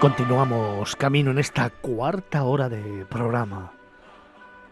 Continuamos 0.00 0.94
camino 0.94 1.32
en 1.32 1.40
esta 1.40 1.70
cuarta 1.70 2.44
hora 2.44 2.68
de 2.68 3.04
programa 3.06 3.72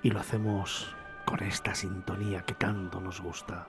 y 0.00 0.10
lo 0.12 0.20
hacemos 0.20 0.94
con 1.24 1.42
esta 1.42 1.74
sintonía 1.74 2.42
que 2.42 2.54
tanto 2.54 3.00
nos 3.00 3.20
gusta. 3.20 3.66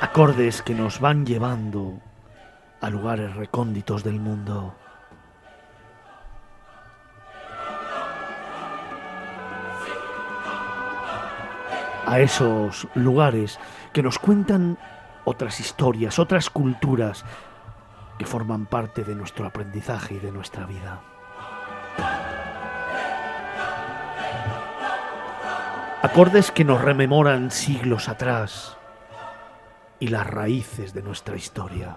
Acordes 0.00 0.62
que 0.62 0.74
nos 0.74 0.98
van 0.98 1.26
llevando 1.26 2.00
a 2.80 2.88
lugares 2.88 3.36
recónditos 3.36 4.02
del 4.02 4.20
mundo. 4.20 4.74
A 12.06 12.18
esos 12.18 12.88
lugares 12.94 13.60
que 13.92 14.02
nos 14.02 14.18
cuentan 14.18 14.78
otras 15.24 15.60
historias, 15.60 16.18
otras 16.18 16.50
culturas 16.50 17.24
que 18.18 18.26
forman 18.26 18.66
parte 18.66 19.04
de 19.04 19.14
nuestro 19.14 19.46
aprendizaje 19.46 20.14
y 20.14 20.18
de 20.18 20.32
nuestra 20.32 20.66
vida. 20.66 21.00
Acordes 26.02 26.50
que 26.50 26.64
nos 26.64 26.82
rememoran 26.82 27.50
siglos 27.50 28.08
atrás 28.08 28.76
y 29.98 30.08
las 30.08 30.26
raíces 30.26 30.92
de 30.92 31.02
nuestra 31.02 31.34
historia. 31.34 31.96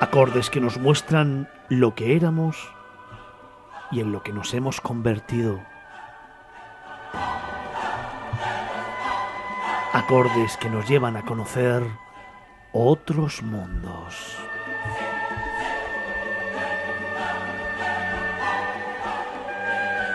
Acordes 0.00 0.50
que 0.50 0.60
nos 0.60 0.78
muestran 0.78 1.48
lo 1.68 1.94
que 1.94 2.16
éramos 2.16 2.72
y 3.92 4.00
en 4.00 4.10
lo 4.10 4.22
que 4.22 4.32
nos 4.32 4.54
hemos 4.54 4.80
convertido 4.80 5.60
acordes 9.98 10.56
que 10.56 10.70
nos 10.70 10.88
llevan 10.88 11.16
a 11.16 11.24
conocer 11.24 11.82
otros 12.72 13.42
mundos. 13.42 14.36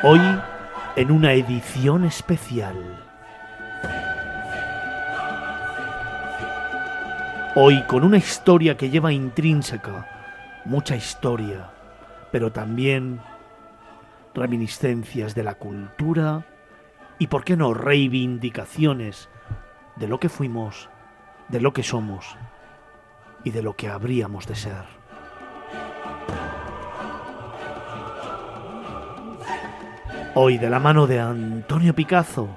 Hoy 0.03 0.21
en 0.95 1.11
una 1.11 1.33
edición 1.33 2.05
especial. 2.05 2.75
Hoy 7.55 7.83
con 7.83 8.05
una 8.05 8.17
historia 8.17 8.77
que 8.77 8.89
lleva 8.89 9.11
intrínseca 9.11 10.07
mucha 10.63 10.95
historia, 10.95 11.71
pero 12.31 12.53
también 12.53 13.19
reminiscencias 14.33 15.35
de 15.35 15.43
la 15.43 15.55
cultura 15.55 16.45
y, 17.19 17.27
por 17.27 17.43
qué 17.43 17.57
no, 17.57 17.73
reivindicaciones 17.73 19.29
de 19.95 20.07
lo 20.07 20.19
que 20.19 20.29
fuimos, 20.29 20.89
de 21.49 21.61
lo 21.61 21.73
que 21.73 21.83
somos 21.83 22.35
y 23.43 23.51
de 23.51 23.61
lo 23.61 23.75
que 23.75 23.89
habríamos 23.89 24.47
de 24.47 24.55
ser. 24.55 24.85
Hoy 30.35 30.57
de 30.57 30.69
la 30.69 30.79
mano 30.79 31.05
de 31.05 31.19
Antonio 31.19 31.93
Picazo 31.93 32.49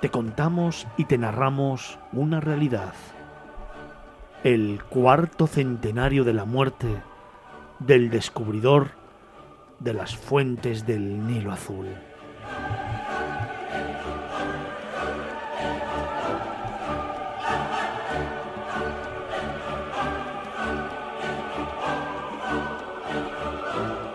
te 0.00 0.10
contamos 0.10 0.86
y 0.96 1.06
te 1.06 1.18
narramos 1.18 1.98
una 2.12 2.40
realidad. 2.40 2.94
El 4.44 4.82
cuarto 4.88 5.46
centenario 5.46 6.24
de 6.24 6.34
la 6.34 6.44
muerte 6.44 6.88
del 7.78 8.10
descubridor 8.10 8.90
de 9.78 9.94
las 9.94 10.16
fuentes 10.16 10.86
del 10.86 11.26
Nilo 11.26 11.52
Azul. 11.52 11.86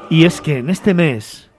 Y 0.10 0.24
es 0.24 0.40
que 0.40 0.60
en 0.60 0.70
este 0.70 0.94
mes 0.94 1.52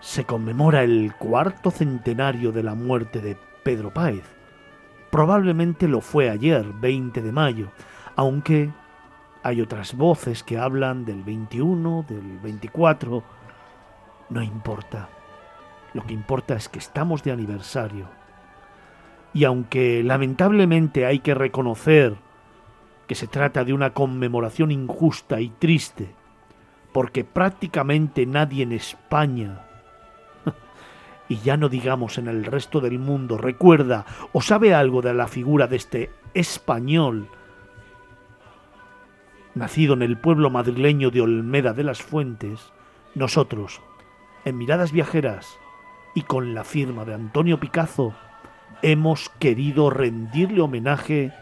se 0.00 0.24
conmemora 0.24 0.84
el 0.84 1.14
cuarto 1.18 1.70
centenario 1.70 2.50
de 2.50 2.62
la 2.62 2.74
muerte 2.74 3.20
de 3.20 3.36
Pedro 3.62 3.92
Páez. 3.92 4.24
Probablemente 5.10 5.86
lo 5.86 6.00
fue 6.00 6.30
ayer, 6.30 6.64
20 6.80 7.20
de 7.20 7.30
mayo, 7.30 7.72
aunque 8.14 8.70
hay 9.42 9.60
otras 9.60 9.94
voces 9.94 10.42
que 10.42 10.56
hablan 10.56 11.04
del 11.04 11.22
21, 11.24 12.06
del 12.08 12.38
24. 12.38 13.22
No 14.30 14.42
importa. 14.42 15.10
Lo 15.92 16.06
que 16.06 16.14
importa 16.14 16.54
es 16.54 16.70
que 16.70 16.78
estamos 16.78 17.22
de 17.22 17.32
aniversario. 17.32 18.08
Y 19.34 19.44
aunque 19.44 20.02
lamentablemente 20.02 21.04
hay 21.04 21.18
que 21.18 21.34
reconocer 21.34 22.16
que 23.06 23.14
se 23.14 23.26
trata 23.26 23.62
de 23.62 23.74
una 23.74 23.92
conmemoración 23.92 24.70
injusta 24.70 25.38
y 25.38 25.50
triste, 25.50 26.15
porque 26.96 27.24
prácticamente 27.24 28.24
nadie 28.24 28.62
en 28.62 28.72
España, 28.72 29.60
y 31.28 31.36
ya 31.40 31.58
no 31.58 31.68
digamos 31.68 32.16
en 32.16 32.26
el 32.26 32.46
resto 32.46 32.80
del 32.80 32.98
mundo, 32.98 33.36
recuerda 33.36 34.06
o 34.32 34.40
sabe 34.40 34.72
algo 34.72 35.02
de 35.02 35.12
la 35.12 35.28
figura 35.28 35.66
de 35.66 35.76
este 35.76 36.10
español, 36.32 37.28
nacido 39.54 39.92
en 39.92 40.00
el 40.00 40.16
pueblo 40.16 40.48
madrileño 40.48 41.10
de 41.10 41.20
Olmeda 41.20 41.74
de 41.74 41.84
las 41.84 42.00
Fuentes, 42.00 42.72
nosotros, 43.14 43.82
en 44.46 44.56
Miradas 44.56 44.90
Viajeras 44.90 45.58
y 46.14 46.22
con 46.22 46.54
la 46.54 46.64
firma 46.64 47.04
de 47.04 47.12
Antonio 47.12 47.60
Picazo, 47.60 48.14
hemos 48.80 49.28
querido 49.38 49.90
rendirle 49.90 50.62
homenaje 50.62 51.34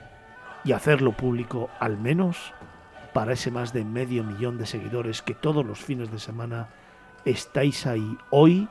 y 0.64 0.72
hacerlo 0.72 1.12
público 1.12 1.70
al 1.78 1.96
menos 1.96 2.52
para 3.14 3.32
ese 3.32 3.50
más 3.50 3.72
de 3.72 3.84
medio 3.84 4.24
millón 4.24 4.58
de 4.58 4.66
seguidores 4.66 5.22
que 5.22 5.34
todos 5.34 5.64
los 5.64 5.78
fines 5.78 6.10
de 6.10 6.18
semana 6.18 6.68
estáis 7.24 7.86
ahí 7.86 8.18
hoy, 8.28 8.68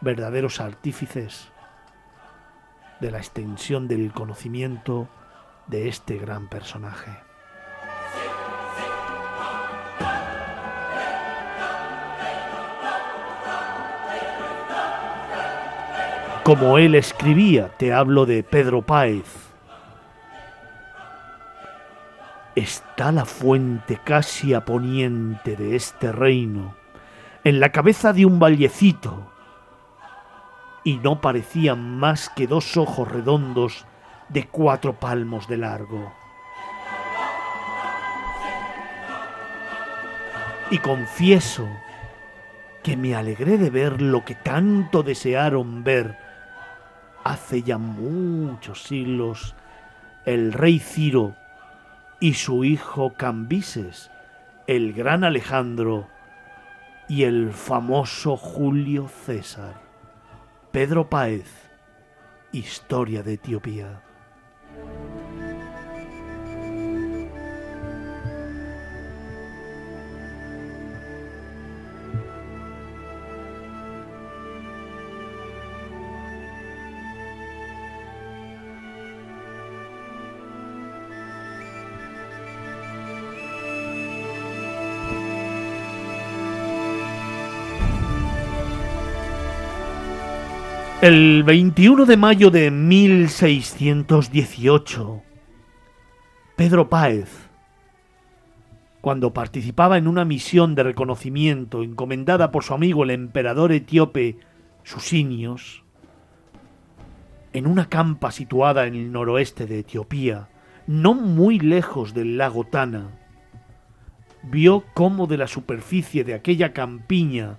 verdaderos 0.00 0.60
artífices 0.60 1.48
de 3.00 3.10
la 3.10 3.18
extensión 3.18 3.88
del 3.88 4.12
conocimiento 4.12 5.08
de 5.66 5.88
este 5.88 6.16
gran 6.16 6.48
personaje. 6.48 7.10
Como 16.44 16.78
él 16.78 16.94
escribía, 16.94 17.76
te 17.76 17.92
hablo 17.92 18.24
de 18.24 18.44
Pedro 18.44 18.82
Páez, 18.82 19.45
está 22.56 23.12
la 23.12 23.26
fuente 23.26 24.00
casi 24.02 24.54
a 24.54 24.64
poniente 24.64 25.56
de 25.56 25.76
este 25.76 26.10
reino, 26.10 26.74
en 27.44 27.60
la 27.60 27.70
cabeza 27.70 28.14
de 28.14 28.24
un 28.24 28.40
vallecito, 28.40 29.30
y 30.82 30.96
no 30.96 31.20
parecían 31.20 31.98
más 31.98 32.30
que 32.30 32.46
dos 32.46 32.76
ojos 32.76 33.08
redondos 33.08 33.84
de 34.30 34.48
cuatro 34.48 34.98
palmos 34.98 35.46
de 35.48 35.58
largo. 35.58 36.12
Y 40.70 40.78
confieso 40.78 41.68
que 42.82 42.96
me 42.96 43.14
alegré 43.14 43.58
de 43.58 43.68
ver 43.68 44.00
lo 44.00 44.24
que 44.24 44.34
tanto 44.34 45.02
desearon 45.02 45.84
ver 45.84 46.16
hace 47.22 47.62
ya 47.62 47.78
muchos 47.78 48.82
siglos 48.84 49.54
el 50.24 50.52
rey 50.52 50.78
Ciro 50.78 51.34
y 52.20 52.34
su 52.34 52.64
hijo 52.64 53.12
Cambises, 53.14 54.10
el 54.66 54.92
gran 54.92 55.24
Alejandro 55.24 56.08
y 57.08 57.24
el 57.24 57.52
famoso 57.52 58.36
Julio 58.36 59.08
César. 59.08 59.80
Pedro 60.72 61.08
Páez, 61.08 61.50
Historia 62.52 63.22
de 63.22 63.34
Etiopía. 63.34 64.05
El 91.02 91.42
21 91.42 92.06
de 92.06 92.16
mayo 92.16 92.50
de 92.50 92.70
1618, 92.70 95.22
Pedro 96.56 96.88
Páez 96.88 97.50
cuando 99.02 99.34
participaba 99.34 99.98
en 99.98 100.08
una 100.08 100.24
misión 100.24 100.74
de 100.74 100.82
reconocimiento 100.82 101.82
encomendada 101.82 102.50
por 102.50 102.64
su 102.64 102.72
amigo 102.74 103.04
el 103.04 103.10
emperador 103.10 103.70
etíope 103.72 104.38
Susinios, 104.84 105.84
en 107.52 107.68
una 107.68 107.90
campa 107.90 108.32
situada 108.32 108.86
en 108.86 108.94
el 108.94 109.12
noroeste 109.12 109.66
de 109.66 109.80
Etiopía, 109.80 110.48
no 110.86 111.12
muy 111.14 111.58
lejos 111.60 112.14
del 112.14 112.38
lago 112.38 112.64
Tana, 112.64 113.10
vio 114.42 114.82
cómo 114.94 115.26
de 115.26 115.36
la 115.36 115.46
superficie 115.46 116.24
de 116.24 116.32
aquella 116.34 116.72
campiña, 116.72 117.58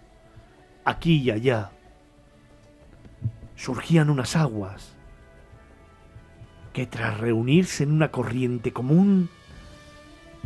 aquí 0.84 1.22
y 1.22 1.30
allá, 1.32 1.72
surgían 3.58 4.10
unas 4.10 4.38
aguas 4.38 4.96
que 6.72 6.86
tras 6.86 7.20
reunirse 7.20 7.84
en 7.84 7.92
una 7.92 8.12
corriente 8.12 8.72
común 8.72 9.30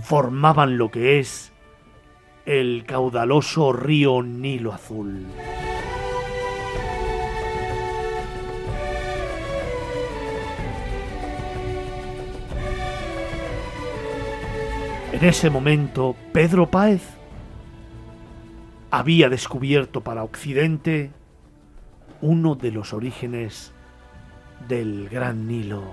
formaban 0.02 0.78
lo 0.78 0.90
que 0.90 1.20
es 1.20 1.52
el 2.46 2.86
caudaloso 2.88 3.74
río 3.74 4.24
Nilo 4.24 4.74
Azul. 4.74 5.28
En 15.12 15.26
ese 15.26 15.50
momento, 15.50 16.16
Pedro 16.32 16.72
Páez 16.72 17.04
había 18.90 19.30
descubierto 19.30 20.02
para 20.02 20.24
Occidente 20.24 21.12
uno 22.22 22.56
de 22.56 22.72
los 22.72 22.94
orígenes 22.94 23.72
del 24.68 25.10
Gran 25.10 25.48
Nilo. 25.48 25.84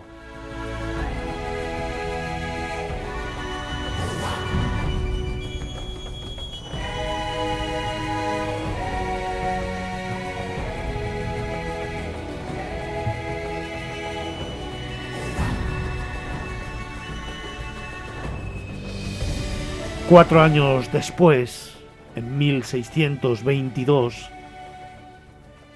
Cuatro 20.08 20.40
años 20.40 20.90
después, 20.90 21.74
en 22.16 22.38
1622, 22.38 24.30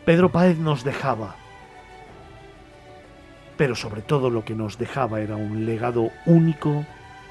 Pedro 0.04 0.31
Páez 0.31 0.58
nos 0.58 0.82
dejaba. 0.82 1.37
Pero 3.56 3.76
sobre 3.76 4.02
todo 4.02 4.31
lo 4.31 4.44
que 4.44 4.54
nos 4.54 4.78
dejaba 4.78 5.20
era 5.20 5.37
un 5.37 5.64
legado 5.64 6.10
único 6.26 6.84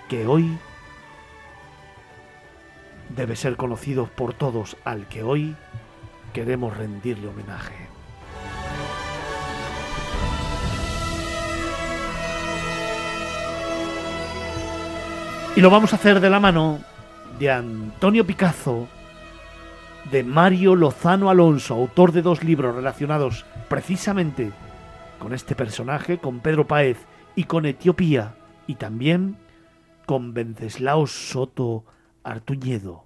que 0.07 0.25
hoy 0.25 0.57
debe 3.09 3.35
ser 3.35 3.57
conocido 3.57 4.05
por 4.07 4.33
todos 4.33 4.77
al 4.85 5.07
que 5.07 5.23
hoy 5.23 5.55
queremos 6.33 6.77
rendirle 6.77 7.27
homenaje. 7.27 7.75
Y 15.57 15.59
lo 15.59 15.69
vamos 15.69 15.91
a 15.91 15.97
hacer 15.97 16.21
de 16.21 16.29
la 16.29 16.39
mano 16.39 16.79
de 17.37 17.51
Antonio 17.51 18.25
Picazo, 18.25 18.87
de 20.09 20.23
Mario 20.23 20.75
Lozano 20.75 21.29
Alonso, 21.29 21.75
autor 21.75 22.11
de 22.11 22.21
dos 22.21 22.43
libros 22.43 22.75
relacionados 22.75 23.45
precisamente 23.69 24.51
con 25.19 25.33
este 25.33 25.55
personaje, 25.55 26.17
con 26.17 26.39
Pedro 26.39 26.67
Páez 26.67 26.97
y 27.35 27.43
con 27.43 27.65
Etiopía, 27.65 28.35
y 28.67 28.75
también 28.75 29.37
con 30.05 30.33
Venceslao 30.33 31.07
Soto 31.07 31.85
Artuñedo, 32.23 33.05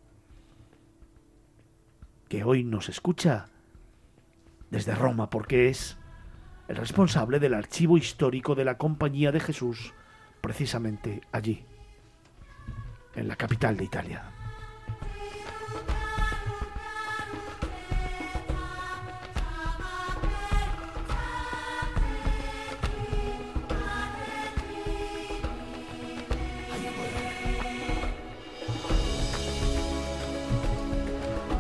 que 2.30 2.44
hoy 2.44 2.63
nos 2.63 2.89
escucha 2.89 3.48
desde 4.71 4.95
Roma 4.95 5.30
porque 5.30 5.69
es 5.69 5.98
el 6.68 6.77
responsable 6.77 7.39
del 7.39 7.53
archivo 7.53 7.98
histórico 7.98 8.56
de 8.56 8.65
la 8.65 8.77
Compañía 8.77 9.31
de 9.31 9.39
Jesús, 9.39 9.94
precisamente 10.41 11.21
allí 11.31 11.65
en 13.15 13.27
la 13.27 13.36
capital 13.36 13.77
de 13.77 13.83
Italia. 13.83 14.35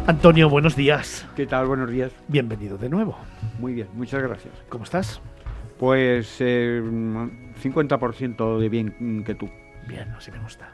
Antonio, 0.07 0.49
buenos 0.49 0.75
días. 0.75 1.25
¿Qué 1.35 1.47
tal? 1.47 1.65
Buenos 1.65 1.89
días. 1.89 2.11
Bienvenido 2.27 2.77
de 2.77 2.89
nuevo. 2.89 3.17
Muy 3.57 3.73
bien, 3.73 3.87
muchas 3.95 4.21
gracias. 4.21 4.53
¿Cómo 4.69 4.83
estás? 4.83 5.19
Pues 5.79 6.39
50% 6.39 8.59
de 8.59 8.69
bien 8.69 9.23
que 9.25 9.33
tú. 9.33 9.49
Bien, 9.87 10.11
así 10.11 10.29
me 10.29 10.37
gusta. 10.39 10.69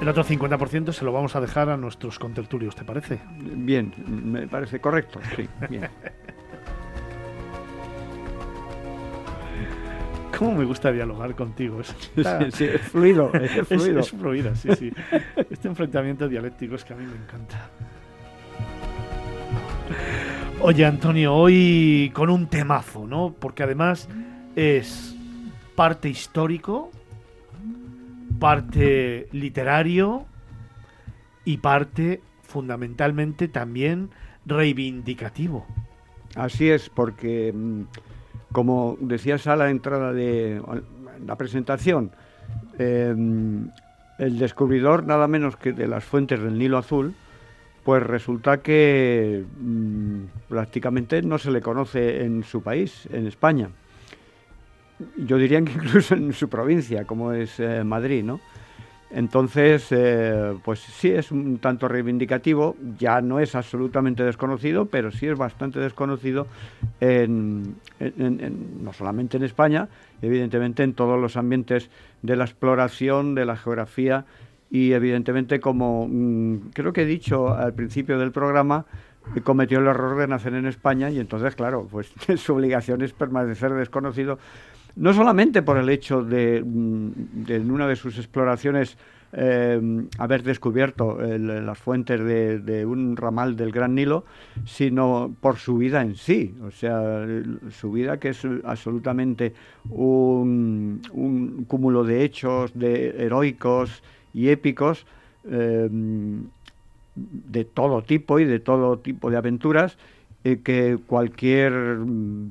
El 0.00 0.08
otro 0.08 0.22
50% 0.22 0.92
se 0.92 1.04
lo 1.04 1.10
vamos 1.10 1.34
a 1.34 1.40
dejar 1.40 1.68
a 1.68 1.76
nuestros 1.76 2.20
contertulios, 2.20 2.76
¿te 2.76 2.84
parece? 2.84 3.18
Bien, 3.36 3.92
me 4.06 4.46
parece 4.46 4.80
correcto, 4.80 5.18
sí, 5.34 5.48
bien. 5.68 5.88
¿Cómo 10.38 10.54
me 10.54 10.64
gusta 10.64 10.92
dialogar 10.92 11.34
contigo? 11.34 11.80
Es, 11.80 11.88
sí, 12.54 12.64
es 12.64 12.80
fluido, 12.82 13.32
es 13.34 13.66
fluido. 13.66 13.98
Es, 13.98 14.10
fluida, 14.12 14.54
sí, 14.54 14.68
sí. 14.78 14.92
Este 15.50 15.66
enfrentamiento 15.66 16.28
dialéctico 16.28 16.76
es 16.76 16.84
que 16.84 16.92
a 16.92 16.96
mí 16.96 17.04
me 17.04 17.16
encanta. 17.16 17.68
Oye, 20.60 20.84
Antonio, 20.84 21.34
hoy 21.34 22.12
con 22.14 22.30
un 22.30 22.46
temazo, 22.46 23.04
¿no? 23.04 23.34
Porque 23.36 23.64
además 23.64 24.08
es 24.54 25.16
parte 25.74 26.08
histórico, 26.08 26.92
parte 28.38 29.28
literario 29.32 30.24
y 31.44 31.56
parte 31.56 32.20
fundamentalmente 32.42 33.48
también 33.48 34.10
reivindicativo. 34.46 35.66
Así 36.36 36.70
es, 36.70 36.88
porque 36.90 37.52
mm, 37.52 37.82
como 38.52 38.96
decías 39.00 39.46
a 39.46 39.56
la 39.56 39.70
entrada 39.70 40.12
de 40.12 40.60
la 41.26 41.36
presentación, 41.36 42.10
em, 42.78 43.70
el 44.18 44.38
descubridor 44.38 45.04
nada 45.04 45.28
menos 45.28 45.56
que 45.56 45.72
de 45.72 45.86
las 45.86 46.04
fuentes 46.04 46.40
del 46.40 46.58
Nilo 46.58 46.78
Azul, 46.78 47.14
pues 47.84 48.02
resulta 48.02 48.58
que 48.58 49.44
mm, 49.60 50.48
prácticamente 50.48 51.22
no 51.22 51.38
se 51.38 51.50
le 51.50 51.60
conoce 51.60 52.24
en 52.24 52.42
su 52.42 52.62
país, 52.62 53.08
en 53.12 53.26
España 53.26 53.70
yo 55.16 55.38
diría 55.38 55.62
que 55.62 55.72
incluso 55.72 56.14
en 56.14 56.32
su 56.32 56.48
provincia, 56.48 57.04
como 57.04 57.32
es 57.32 57.58
eh, 57.60 57.84
Madrid, 57.84 58.24
¿no? 58.24 58.40
Entonces, 59.10 59.86
eh, 59.90 60.54
pues 60.62 60.80
sí 60.80 61.10
es 61.10 61.32
un 61.32 61.58
tanto 61.58 61.88
reivindicativo, 61.88 62.76
ya 62.98 63.22
no 63.22 63.40
es 63.40 63.54
absolutamente 63.54 64.22
desconocido, 64.22 64.86
pero 64.86 65.10
sí 65.10 65.26
es 65.26 65.38
bastante 65.38 65.80
desconocido 65.80 66.46
no 67.00 68.92
solamente 68.92 69.38
en 69.38 69.44
España, 69.44 69.88
evidentemente 70.20 70.82
en 70.82 70.92
todos 70.92 71.18
los 71.18 71.36
ambientes 71.36 71.90
de 72.22 72.36
la 72.36 72.44
exploración, 72.44 73.34
de 73.34 73.46
la 73.46 73.56
geografía 73.56 74.26
y 74.70 74.92
evidentemente 74.92 75.60
como 75.60 76.06
mm, 76.06 76.70
creo 76.74 76.92
que 76.92 77.02
he 77.02 77.06
dicho 77.06 77.54
al 77.54 77.72
principio 77.72 78.18
del 78.18 78.32
programa, 78.32 78.84
cometió 79.42 79.78
el 79.78 79.86
error 79.86 80.18
de 80.18 80.26
nacer 80.26 80.54
en 80.54 80.66
España 80.66 81.10
y 81.10 81.18
entonces, 81.18 81.54
claro, 81.54 81.86
pues 81.90 82.12
su 82.36 82.54
obligación 82.54 83.02
es 83.02 83.12
permanecer 83.12 83.72
desconocido 83.72 84.38
no 84.98 85.14
solamente 85.14 85.62
por 85.62 85.78
el 85.78 85.88
hecho 85.88 86.22
de, 86.22 86.62
mm, 86.64 87.10
en 87.48 87.70
una 87.70 87.86
de 87.86 87.96
sus 87.96 88.18
exploraciones 88.18 88.96
eh, 89.30 89.78
haber 90.16 90.42
descubierto 90.42 91.18
las 91.20 91.78
fuentes 91.78 92.18
de, 92.18 92.86
un 92.86 93.14
ramal 93.14 93.56
del 93.56 93.72
Gran 93.72 93.94
Nilo, 93.94 94.24
sino 94.64 95.34
por 95.42 95.56
su 95.58 95.76
vida 95.76 96.00
en 96.00 96.16
sí. 96.16 96.54
O 96.66 96.70
sea, 96.70 97.26
su 97.70 97.92
vida 97.92 98.18
que 98.18 98.30
es 98.30 98.40
absolutamente 98.64 99.52
un, 99.90 101.02
cúmulo 101.68 102.04
de 102.04 102.24
hechos 102.24 102.72
de 102.74 103.22
heroicos 103.22 104.02
y 104.32 104.48
épicos 104.48 105.04
eh, 105.44 105.88
de 105.90 107.64
todo 107.64 108.02
tipo 108.02 108.38
y 108.38 108.44
de 108.44 108.60
todo 108.60 108.98
tipo 108.98 109.30
de 109.30 109.36
aventuras 109.36 109.98
eh, 110.44 110.60
que 110.62 110.98
cualquier 111.06 111.72
mm, 111.72 112.50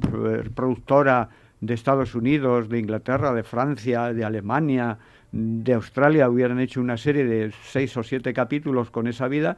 productora 0.54 1.30
de 1.62 1.74
Estados 1.74 2.16
Unidos, 2.16 2.70
de 2.70 2.80
Inglaterra, 2.80 3.34
de 3.34 3.44
Francia, 3.44 4.14
de 4.14 4.24
Alemania, 4.24 4.98
de 5.32 5.74
Australia 5.74 6.30
hubieran 6.30 6.60
hecho 6.60 6.80
una 6.80 6.98
serie 6.98 7.26
de 7.26 7.52
seis 7.64 7.96
o 7.98 8.04
siete 8.04 8.34
capítulos 8.34 8.90
con 8.92 9.08
esa 9.08 9.28
vida 9.28 9.58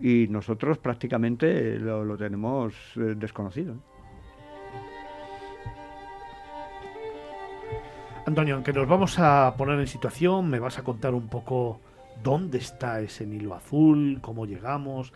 y 0.00 0.26
nosotros 0.28 0.78
prácticamente 0.78 1.78
lo, 1.78 2.16
tenemos 2.16 2.74
eh, 2.96 3.14
desconocido. 3.16 3.76
Antonio, 8.26 8.54
aunque 8.54 8.72
nos 8.72 8.88
vamos 8.88 9.18
a 9.18 9.54
poner 9.56 9.78
en 9.80 9.86
situación, 9.86 10.48
me 10.48 10.58
vas 10.58 10.78
a 10.78 10.84
contar 10.84 11.14
un 11.14 11.28
poco 11.28 11.80
dónde 12.22 12.58
está 12.58 13.00
ese 13.00 13.26
Nilo 13.26 13.54
Azul, 13.54 14.18
cómo 14.20 14.46
llegamos 14.46 15.12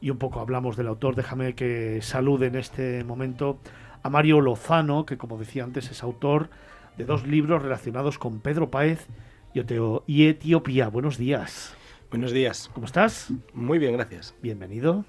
y 0.00 0.10
un 0.10 0.18
poco 0.18 0.40
hablamos 0.40 0.76
del 0.76 0.88
autor. 0.88 1.14
Déjame 1.14 1.54
que 1.54 2.00
salude 2.02 2.46
en 2.46 2.56
este 2.56 3.04
momento 3.04 3.58
a 4.02 4.10
Mario 4.10 4.40
Lozano, 4.40 5.06
que 5.06 5.18
como 5.18 5.38
decía 5.38 5.64
antes 5.64 5.90
es 5.90 6.02
autor 6.02 6.50
de 6.96 7.04
dos 7.04 7.26
libros 7.26 7.62
relacionados 7.62 8.18
con 8.18 8.40
Pedro 8.40 8.70
Páez 8.70 9.06
y 9.54 10.26
Etiopía. 10.26 10.88
Buenos 10.88 11.18
días. 11.18 11.74
Buenos 12.10 12.32
días. 12.32 12.70
¿Cómo 12.72 12.86
estás? 12.86 13.32
Muy 13.52 13.78
bien, 13.78 13.92
gracias. 13.92 14.34
Bienvenido. 14.42 15.04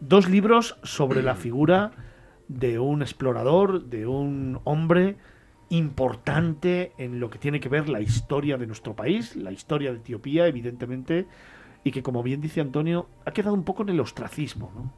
Dos 0.00 0.28
libros 0.28 0.76
sobre 0.82 1.22
la 1.22 1.34
figura 1.34 1.92
de 2.48 2.78
un 2.78 3.02
explorador, 3.02 3.84
de 3.84 4.06
un 4.06 4.60
hombre 4.64 5.16
importante 5.70 6.92
en 6.98 7.18
lo 7.18 7.30
que 7.30 7.38
tiene 7.38 7.60
que 7.60 7.68
ver 7.68 7.88
la 7.88 8.00
historia 8.00 8.58
de 8.58 8.66
nuestro 8.66 8.94
país, 8.94 9.36
la 9.36 9.52
historia 9.52 9.90
de 9.90 9.98
Etiopía, 9.98 10.46
evidentemente, 10.46 11.26
y 11.82 11.90
que, 11.90 12.02
como 12.02 12.22
bien 12.22 12.40
dice 12.40 12.60
Antonio, 12.60 13.08
ha 13.24 13.32
quedado 13.32 13.54
un 13.54 13.64
poco 13.64 13.82
en 13.82 13.88
el 13.88 14.00
ostracismo. 14.00 14.70
¿no? 14.74 14.92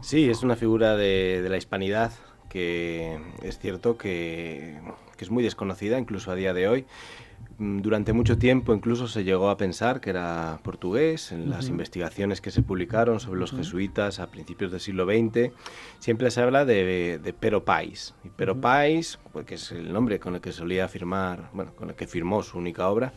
Sí, 0.00 0.28
es 0.30 0.42
una 0.42 0.56
figura 0.56 0.96
de, 0.96 1.46
la 1.48 1.56
hispanidad 1.56 2.12
que 2.54 3.18
es 3.42 3.58
cierto 3.58 3.98
que, 3.98 4.78
que, 5.16 5.24
es 5.24 5.30
muy 5.32 5.42
desconocida, 5.42 5.98
incluso 5.98 6.30
a 6.30 6.36
día 6.36 6.54
de 6.54 6.68
hoy. 6.68 6.86
Mm, 7.58 7.80
durante 7.80 8.12
mucho 8.12 8.38
tiempo 8.38 8.72
incluso 8.72 9.08
se 9.08 9.24
llegó 9.24 9.50
a 9.50 9.56
pensar 9.56 10.00
que 10.00 10.10
era 10.10 10.60
portugués. 10.62 11.32
En 11.32 11.50
las 11.50 11.68
investigaciones 11.68 12.40
que 12.40 12.52
se 12.52 12.62
publicaron 12.62 13.18
sobre 13.18 13.40
los 13.40 13.50
jesuitas 13.50 14.20
a 14.20 14.28
principios 14.28 14.70
del 14.70 14.78
siglo 14.78 15.04
XX, 15.04 15.52
siempre 15.98 16.30
se 16.30 16.42
habla 16.42 16.64
de, 16.64 17.18
de 17.20 17.32
Pero 17.32 17.64
Pais. 17.64 18.14
Y 18.22 18.28
Pero 18.28 18.60
Pais, 18.60 19.18
pues, 19.32 19.46
que 19.46 19.56
es 19.56 19.72
el 19.72 19.92
nombre 19.92 20.20
con 20.20 20.36
el 20.36 20.40
que 20.40 20.52
solía 20.52 20.86
firmar, 20.86 21.50
bueno, 21.52 21.74
con 21.74 21.90
el 21.90 21.96
que 21.96 22.06
firmó 22.06 22.44
su 22.44 22.56
única 22.56 22.88
obra, 22.88 23.12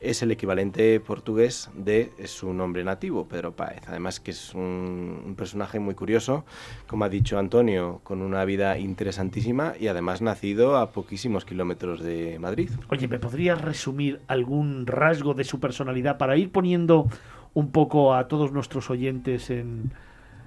es 0.00 0.22
el 0.22 0.30
equivalente 0.30 0.98
portugués 1.00 1.70
de 1.74 2.12
su 2.24 2.52
nombre 2.52 2.84
nativo, 2.84 3.28
Pedro 3.28 3.54
Páez. 3.54 3.82
Además 3.86 4.20
que 4.20 4.30
es 4.30 4.54
un, 4.54 5.34
personaje 5.36 5.78
muy 5.78 5.94
curioso, 5.94 6.44
como 6.86 7.04
ha 7.04 7.08
dicho 7.08 7.38
Antonio, 7.38 8.00
con 8.02 8.22
una 8.22 8.44
vida 8.44 8.78
interesantísima 8.78 9.74
y 9.78 9.88
además 9.88 10.22
nacido 10.22 10.76
a 10.76 10.92
poquísimos 10.92 11.44
kilómetros 11.44 12.02
de 12.02 12.38
Madrid. 12.38 12.70
Oye, 12.88 13.08
¿me 13.08 13.18
podrías 13.18 13.60
resumir 13.60 14.20
algún 14.26 14.86
rasgo 14.86 15.34
de 15.34 15.44
su 15.44 15.60
personalidad 15.60 16.18
para 16.18 16.36
ir 16.36 16.50
poniendo 16.50 17.08
un 17.54 17.70
poco 17.70 18.14
a 18.14 18.28
todos 18.28 18.52
nuestros 18.52 18.90
oyentes 18.90 19.50
en, 19.50 19.92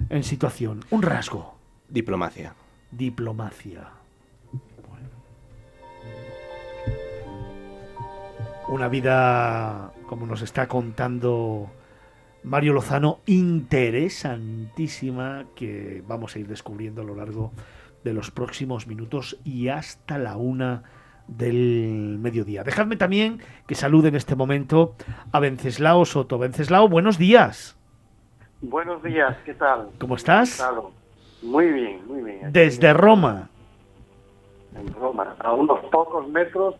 en 0.09 0.23
situación? 0.23 0.81
Un 0.89 1.01
rasgo. 1.01 1.55
Diplomacia. 1.89 2.55
Diplomacia. 2.91 4.02
Una 8.73 8.89
vida, 8.89 9.91
como 10.07 10.25
nos 10.25 10.41
está 10.41 10.67
contando 10.67 11.69
Mario 12.43 12.73
Lozano, 12.73 13.19
interesantísima 13.27 15.45
que 15.55 16.03
vamos 16.07 16.35
a 16.35 16.39
ir 16.39 16.47
descubriendo 16.47 17.03
a 17.03 17.05
lo 17.05 17.13
largo 17.15 17.51
de 18.03 18.13
los 18.13 18.31
próximos 18.31 18.87
minutos 18.87 19.37
y 19.43 19.67
hasta 19.67 20.17
la 20.17 20.37
una 20.37 20.81
del 21.27 22.17
mediodía. 22.19 22.63
Dejadme 22.63 22.95
también 22.95 23.41
que 23.67 23.75
salude 23.75 24.07
en 24.07 24.15
este 24.15 24.35
momento 24.35 24.95
a 25.31 25.39
Venceslao 25.39 26.03
Soto. 26.05 26.39
Venceslao, 26.39 26.89
buenos 26.89 27.19
días. 27.19 27.77
Buenos 28.61 29.03
días, 29.03 29.37
¿qué 29.45 29.53
tal? 29.53 29.89
¿Cómo 29.99 30.15
estás? 30.15 30.67
Muy 31.43 31.71
bien, 31.71 32.01
muy 32.07 32.23
bien. 32.23 32.51
Desde 32.51 32.91
Roma. 32.93 33.49
En 34.75 34.91
Roma, 34.95 35.35
a 35.39 35.53
unos 35.53 35.79
pocos 35.91 36.27
metros 36.27 36.73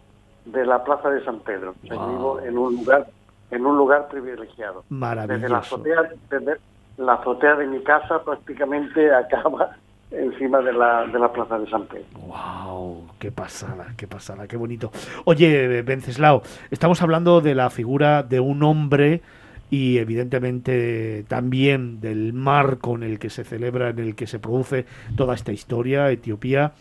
de 0.46 0.66
la 0.66 0.84
Plaza 0.84 1.10
de 1.10 1.24
San 1.24 1.40
Pedro. 1.40 1.74
Vivo 1.82 2.40
en 2.42 2.58
un 2.58 2.76
lugar 2.76 3.08
en 3.52 3.66
un 3.66 3.78
lugar 3.78 4.08
privilegiado. 4.08 4.84
Maravilloso. 4.90 5.38
Desde 5.38 5.50
la 5.50 5.60
azotea, 5.60 6.02
desde 6.30 6.58
la 6.98 7.14
azotea 7.14 7.56
de 7.56 7.68
mi 7.68 7.84
casa 7.84 8.24
prácticamente 8.24 9.14
acaba 9.16 9.78
encima 10.12 10.60
de 10.62 10.74
la, 10.74 11.06
de 11.08 11.20
la 11.20 11.32
Plaza 11.32 11.58
de 11.60 11.70
San 11.70 11.86
Pedro. 11.86 12.06
¡Wow! 12.28 13.08
¡Qué 13.20 13.32
pasada, 13.32 13.88
qué 13.98 14.08
pasada, 14.08 14.48
qué 14.48 14.58
bonito! 14.58 14.92
Oye, 15.26 15.82
Venceslao, 15.82 16.44
estamos 16.72 17.02
hablando 17.02 17.42
de 17.42 17.56
la 17.56 17.70
figura 17.70 18.24
de 18.24 18.40
un 18.40 18.64
hombre 18.64 19.22
y 19.70 19.98
evidentemente 19.98 21.26
también 21.28 22.00
del 22.00 22.34
marco 22.34 22.96
en 22.96 23.04
el 23.04 23.18
que 23.18 23.32
se 23.32 23.44
celebra, 23.44 23.90
en 23.90 24.00
el 24.00 24.16
que 24.16 24.28
se 24.28 24.38
produce 24.38 24.86
toda 25.16 25.34
esta 25.34 25.52
historia, 25.52 26.12
Etiopía, 26.12 26.74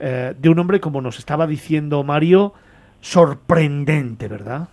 eh, 0.00 0.34
de 0.36 0.48
un 0.48 0.58
hombre, 0.58 0.80
como 0.80 1.00
nos 1.00 1.18
estaba 1.18 1.46
diciendo 1.46 2.02
Mario, 2.02 2.54
sorprendente, 3.00 4.28
¿verdad? 4.28 4.68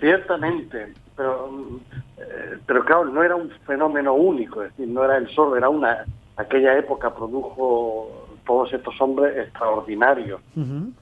Ciertamente, 0.00 0.94
pero, 1.16 1.80
eh, 2.18 2.58
pero 2.66 2.84
claro, 2.84 3.04
no 3.06 3.22
era 3.22 3.36
un 3.36 3.50
fenómeno 3.66 4.14
único, 4.14 4.62
es 4.62 4.70
decir, 4.70 4.88
no 4.88 5.04
era 5.04 5.16
el 5.16 5.28
solo, 5.28 5.56
era 5.56 5.68
una, 5.68 6.04
aquella 6.36 6.76
época 6.76 7.14
produjo 7.14 8.26
todos 8.44 8.72
estos 8.72 9.00
hombres 9.00 9.36
extraordinarios 9.36 10.40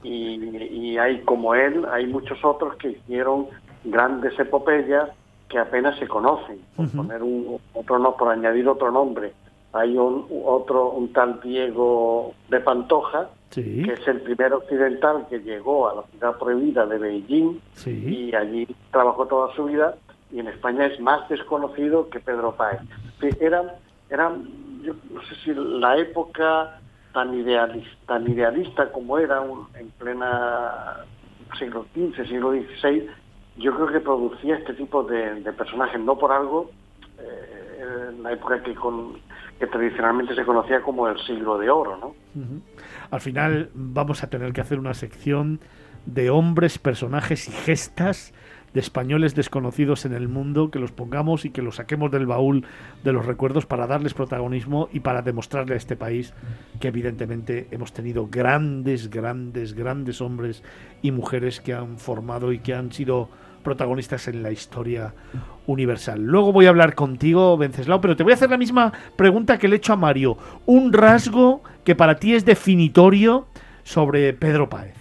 y, 0.03 0.97
hay 0.97 1.21
como 1.21 1.55
él, 1.55 1.85
hay 1.91 2.05
muchos 2.05 2.43
otros 2.43 2.75
que 2.75 2.89
hicieron 2.89 3.47
grandes 3.83 4.37
epopeyas 4.39 5.09
que 5.49 5.57
apenas 5.57 5.97
se 5.97 6.07
conocen, 6.07 6.59
por 6.75 6.89
poner 6.91 7.23
un, 7.23 7.59
otro 7.73 7.97
no, 7.97 8.15
por 8.15 8.29
añadir 8.29 8.67
otro 8.67 8.91
nombre. 8.91 9.33
Hay 9.73 9.97
un 9.97 10.27
otro, 10.45 10.89
un 10.89 11.13
tal 11.13 11.39
Diego 11.41 12.33
de 12.49 12.59
Pantoja, 12.59 13.29
que 13.53 13.93
es 13.93 14.07
el 14.07 14.21
primer 14.21 14.53
occidental 14.53 15.27
que 15.29 15.39
llegó 15.39 15.89
a 15.89 15.95
la 15.95 16.03
ciudad 16.03 16.37
prohibida 16.37 16.85
de 16.85 16.97
Beijing 16.97 17.59
y 17.85 18.33
allí 18.33 18.67
trabajó 18.91 19.27
toda 19.27 19.53
su 19.55 19.65
vida 19.65 19.95
y 20.31 20.39
en 20.39 20.47
España 20.47 20.85
es 20.85 20.99
más 20.99 21.27
desconocido 21.29 22.09
que 22.09 22.19
Pedro 22.19 22.55
Páez. 22.55 22.79
Eran, 23.39 23.71
eran 24.09 24.47
yo 24.83 24.93
no 25.13 25.21
sé 25.23 25.35
si 25.43 25.53
la 25.53 25.97
época 25.97 26.79
tan 27.13 27.33
idealista, 27.33 27.97
tan 28.07 28.29
idealista 28.29 28.91
como 28.91 29.17
era 29.17 29.43
en 29.75 29.89
plena 29.91 31.05
siglo 31.57 31.85
XV, 31.93 32.27
siglo 32.27 32.51
XVI, 32.51 33.09
yo 33.57 33.75
creo 33.75 33.87
que 33.87 33.99
producía 33.99 34.55
este 34.55 34.73
tipo 34.73 35.03
de, 35.03 35.35
personajes, 35.53 35.99
no 35.99 36.17
por 36.17 36.31
algo, 36.31 36.71
eh, 37.19 38.07
en 38.09 38.23
la 38.23 38.31
época 38.31 38.63
que, 38.63 38.73
con, 38.73 39.17
que 39.61 39.67
tradicionalmente 39.67 40.33
se 40.33 40.43
conocía 40.43 40.81
como 40.81 41.07
el 41.07 41.19
siglo 41.19 41.59
de 41.59 41.69
oro, 41.69 41.95
¿no? 41.95 42.15
Al 43.11 43.21
final 43.21 43.69
vamos 43.75 44.23
a 44.23 44.29
tener 44.29 44.53
que 44.53 44.61
hacer 44.61 44.79
una 44.79 44.95
sección 44.95 45.59
de 46.07 46.31
hombres, 46.31 46.79
personajes 46.79 47.47
y 47.47 47.51
gestas 47.51 48.33
de 48.73 48.79
españoles 48.79 49.35
desconocidos 49.35 50.05
en 50.05 50.13
el 50.13 50.27
mundo, 50.27 50.71
que 50.71 50.79
los 50.79 50.91
pongamos 50.91 51.45
y 51.45 51.51
que 51.51 51.61
los 51.61 51.75
saquemos 51.75 52.09
del 52.09 52.25
baúl 52.25 52.65
de 53.03 53.13
los 53.13 53.23
recuerdos 53.23 53.67
para 53.67 53.85
darles 53.85 54.15
protagonismo 54.15 54.89
y 54.91 55.01
para 55.01 55.21
demostrarle 55.21 55.75
a 55.75 55.77
este 55.77 55.95
país 55.95 56.33
que 56.79 56.87
evidentemente 56.87 57.67
hemos 57.69 57.93
tenido 57.93 58.29
grandes, 58.31 59.11
grandes, 59.11 59.75
grandes 59.75 60.21
hombres 60.21 60.63
y 61.03 61.11
mujeres 61.11 61.61
que 61.61 61.75
han 61.75 61.99
formado 61.99 62.51
y 62.51 62.59
que 62.59 62.73
han 62.73 62.91
sido 62.91 63.29
protagonistas 63.61 64.27
en 64.27 64.43
la 64.43 64.51
historia 64.51 65.13
universal. 65.67 66.21
Luego 66.21 66.51
voy 66.51 66.65
a 66.65 66.69
hablar 66.69 66.95
contigo, 66.95 67.57
Venceslao, 67.57 68.01
pero 68.01 68.15
te 68.15 68.23
voy 68.23 68.31
a 68.31 68.35
hacer 68.35 68.49
la 68.49 68.57
misma 68.57 68.91
pregunta 69.15 69.57
que 69.57 69.67
le 69.67 69.75
he 69.75 69.77
hecho 69.77 69.93
a 69.93 69.97
Mario. 69.97 70.37
Un 70.65 70.91
rasgo 70.93 71.61
que 71.83 71.95
para 71.95 72.15
ti 72.15 72.33
es 72.33 72.45
definitorio 72.45 73.47
sobre 73.83 74.33
Pedro 74.33 74.69
Páez. 74.69 74.95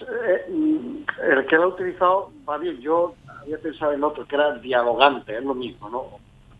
Eh, 0.00 1.04
el 1.30 1.46
que 1.46 1.56
lo 1.56 1.64
ha 1.64 1.68
utilizado, 1.68 2.30
yo 2.80 3.14
había 3.40 3.58
pensado 3.58 3.92
en 3.92 4.04
otro, 4.04 4.26
que 4.26 4.36
era 4.36 4.54
dialogante, 4.54 5.36
es 5.36 5.44
lo 5.44 5.54
mismo, 5.54 5.88
¿no? 5.90 6.04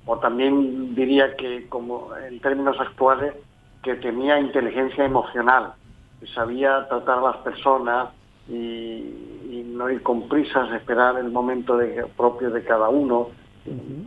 O 0.06 0.18
también 0.18 0.94
diría 0.94 1.36
que, 1.36 1.68
como 1.68 2.16
en 2.16 2.40
términos 2.40 2.76
actuales, 2.80 3.34
que 3.82 3.94
tenía 3.96 4.40
inteligencia 4.40 5.04
emocional, 5.04 5.72
que 6.20 6.26
sabía 6.28 6.88
tratar 6.88 7.18
a 7.18 7.22
las 7.22 7.36
personas 7.38 8.08
y, 8.48 9.64
no 9.64 9.90
ir 9.90 10.02
con 10.02 10.28
prisas, 10.28 10.72
esperar 10.72 11.18
el 11.18 11.30
momento 11.30 11.76
de, 11.76 12.04
propio 12.16 12.50
de 12.50 12.64
cada 12.64 12.88
uno. 12.88 13.28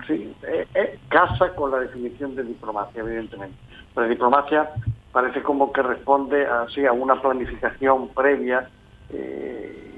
Sí, 0.08 0.34
eh, 0.44 0.68
eh, 0.74 1.00
casa 1.08 1.54
con 1.56 1.72
la 1.72 1.80
definición 1.80 2.36
de 2.36 2.44
diplomacia, 2.44 3.02
evidentemente. 3.02 3.56
La 3.96 4.08
diplomacia 4.08 4.72
parece 5.12 5.42
como 5.44 5.72
que 5.72 5.82
responde 5.82 6.46
así 6.46 6.86
a 6.86 6.92
una 6.92 7.22
planificación 7.22 8.10
previa. 8.10 8.70
Eh, 9.10 9.92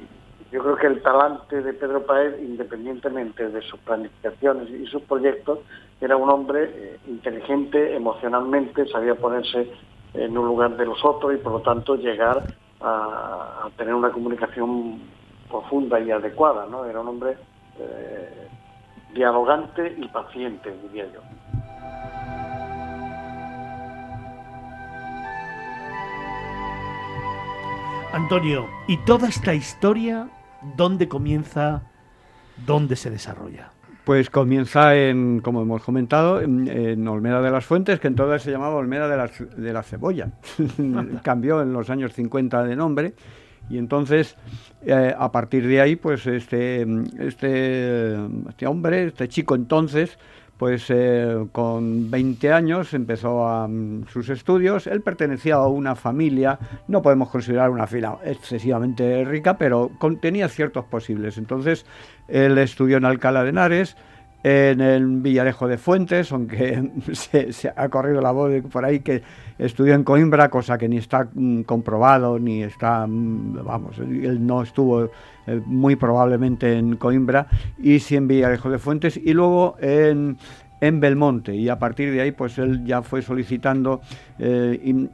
yo 0.52 0.62
creo 0.62 0.76
que 0.76 0.88
el 0.88 1.02
talante 1.02 1.62
de 1.62 1.74
Pedro 1.74 2.06
Paez, 2.06 2.40
independientemente 2.40 3.50
de 3.50 3.62
sus 3.62 3.80
planificaciones 3.80 4.70
y 4.70 4.86
sus 4.88 5.02
proyectos, 5.04 5.60
era 6.02 6.18
un 6.18 6.30
hombre 6.30 7.00
inteligente 7.08 7.96
emocionalmente, 7.96 8.86
sabía 8.88 9.16
ponerse 9.16 9.72
en 10.14 10.38
un 10.38 10.46
lugar 10.46 10.78
de 10.78 10.86
los 10.86 11.04
otros 11.04 11.34
y 11.34 11.38
por 11.38 11.54
lo 11.54 11.62
tanto 11.62 11.96
llegar 11.96 12.44
a, 12.84 13.70
tener 13.78 13.94
una 13.94 14.12
comunicación 14.12 15.02
profunda 15.50 16.00
y 16.00 16.12
adecuada, 16.12 16.66
¿no? 16.66 16.86
Era 16.86 17.00
un 17.00 17.08
hombre 17.08 17.38
eh, 17.80 18.48
dialogante 19.14 19.96
y 19.98 20.08
paciente, 20.10 20.76
diría 20.84 21.06
yo. 21.12 21.22
Antonio, 28.14 28.68
¿y 28.88 28.98
toda 29.06 29.28
esta 29.28 29.56
historia 29.56 30.30
dónde 30.78 31.10
comienza, 31.10 31.82
dónde 32.66 32.96
se 32.96 33.10
desarrolla? 33.10 33.73
Pues 34.06 34.30
comienza 34.30 34.96
en, 34.96 35.40
como 35.40 35.62
hemos 35.62 35.82
comentado, 35.84 36.42
en, 36.42 37.08
Olmeda 37.08 37.42
de 37.42 37.52
las 37.52 37.66
Fuentes, 37.66 38.00
que 38.00 38.08
entonces 38.08 38.42
se 38.42 38.52
llamaba 38.52 38.76
Olmeda 38.76 39.08
de 39.08 39.16
la, 39.18 39.32
de 39.56 39.74
la 39.74 39.82
Cebolla. 39.82 40.30
Cambió 41.24 41.62
en 41.62 41.72
los 41.72 41.90
años 41.90 42.14
50 42.14 42.64
de 42.64 42.76
nombre. 42.76 43.14
Y 43.70 43.78
entonces, 43.78 44.36
eh, 44.86 45.14
a 45.18 45.32
partir 45.32 45.66
de 45.68 45.80
ahí, 45.80 45.96
pues 45.96 46.28
este, 46.28 46.86
este, 47.20 48.18
este 48.50 48.68
hombre, 48.68 49.06
este 49.06 49.30
chico 49.30 49.56
entonces, 49.56 50.18
pues 50.58 50.86
eh, 50.90 51.46
con 51.52 52.10
20 52.10 52.52
años 52.52 52.94
empezó 52.94 53.68
mm, 53.68 54.08
sus 54.08 54.30
estudios. 54.30 54.88
Él 54.88 55.02
pertenecía 55.02 55.56
a 55.56 55.68
una 55.68 55.96
familia, 55.96 56.60
no 56.88 57.02
podemos 57.02 57.30
considerar 57.30 57.70
una 57.70 57.88
fila 57.88 58.20
excesivamente 58.24 59.26
rica, 59.26 59.58
pero 59.58 59.92
tenía 60.22 60.48
ciertos 60.48 60.86
posibles. 60.86 61.38
Entonces, 61.38 61.86
él 62.28 62.58
estudió 62.58 62.98
en 62.98 63.06
Alcalá 63.06 63.44
de 63.44 63.50
Henares, 63.50 63.98
en 64.44 64.82
el 64.82 65.08
Villarejo 65.22 65.68
de 65.68 65.78
Fuentes, 65.78 66.32
aunque 66.32 66.92
se, 67.14 67.74
ha 67.76 67.90
corrido 67.90 68.22
la 68.22 68.32
voz 68.32 68.52
por 68.72 68.86
ahí 68.86 69.00
que 69.00 69.24
estudió 69.58 69.94
en 69.94 70.04
Coimbra, 70.04 70.50
cosa 70.50 70.78
que 70.78 70.90
ni 70.90 70.98
está 70.98 71.30
mm, 71.34 71.62
comprobado, 71.62 72.38
ni 72.38 72.62
está, 72.62 73.08
mm, 73.08 73.64
vamos, 73.64 73.98
él 74.00 74.46
no 74.46 74.62
estuvo 74.62 75.10
eh, 75.48 75.62
muy 75.66 75.96
probablemente 75.96 76.78
en 76.78 76.98
Coimbra, 76.98 77.48
y 77.78 78.00
sí 78.00 78.16
en 78.16 78.28
Villarejo 78.28 78.70
de 78.70 78.80
Fuentes, 78.80 79.18
y 79.18 79.34
luego 79.34 79.76
en, 79.80 80.38
Belmonte, 80.80 81.56
y 81.56 81.70
a 81.70 81.80
partir 81.80 82.12
de 82.12 82.22
ahí 82.22 82.32
pues 82.32 82.58
él 82.58 82.84
ya 82.86 83.02
fue 83.02 83.22
solicitando 83.22 84.02
eh, 84.38 85.10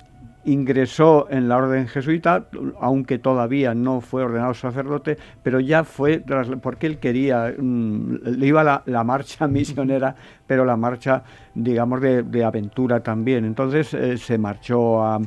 ingresó 0.45 1.27
en 1.29 1.49
la 1.49 1.57
orden 1.57 1.87
jesuita, 1.87 2.45
aunque 2.79 3.19
todavía 3.19 3.73
no 3.73 4.01
fue 4.01 4.23
ordenado 4.23 4.53
sacerdote, 4.53 5.17
pero 5.43 5.59
ya 5.59 5.83
fue, 5.83 6.23
porque 6.61 6.87
él 6.87 6.99
quería, 6.99 7.53
mm, 7.57 8.19
le 8.23 8.47
iba 8.47 8.63
la, 8.63 8.81
la, 8.85 9.03
marcha 9.03 9.47
misionera, 9.47 10.15
pero 10.47 10.65
la 10.65 10.77
marcha, 10.77 11.23
digamos, 11.53 12.01
de, 12.01 12.43
aventura 12.43 13.01
también. 13.01 13.45
Entonces 13.45 13.93
eh, 13.93 14.17
se 14.17 14.37
marchó 14.37 15.03
a, 15.03 15.19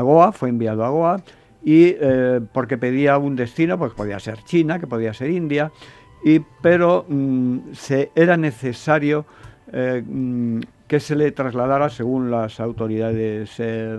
Goa, 0.00 0.32
fue 0.32 0.48
enviado 0.48 0.84
a 0.84 0.88
Goa, 0.88 1.20
y 1.68 1.96
eh, 2.00 2.40
porque 2.50 2.78
pedía 2.78 3.18
un 3.18 3.36
destino, 3.36 3.76
pues 3.76 3.92
podía 3.92 4.18
ser 4.20 4.42
China, 4.44 4.78
que 4.78 4.86
podía 4.86 5.12
ser 5.12 5.28
India, 5.28 5.70
y, 6.24 6.40
pero 6.62 7.04
mm, 7.06 7.58
era 8.14 8.38
necesario 8.38 9.26
eh, 9.70 10.02
mm, 10.02 10.60
que 10.86 10.98
se 10.98 11.14
le 11.14 11.30
trasladara, 11.30 11.90
según 11.90 12.30
las 12.30 12.58
autoridades 12.58 13.50
eh, 13.58 13.98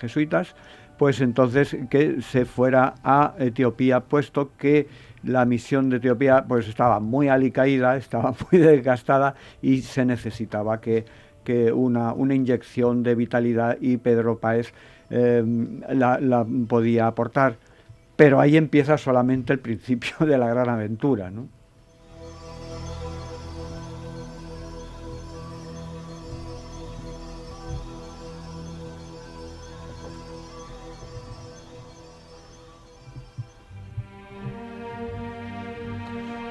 jesuitas, 0.00 0.56
pues 0.96 1.20
entonces 1.20 1.76
que 1.90 2.22
se 2.22 2.46
fuera 2.46 2.94
a 3.04 3.34
Etiopía, 3.40 4.00
puesto 4.00 4.52
que 4.56 4.88
la 5.22 5.44
misión 5.44 5.90
de 5.90 5.98
Etiopía 5.98 6.46
pues 6.48 6.66
estaba 6.66 6.98
muy 6.98 7.28
alicaída, 7.28 7.98
estaba 7.98 8.34
muy 8.50 8.58
desgastada 8.58 9.34
y 9.60 9.82
se 9.82 10.06
necesitaba 10.06 10.80
que, 10.80 11.04
una, 11.74 12.14
una, 12.14 12.34
inyección 12.34 13.02
de 13.02 13.14
vitalidad 13.14 13.76
y 13.80 13.98
Pedro 13.98 14.38
Páez 14.38 14.72
em, 15.10 15.80
la, 15.88 16.18
la, 16.20 16.46
podía 16.68 17.06
aportar. 17.06 17.56
Pero 18.16 18.40
ahí 18.40 18.56
empieza 18.56 18.98
solamente 18.98 19.52
el 19.52 19.58
principio 19.60 20.26
de 20.26 20.38
la 20.38 20.48
gran 20.48 20.68
aventura, 20.68 21.30
¿no? 21.30 21.48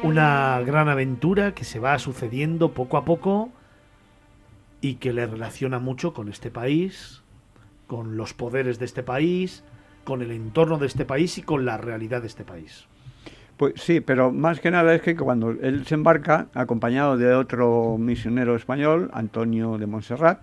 una 0.05 0.61
gran 0.61 0.87
aventura 0.87 1.55
que 1.55 1.63
se 1.63 1.79
va 1.79 1.97
sucediendo 1.97 2.73
poco 2.73 2.97
a 2.97 3.05
poco 3.05 3.49
y 4.79 4.95
que 4.95 5.11
le 5.11 5.25
relaciona 5.25 5.79
mucho 5.79 6.13
con 6.13 6.29
este 6.29 6.51
país, 6.51 7.23
con 7.87 8.17
los 8.17 8.33
poderes 8.33 8.79
de 8.79 8.85
este 8.85 9.03
país, 9.03 9.63
con 10.03 10.21
el 10.21 10.31
entorno 10.31 10.77
de 10.77 10.87
este 10.87 11.05
país 11.05 11.37
y 11.37 11.41
con 11.41 11.65
la 11.65 11.77
realidad 11.77 12.21
de 12.21 12.27
este 12.27 12.43
país. 12.43 12.87
Pues 13.57 13.73
sí, 13.77 14.01
pero 14.01 14.31
más 14.31 14.59
que 14.59 14.69
nada 14.69 14.93
es 14.93 15.01
que 15.01 15.15
cuando 15.15 15.51
él 15.51 15.85
se 15.85 15.95
embarca, 15.95 16.47
acompañado 16.53 17.17
de 17.17 17.33
otro 17.33 17.97
misionero 17.97 18.55
español, 18.55 19.09
Antonio 19.13 19.77
de 19.77 19.85
Montserrat, 19.85 20.39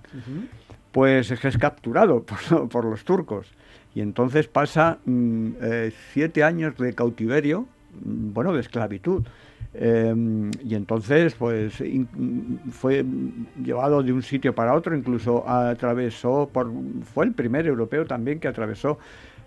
pues 0.93 1.31
es 1.31 1.59
capturado 1.59 2.25
por, 2.71 2.85
los 2.85 3.05
turcos. 3.05 3.53
Y 3.95 4.01
entonces 4.01 4.49
pasa 4.49 4.99
mm, 5.05 5.49
eh, 5.61 5.93
siete 6.13 6.43
años 6.43 6.77
de 6.79 6.95
cautiverio, 6.95 7.67
mm, 8.03 8.33
bueno, 8.33 8.55
de 8.55 8.61
esclavitud. 8.61 9.23
Em, 9.75 10.51
y 10.63 10.75
entonces, 10.75 11.35
pues, 11.35 11.83
fue 12.71 13.05
llevado 13.63 14.03
de 14.03 14.13
un 14.13 14.23
sitio 14.23 14.55
para 14.55 14.75
otro, 14.75 14.95
incluso 14.95 15.49
atravesó, 15.49 16.49
por, 16.53 16.71
fue 17.15 17.25
el 17.25 17.33
primer 17.33 17.67
europeo 17.67 18.05
también 18.05 18.39
que 18.39 18.49
atravesó 18.49 18.99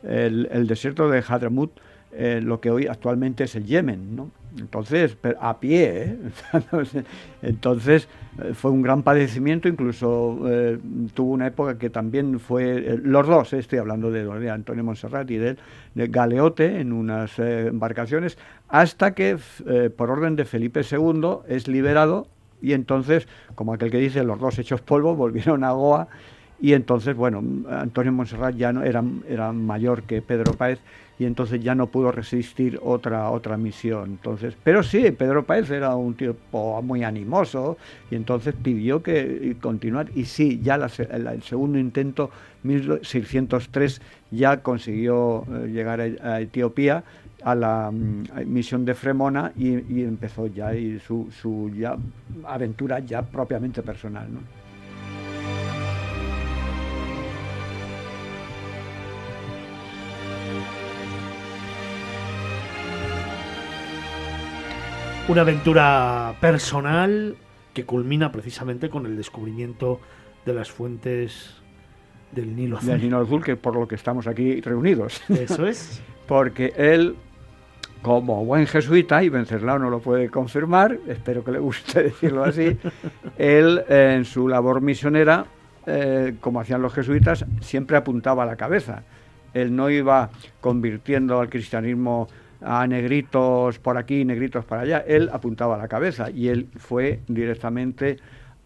el, 0.04 0.68
desierto 0.68 1.10
de 1.10 1.24
Hadramut, 1.28 1.72
eh, 2.12 2.40
lo 2.42 2.60
que 2.60 2.72
hoy 2.72 2.88
actualmente 2.88 3.44
es 3.44 3.56
el 3.56 3.66
Yemen. 3.66 4.32
Entonces, 4.58 5.18
a 5.42 5.60
pie, 5.60 6.04
¿eh? 6.04 6.18
entonces 7.42 8.08
eh, 8.42 8.54
fue 8.54 8.72
un 8.72 8.82
gran 8.82 9.04
padecimiento, 9.04 9.68
incluso 9.68 10.40
eh, 10.48 10.80
tuvo 11.14 11.34
una 11.34 11.48
época 11.48 11.78
que 11.78 11.90
también 11.90 12.40
fue, 12.40 13.00
los 13.04 13.28
dos, 13.28 13.52
estoy 13.54 13.80
hablando 13.80 14.12
de, 14.12 14.50
Antonio 14.50 14.84
Monserrat 14.84 15.30
y 15.30 15.38
de, 15.38 15.58
de 15.94 16.08
Galeote 16.08 16.80
en 16.80 16.94
unas 16.94 17.38
embarcaciones, 17.40 18.38
hasta 18.70 19.14
que 19.14 19.38
por 19.98 20.10
orden 20.10 20.36
de 20.36 20.46
Felipe 20.46 20.82
II 20.90 21.40
es 21.48 21.68
liberado 21.68 22.28
y 22.62 22.74
entonces, 22.74 23.28
como 23.56 23.74
aquel 23.74 23.92
que 23.92 23.98
dice, 23.98 24.24
los 24.24 24.40
dos 24.40 24.58
hechos 24.58 24.82
polvo 24.82 25.16
volvieron 25.18 25.64
a 25.64 25.72
Goa 25.72 26.08
y 26.60 26.74
entonces, 26.74 27.16
bueno, 27.16 27.44
Antonio 27.70 28.14
Monserrat 28.14 28.56
ya 28.56 28.72
no 28.72 28.84
era, 28.84 29.04
era 29.28 29.52
mayor 29.52 30.04
que 30.04 30.22
Pedro 30.22 30.54
Páez 30.54 30.80
y 31.18 31.26
entonces 31.26 31.64
ya 31.64 31.76
no 31.76 31.88
pudo 31.88 32.12
resistir 32.12 32.80
otra 32.84 33.30
otra 33.30 33.58
misión. 33.58 34.12
Entonces, 34.12 34.56
pero 34.64 34.84
sí, 34.84 35.12
Pedro 35.12 35.46
Páez 35.46 35.70
era 35.70 35.96
un 35.96 36.16
tipo 36.16 36.82
muy 36.82 37.04
animoso 37.04 37.78
y 38.12 38.16
entonces 38.16 38.54
pidió 38.62 39.02
que 39.02 39.56
continuar 39.62 40.10
y 40.16 40.26
sí, 40.26 40.60
ya 40.62 40.76
el 40.76 41.44
segundo 41.44 41.80
intento 41.80 42.32
1603 42.64 44.02
ya 44.32 44.62
consiguió 44.62 45.46
eh, 45.50 45.68
llegar 45.72 46.02
a, 46.02 46.42
Etiopía 46.42 47.04
a 47.44 47.56
la 47.56 47.92
mm, 47.92 48.46
misión 48.48 48.86
de 48.86 48.96
Fremona 48.96 49.52
y, 49.56 50.02
empezó 50.02 50.48
ya 50.48 50.72
su, 51.06 51.30
su 51.32 51.72
ya 51.78 51.96
aventura 52.46 53.00
ya 53.00 53.22
propiamente 53.22 53.82
personal, 53.82 54.28
¿no? 54.34 54.65
Una 65.28 65.42
aventura 65.42 66.36
personal 66.40 67.36
que 67.74 67.84
culmina 67.84 68.32
precisamente 68.32 68.92
con 68.92 69.08
el 69.08 69.18
descubrimiento 69.18 70.00
de 70.46 70.54
las 70.54 70.70
fuentes 70.70 71.56
del 72.32 72.56
Nilo 72.56 72.78
Azul. 72.78 72.92
Del 72.92 73.02
Nilo 73.02 73.22
Azul, 73.22 73.44
que 73.44 73.56
por 73.56 73.76
lo 73.76 73.88
que 73.88 73.96
estamos 73.96 74.28
aquí 74.28 74.62
reunidos. 74.62 75.24
Eso 75.30 75.66
es. 75.66 76.00
Porque 76.28 76.74
él, 76.78 77.16
como 78.04 78.46
buen 78.46 78.68
jesuita, 78.68 79.24
y 79.24 79.30
Venceslao 79.30 79.80
no 79.80 79.90
lo 79.90 80.00
puede 80.00 80.30
confirmar, 80.30 81.00
espero 81.08 81.44
que 81.44 81.54
le 81.54 81.60
guste 81.60 82.04
decirlo 82.04 82.44
así, 82.44 82.78
él 83.40 83.84
en 83.90 84.26
su 84.26 84.48
labor 84.48 84.82
misionera, 84.82 85.48
eh, 85.88 86.36
como 86.40 86.60
hacían 86.60 86.84
los 86.84 86.94
jesuitas, 86.94 87.46
siempre 87.62 87.98
apuntaba 87.98 88.44
a 88.44 88.46
la 88.46 88.58
cabeza. 88.58 89.02
Él 89.56 89.76
no 89.76 89.90
iba 89.90 90.30
convirtiendo 90.62 91.40
al 91.40 91.50
cristianismo 91.50 92.28
a 92.62 92.88
negritos 92.88 93.80
por 93.80 93.98
aquí, 93.98 94.26
negritos 94.26 94.66
para 94.66 94.84
allá. 94.84 95.04
Él 95.08 95.30
apuntaba 95.32 95.78
la 95.78 95.88
cabeza 95.88 96.30
y 96.30 96.48
él 96.48 96.68
fue 96.78 97.20
directamente 97.28 98.18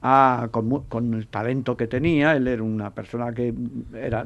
a, 0.02 0.49
con, 0.52 1.13
el 1.13 1.28
talento 1.28 1.75
que 1.75 1.88
tenía. 1.88 2.36
Él 2.36 2.47
era 2.47 2.63
una 2.63 2.91
persona 2.91 3.34
que 3.34 3.54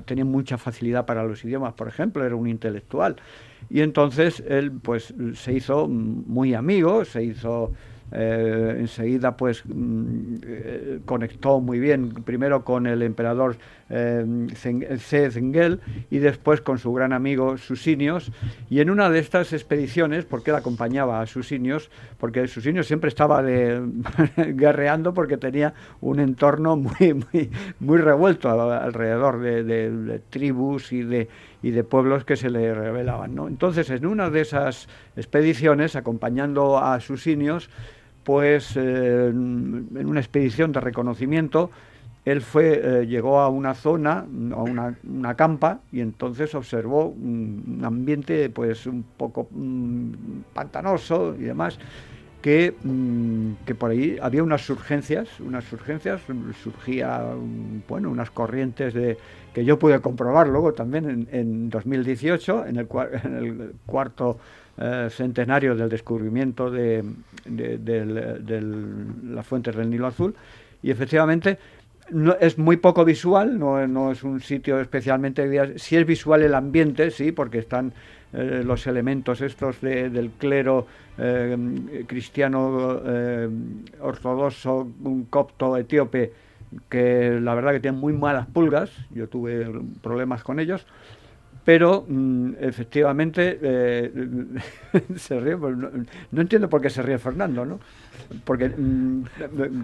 tenía 0.06 0.26
mucha 0.26 0.58
facilidad 0.58 1.06
para 1.06 1.23
los 1.23 1.43
idiomas, 1.43 1.73
por 1.73 1.88
ejemplo, 1.88 2.26
era 2.26 2.36
un 2.36 2.47
intelectual. 2.47 3.15
Y 3.69 3.82
entonces 3.82 4.43
él 4.47 4.71
pues 4.71 5.13
se 5.36 5.54
hizo 5.54 5.88
muy 5.88 6.54
amigo, 6.54 7.06
se 7.06 7.23
hizo 7.23 7.71
eh, 8.15 8.76
enseguida 8.78 9.36
pues 9.36 9.63
mm, 9.65 10.36
eh, 10.43 10.99
conectó 11.04 11.60
muy 11.60 11.80
bien 11.80 12.10
primero 12.10 12.63
con 12.63 12.86
el 12.86 13.02
emperador 13.02 13.56
C. 13.93 15.32
Zengel 15.32 15.79
y 16.10 16.19
después 16.19 16.62
con 16.62 16.79
su 16.79 16.91
gran 16.93 17.13
amigo 17.13 17.58
Susinios. 17.58 18.32
Y 18.69 18.79
en 18.79 18.89
una 18.89 19.10
de 19.10 19.19
estas 19.19 19.53
expediciones, 19.53 20.25
porque 20.25 20.51
él 20.51 20.58
acompañaba 20.58 21.21
a 21.21 21.27
Susinios, 21.27 21.91
porque 22.17 22.47
Susinios 22.47 22.88
siempre 22.88 23.10
estaba 23.10 23.41
guerreando 24.38 25.13
porque 25.13 25.38
tenía 25.38 25.73
un 26.01 26.19
entorno 26.19 26.75
muy, 26.75 27.25
muy, 27.79 27.97
revuelto 27.97 28.49
alrededor 28.49 29.39
de, 29.39 30.21
tribus 30.29 30.91
y 30.91 31.03
de, 31.03 31.27
y 31.62 31.71
de 31.71 31.84
pueblos 31.84 32.25
que 32.25 32.36
se 32.36 32.49
le 32.49 32.73
rebelaban. 32.73 33.36
¿no? 33.36 33.47
Entonces, 33.47 33.89
en 33.89 34.06
una 34.06 34.29
de 34.29 34.41
esas 34.41 34.88
expediciones, 35.15 35.95
acompañando 35.95 36.79
a 36.79 36.99
Susinios, 36.99 37.69
pues 38.23 38.77
eh, 38.77 39.27
en 39.27 40.06
una 40.06 40.19
expedición 40.19 40.71
de 40.71 40.79
reconocimiento, 40.79 41.69
él 42.26 42.42
fue, 42.42 42.82
eh, 42.84 43.06
llegó 43.08 43.40
a 43.40 43.50
una 43.50 43.74
zona, 43.74 44.26
a 44.52 44.62
una, 44.62 45.36
campa, 45.36 45.82
y 45.92 46.00
entonces 46.00 46.56
observó 46.56 47.08
un, 47.08 47.82
ambiente 47.84 48.50
pues 48.50 48.86
un 48.86 49.04
poco 49.04 49.48
mm, 49.52 50.12
pantanoso 50.54 51.36
y 51.38 51.44
demás, 51.44 51.78
que, 52.42 52.74
mm, 52.84 53.66
que, 53.66 53.76
por 53.76 53.92
ahí 53.92 54.18
había 54.22 54.44
unas 54.44 54.62
surgencias, 54.66 55.40
unas 55.40 55.66
surgencias, 55.66 56.22
surgía, 56.64 57.26
bueno, 57.88 58.10
unas 58.10 58.32
corrientes 58.32 58.94
de 58.94 59.18
que 59.54 59.66
yo 59.66 59.78
pude 59.78 60.00
comprobar 60.00 60.48
luego 60.48 60.74
también 60.74 61.28
en, 61.32 61.70
2018, 61.70 62.66
en 62.68 62.78
el, 62.78 62.88
en 63.24 63.36
el 63.36 63.74
cuarto 63.86 64.38
eh, 64.78 65.08
centenario 65.12 65.76
del 65.76 65.88
descubrimiento 65.88 66.72
de, 66.72 67.04
las 69.24 69.46
fuentes 69.46 69.76
del 69.76 69.90
Nilo 69.90 70.08
Azul, 70.08 70.34
y 70.82 70.90
efectivamente 70.90 71.58
no, 72.12 72.36
es 72.39 72.58
muy 72.58 72.78
poco 72.78 73.06
visual, 73.06 73.58
no, 73.58 73.86
no, 73.88 74.12
es 74.12 74.24
un 74.24 74.42
sitio 74.42 74.80
especialmente... 74.80 75.78
Sí 75.80 75.96
es 75.98 76.06
visual 76.06 76.42
el 76.42 76.54
ambiente, 76.54 77.12
sí, 77.12 77.32
porque 77.32 77.60
están 77.60 77.94
eh, 78.34 78.63
los 78.66 78.86
elementos 78.88 79.42
estos 79.42 79.82
del 79.82 80.32
clero 80.38 80.88
eh, 81.18 82.06
cristiano 82.08 83.02
ortodoxo, 84.02 84.88
un 85.04 85.26
copto 85.26 85.78
etíope, 85.78 86.34
que 86.89 87.39
la 87.39 87.54
verdad 87.56 87.74
que 87.74 87.80
tienen 87.80 88.00
muy 88.00 88.13
malas 88.13 88.48
pulgas, 88.48 88.89
yo 89.12 89.28
tuve 89.28 89.68
problemas 90.02 90.44
con 90.44 90.60
ellos, 90.60 90.86
pero 91.65 92.06
mm, 92.08 92.54
efectivamente 92.60 93.60
eh, 93.62 94.12
se 95.15 95.39
ríe, 95.39 95.58
pues, 95.58 95.76
no, 95.78 96.41
entiendo 96.41 96.69
por 96.69 96.82
qué 96.82 96.89
se 96.89 97.02
ríe 97.02 97.17
Fernando, 97.17 97.65
¿no? 97.65 97.80
Porque 98.43 98.69
mm, 98.69 99.23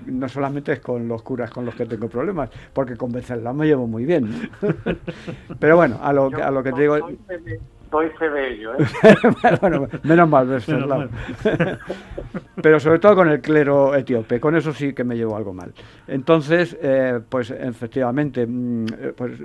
no 0.08 0.30
solamente 0.30 0.74
es 0.74 0.80
con 0.80 1.08
los 1.08 1.22
curas 1.22 1.52
con 1.52 1.66
los 1.66 1.76
que 1.76 1.86
tengo 1.86 2.08
problemas, 2.08 2.50
porque 2.74 2.96
con 2.96 3.12
Becerra 3.12 3.54
me 3.54 3.66
llevo 3.66 3.88
muy 3.88 4.06
bien. 4.06 4.50
Pero 5.60 5.76
bueno, 5.78 6.00
a 6.02 6.14
lo, 6.14 6.28
a 6.28 6.52
lo 6.52 6.64
que 6.64 6.72
te 6.72 6.82
digo... 6.82 7.10
Doy 7.92 8.10
fe 8.10 8.30
de 8.30 8.54
ello, 8.54 8.74
¿eh? 8.76 8.86
bueno, 9.62 9.88
menos 10.04 10.30
mal. 10.30 10.62
Pero 12.62 12.80
sobre 12.80 13.00
todo 13.00 13.16
con 13.16 13.30
el 13.30 13.42
clero 13.42 13.96
etíope, 13.96 14.40
con 14.40 14.56
eso 14.56 14.74
sí 14.74 14.94
que 14.94 15.04
me 15.04 15.16
llevo 15.16 15.36
algo 15.36 15.54
mal. 15.54 15.74
Entonces, 16.08 16.78
eh, 16.82 17.20
pues 17.28 17.50
efectivamente, 17.52 18.46
mm, 18.46 18.86
pues 19.16 19.42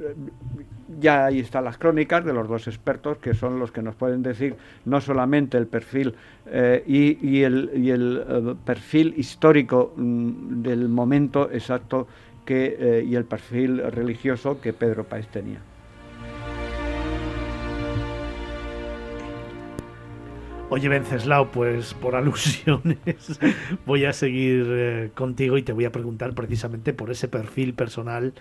ya 1.01 1.27
ahí 1.27 1.41
están 1.41 1.65
las 1.65 1.79
crónicas 1.79 2.25
de 2.25 2.33
los 2.33 2.49
dos 2.49 2.67
expertos, 2.67 3.19
que 3.19 3.35
son 3.35 3.59
los 3.59 3.73
que 3.73 3.83
nos 3.83 3.95
pueden 3.95 4.23
decir 4.23 4.57
no 4.85 5.01
solamente 5.01 5.57
el 5.57 5.67
perfil 5.67 6.15
eh, 6.47 6.83
y, 6.87 7.43
el, 7.43 7.71
eh, 7.75 8.55
perfil 8.65 9.15
histórico 9.17 9.93
mm, 9.97 10.63
del 10.63 10.89
momento 10.89 11.51
exacto 11.51 12.07
que, 12.45 12.77
eh, 12.79 13.05
y 13.07 13.15
el 13.15 13.25
perfil 13.25 13.83
religioso 13.91 14.61
que 14.61 14.73
Pedro 14.73 15.05
Páez 15.05 15.29
tenía. 15.29 15.61
Oye, 20.70 20.88
Venceslao, 20.88 21.48
pues 21.50 21.94
por 21.94 22.16
alusiones 22.16 23.40
voy 23.87 24.05
a 24.07 24.12
seguir 24.12 25.12
contigo 25.14 25.59
y 25.59 25.62
te 25.62 25.72
voy 25.72 25.85
a 25.85 25.92
preguntar 25.92 26.35
precisamente 26.35 26.92
por 26.92 27.11
ese 27.11 27.29
perfil 27.29 27.74
personal 27.74 28.33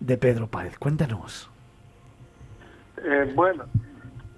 de 0.00 0.16
Pedro 0.16 0.48
Páez. 0.48 0.78
Cuéntanos. 0.78 1.50
Eh, 3.04 3.32
bueno, 3.34 3.64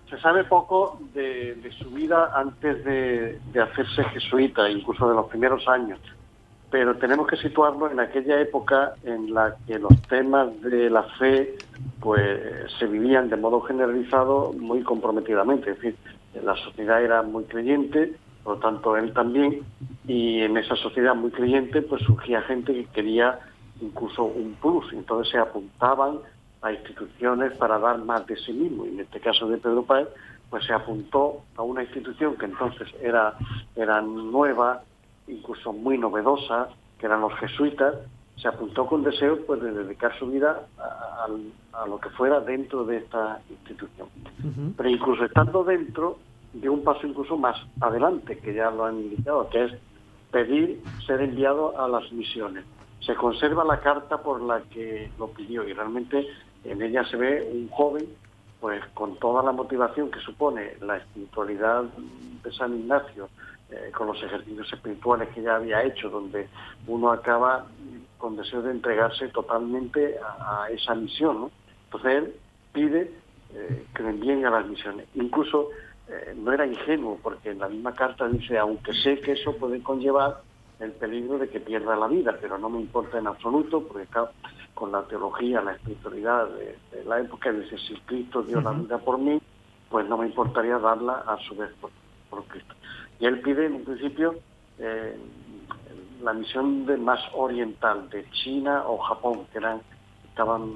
se 0.08 0.18
sabe 0.18 0.44
poco 0.44 1.00
de, 1.14 1.70
su 1.78 1.90
vida 1.90 2.30
antes 2.34 2.84
de, 2.84 3.38
hacerse 3.60 4.04
jesuita, 4.04 4.68
incluso 4.68 5.08
de 5.08 5.14
los 5.14 5.26
primeros 5.26 5.66
años, 5.68 5.98
pero 6.70 6.96
tenemos 6.96 7.26
que 7.26 7.36
situarlo 7.36 7.90
en 7.90 8.00
aquella 8.00 8.40
época 8.40 8.94
en 9.04 9.32
la 9.32 9.56
que 9.66 9.78
los 9.78 10.00
temas 10.02 10.60
de 10.62 10.90
la 10.90 11.04
fe 11.18 11.56
pues 12.00 12.70
se 12.78 12.86
vivían 12.86 13.28
de 13.28 13.36
modo 13.36 13.60
generalizado 13.60 14.52
muy 14.52 14.82
comprometidamente, 14.82 15.70
es 15.70 15.76
decir, 15.76 15.96
la 16.34 16.56
sociedad 16.56 17.02
era 17.02 17.22
muy 17.22 17.44
creyente, 17.44 18.14
por 18.44 18.56
lo 18.56 18.60
tanto 18.60 18.96
él 18.96 19.12
también, 19.12 19.62
y 20.06 20.40
en 20.40 20.56
esa 20.56 20.76
sociedad 20.76 21.14
muy 21.14 21.30
creyente 21.30 21.82
pues 21.82 22.02
surgía 22.02 22.42
gente 22.42 22.72
que 22.72 22.86
quería 22.86 23.38
incluso 23.80 24.24
un 24.24 24.54
plus, 24.60 24.92
entonces 24.92 25.32
se 25.32 25.38
apuntaban 25.38 26.18
a 26.62 26.72
instituciones 26.72 27.56
para 27.56 27.78
dar 27.78 27.98
más 27.98 28.26
de 28.26 28.36
sí 28.36 28.52
mismo. 28.52 28.86
Y 28.86 28.90
en 28.90 29.00
este 29.00 29.20
caso 29.20 29.48
de 29.48 29.58
Pedro 29.58 29.82
Páez, 29.82 30.08
pues 30.50 30.64
se 30.66 30.72
apuntó 30.72 31.42
a 31.56 31.62
una 31.62 31.82
institución 31.82 32.36
que 32.36 32.46
entonces 32.46 32.88
era, 33.00 33.34
era 33.76 34.00
nueva, 34.02 34.82
incluso 35.28 35.72
muy 35.72 35.96
novedosa, 35.96 36.68
que 36.98 37.06
eran 37.06 37.20
los 37.22 37.34
jesuitas, 37.38 37.94
se 38.36 38.48
apuntó 38.48 38.86
con 38.86 39.02
deseo 39.02 39.38
pues, 39.46 39.62
de 39.62 39.72
dedicar 39.72 40.18
su 40.18 40.26
vida 40.26 40.66
a, 40.78 41.86
lo 41.86 41.98
que 41.98 42.10
fuera 42.10 42.40
dentro 42.40 42.84
de 42.84 42.98
esta 42.98 43.40
institución. 43.48 44.08
Pero 44.76 44.88
incluso 44.88 45.24
estando 45.24 45.64
dentro, 45.64 46.18
dio 46.52 46.72
un 46.72 46.82
paso 46.82 47.06
incluso 47.06 47.36
más 47.36 47.56
adelante, 47.80 48.38
que 48.38 48.54
ya 48.54 48.70
lo 48.70 48.84
han 48.84 48.98
indicado, 48.98 49.48
que 49.50 49.64
es 49.64 49.72
pedir 50.30 50.82
ser 51.06 51.20
enviado 51.20 51.78
a 51.80 51.88
las 51.88 52.10
misiones. 52.12 52.64
Se 53.00 53.14
conserva 53.14 53.64
la 53.64 53.80
carta 53.80 54.18
por 54.22 54.40
la 54.42 54.60
que 54.62 55.10
lo 55.18 55.28
pidió 55.28 55.66
y 55.66 55.72
realmente 55.72 56.26
en 56.64 56.82
ella 56.82 57.04
se 57.04 57.16
ve 57.16 57.48
un 57.52 57.68
joven, 57.68 58.06
pues 58.60 58.84
con 58.94 59.16
toda 59.16 59.42
la 59.42 59.52
motivación 59.52 60.10
que 60.10 60.20
supone 60.20 60.76
la 60.80 60.98
espiritualidad 60.98 61.84
de 62.42 62.52
San 62.52 62.78
Ignacio, 62.78 63.28
eh, 63.70 63.90
con 63.96 64.08
los 64.08 64.22
ejercicios 64.22 64.70
espirituales 64.72 65.28
que 65.30 65.42
ya 65.42 65.56
había 65.56 65.82
hecho, 65.82 66.10
donde 66.10 66.48
uno 66.86 67.10
acaba 67.10 67.66
con 68.18 68.36
deseo 68.36 68.62
de 68.62 68.72
entregarse 68.72 69.28
totalmente 69.28 70.16
a, 70.18 70.68
esa 70.70 70.94
misión. 70.94 71.40
¿no? 71.40 71.50
Entonces 71.84 72.14
él 72.14 72.34
pide 72.72 73.12
eh, 73.54 73.86
envíen 73.98 74.44
a 74.46 74.50
las 74.50 74.66
misiones. 74.66 75.06
Incluso 75.14 75.68
eh, 76.08 76.34
no 76.36 76.52
era 76.52 76.66
ingenuo, 76.66 77.18
porque 77.22 77.50
en 77.50 77.58
la 77.58 77.68
misma 77.68 77.94
carta 77.94 78.28
dice, 78.28 78.58
aunque 78.58 78.92
sé 78.94 79.20
que 79.20 79.32
eso 79.32 79.56
puede 79.56 79.82
conllevar 79.82 80.42
el 80.80 80.92
peligro 80.92 81.38
de 81.38 81.48
que 81.48 81.60
pierda 81.60 81.94
la 81.94 82.08
vida, 82.08 82.36
pero 82.40 82.58
no 82.58 82.70
me 82.70 82.80
importa 82.80 83.18
en 83.18 83.26
absoluto, 83.26 83.82
porque 83.86 84.06
con 84.74 84.92
la 84.92 85.02
teología, 85.02 85.60
la 85.60 85.72
espiritualidad 85.72 86.48
de, 86.48 87.04
la 87.04 87.20
época, 87.20 87.52
dice, 87.52 87.76
si 87.78 87.94
Cristo 88.06 88.42
dio 88.42 88.60
la 88.60 88.72
vida 88.72 88.98
por 88.98 89.18
mí, 89.18 89.40
pues 89.90 90.08
no 90.08 90.16
me 90.16 90.26
importaría 90.26 90.78
darla 90.78 91.24
a 91.26 91.36
su 91.38 91.54
vez 91.54 91.70
por, 91.80 91.90
Cristo. 92.44 92.74
Y 93.18 93.26
él 93.26 93.40
pide 93.40 93.66
en 93.66 93.74
un 93.74 93.84
principio 93.84 94.36
eh, 94.78 95.16
la 96.22 96.32
misión 96.32 96.86
de 96.86 96.96
más 96.96 97.20
oriental, 97.34 98.08
de 98.08 98.24
China 98.30 98.84
o 98.86 98.98
Japón, 98.98 99.46
que 99.52 99.58
eran, 99.58 99.82
estaban, 100.28 100.74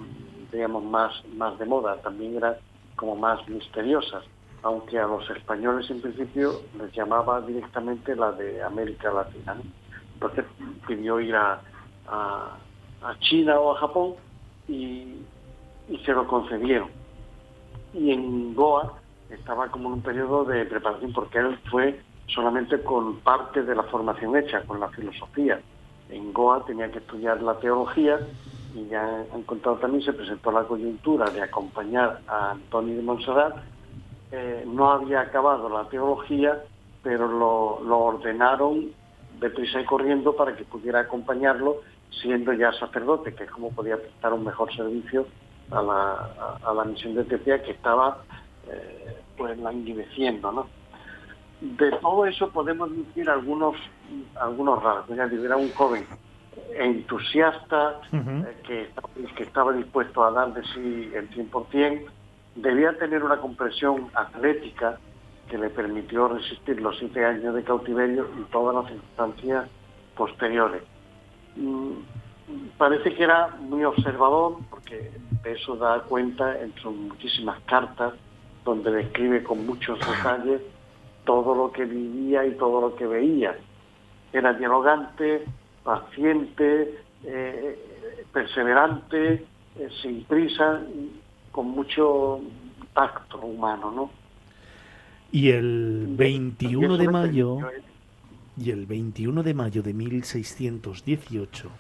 digamos, 0.55 0.85
más, 0.85 1.13
más 1.37 1.59
de 1.59 1.67
moda, 1.67 2.01
también 2.01 2.37
eran 2.37 2.55
como 2.97 3.17
más 3.17 3.47
misteriosas, 3.49 4.25
aunque 4.63 4.99
a 4.99 5.07
los 5.07 5.29
españoles 5.31 5.91
en 5.91 6.01
principio 6.01 6.61
les 6.79 6.93
llamaba 6.93 7.41
directamente 7.41 8.15
la 8.17 8.33
de 8.33 8.63
América 8.63 9.13
Latina. 9.13 9.57
Entonces 10.15 10.45
pidió 10.87 11.21
ir 11.21 11.35
a, 11.35 11.61
a 13.05 13.19
China 13.21 13.61
o 13.61 13.77
a 13.77 13.81
Japón 13.81 14.15
y, 14.69 15.21
se 16.05 16.13
lo 16.13 16.27
concedieron. 16.27 16.89
Y 17.93 18.11
en 18.11 18.55
Goa 18.55 18.95
estaba 19.31 19.69
como 19.69 19.89
en 19.89 19.95
un 19.95 20.03
periodo 20.03 20.45
de 20.45 20.65
preparación 20.65 21.13
porque 21.13 21.39
él 21.39 21.59
fue 21.71 22.01
solamente 22.29 22.83
con 22.83 23.21
parte 23.21 23.63
de 23.63 23.75
la 23.75 23.83
formación 23.85 24.37
hecha, 24.37 24.63
con 24.63 24.81
la 24.81 24.89
filosofía. 24.89 25.61
En 26.09 26.33
Goa 26.33 26.65
tenía 26.65 26.91
que 26.91 26.99
estudiar 26.99 27.43
la 27.43 27.59
teología 27.59 28.19
y 28.75 28.89
ya 28.89 29.25
han 29.33 29.43
contado 29.45 29.77
también 29.77 30.03
se 30.03 30.13
presentó 30.13 30.51
la 30.51 30.65
coyuntura 30.65 31.31
de 31.31 31.43
acompañar 31.43 32.21
a 32.27 32.51
Antonio 32.53 32.97
de 32.97 33.03
Montserrat. 33.03 33.57
Eh, 34.33 34.65
no 34.67 34.91
había 34.91 35.21
acabado 35.21 35.69
la 35.69 35.89
teología, 35.89 36.63
pero 37.03 37.29
lo, 37.29 37.81
lo 37.85 37.99
ordenaron 37.99 38.91
deprisa 39.41 39.81
y 39.81 39.85
corriendo 39.85 40.35
para 40.35 40.57
que 40.57 40.65
pudiera 40.65 41.01
acompañarlo 41.01 41.83
siendo 42.11 42.53
ya 42.53 42.73
sacerdote, 42.73 43.35
que 43.35 43.45
es 43.45 43.51
como 43.51 43.71
podía 43.71 43.97
prestar 43.97 44.33
un 44.33 44.45
mejor 44.45 44.75
servicio 44.75 45.27
a 45.71 45.83
la, 46.73 46.85
misión 46.85 47.15
de 47.15 47.23
Etiopía 47.23 47.63
que 47.63 47.73
estaba 47.73 48.23
eh, 48.69 49.17
pues 49.37 49.59
languideciendo, 49.59 50.53
¿no? 50.53 50.67
De 51.61 51.91
todo 51.93 52.27
eso 52.27 52.51
podemos 52.51 52.95
decir 52.95 53.29
algunos 53.31 53.77
algunos 54.37 54.83
rasgos. 54.83 55.17
Ya 55.17 55.25
era 55.25 55.57
un 55.57 55.73
joven 55.73 56.07
entusiasta, 56.77 58.01
eh, 58.13 58.57
que, 58.67 58.91
que 59.37 59.43
estaba 59.43 59.73
dispuesto 59.73 60.25
a 60.25 60.31
dar 60.31 60.55
de 60.55 60.63
sí 60.63 61.11
el 61.15 61.31
100%, 61.31 62.07
debía 62.57 62.97
tener 62.99 63.23
una 63.25 63.39
comprensión 63.39 64.11
atlética 64.15 64.99
que 65.49 65.59
le 65.59 65.71
permitió 65.71 66.29
resistir 66.29 66.81
los 66.81 66.99
siete 66.99 67.25
años 67.25 67.55
de 67.55 67.63
cautiverio 67.63 68.29
y 68.41 68.51
todas 68.51 68.75
las 68.75 68.87
circunstancias 68.87 69.69
posteriores. 70.17 70.83
Mm, 71.57 71.93
parece 72.79 73.15
que 73.15 73.25
era 73.25 73.49
muy 73.61 73.85
observador, 73.85 74.57
porque 74.71 75.11
de 75.43 75.53
eso 75.53 75.77
da 75.77 76.01
cuenta 76.01 76.59
en 76.61 76.75
sus 76.77 76.95
muchísimas 76.95 77.61
cartas, 77.67 78.15
donde 78.65 78.91
describe 78.91 79.43
con 79.43 79.67
muchos 79.67 79.99
detalles 80.01 80.63
todo 81.25 81.55
lo 81.55 81.73
que 81.73 81.85
vivía 81.85 82.47
y 82.47 82.53
todo 82.53 82.81
lo 82.81 82.97
que 82.97 83.07
veía. 83.07 83.57
Era 84.33 84.53
dialogante, 84.55 85.45
paciente, 85.85 86.99
eh, 87.25 87.79
perseverante, 88.33 89.45
eh, 89.77 89.89
sin 90.03 90.25
prisa, 90.25 90.83
con 91.53 91.69
mucho 91.69 92.41
tacto 92.93 93.39
humano, 93.39 93.91
¿no? 93.93 94.11
Y 95.31 95.51
el 95.51 96.07
21 96.11 96.97
de 96.97 97.09
mayo 97.09 97.59
y 98.57 98.71
el 98.71 98.87
21 98.87 99.43
de 99.43 99.55
mayo 99.55 99.83
de 99.83 99.93
1618 99.93 101.71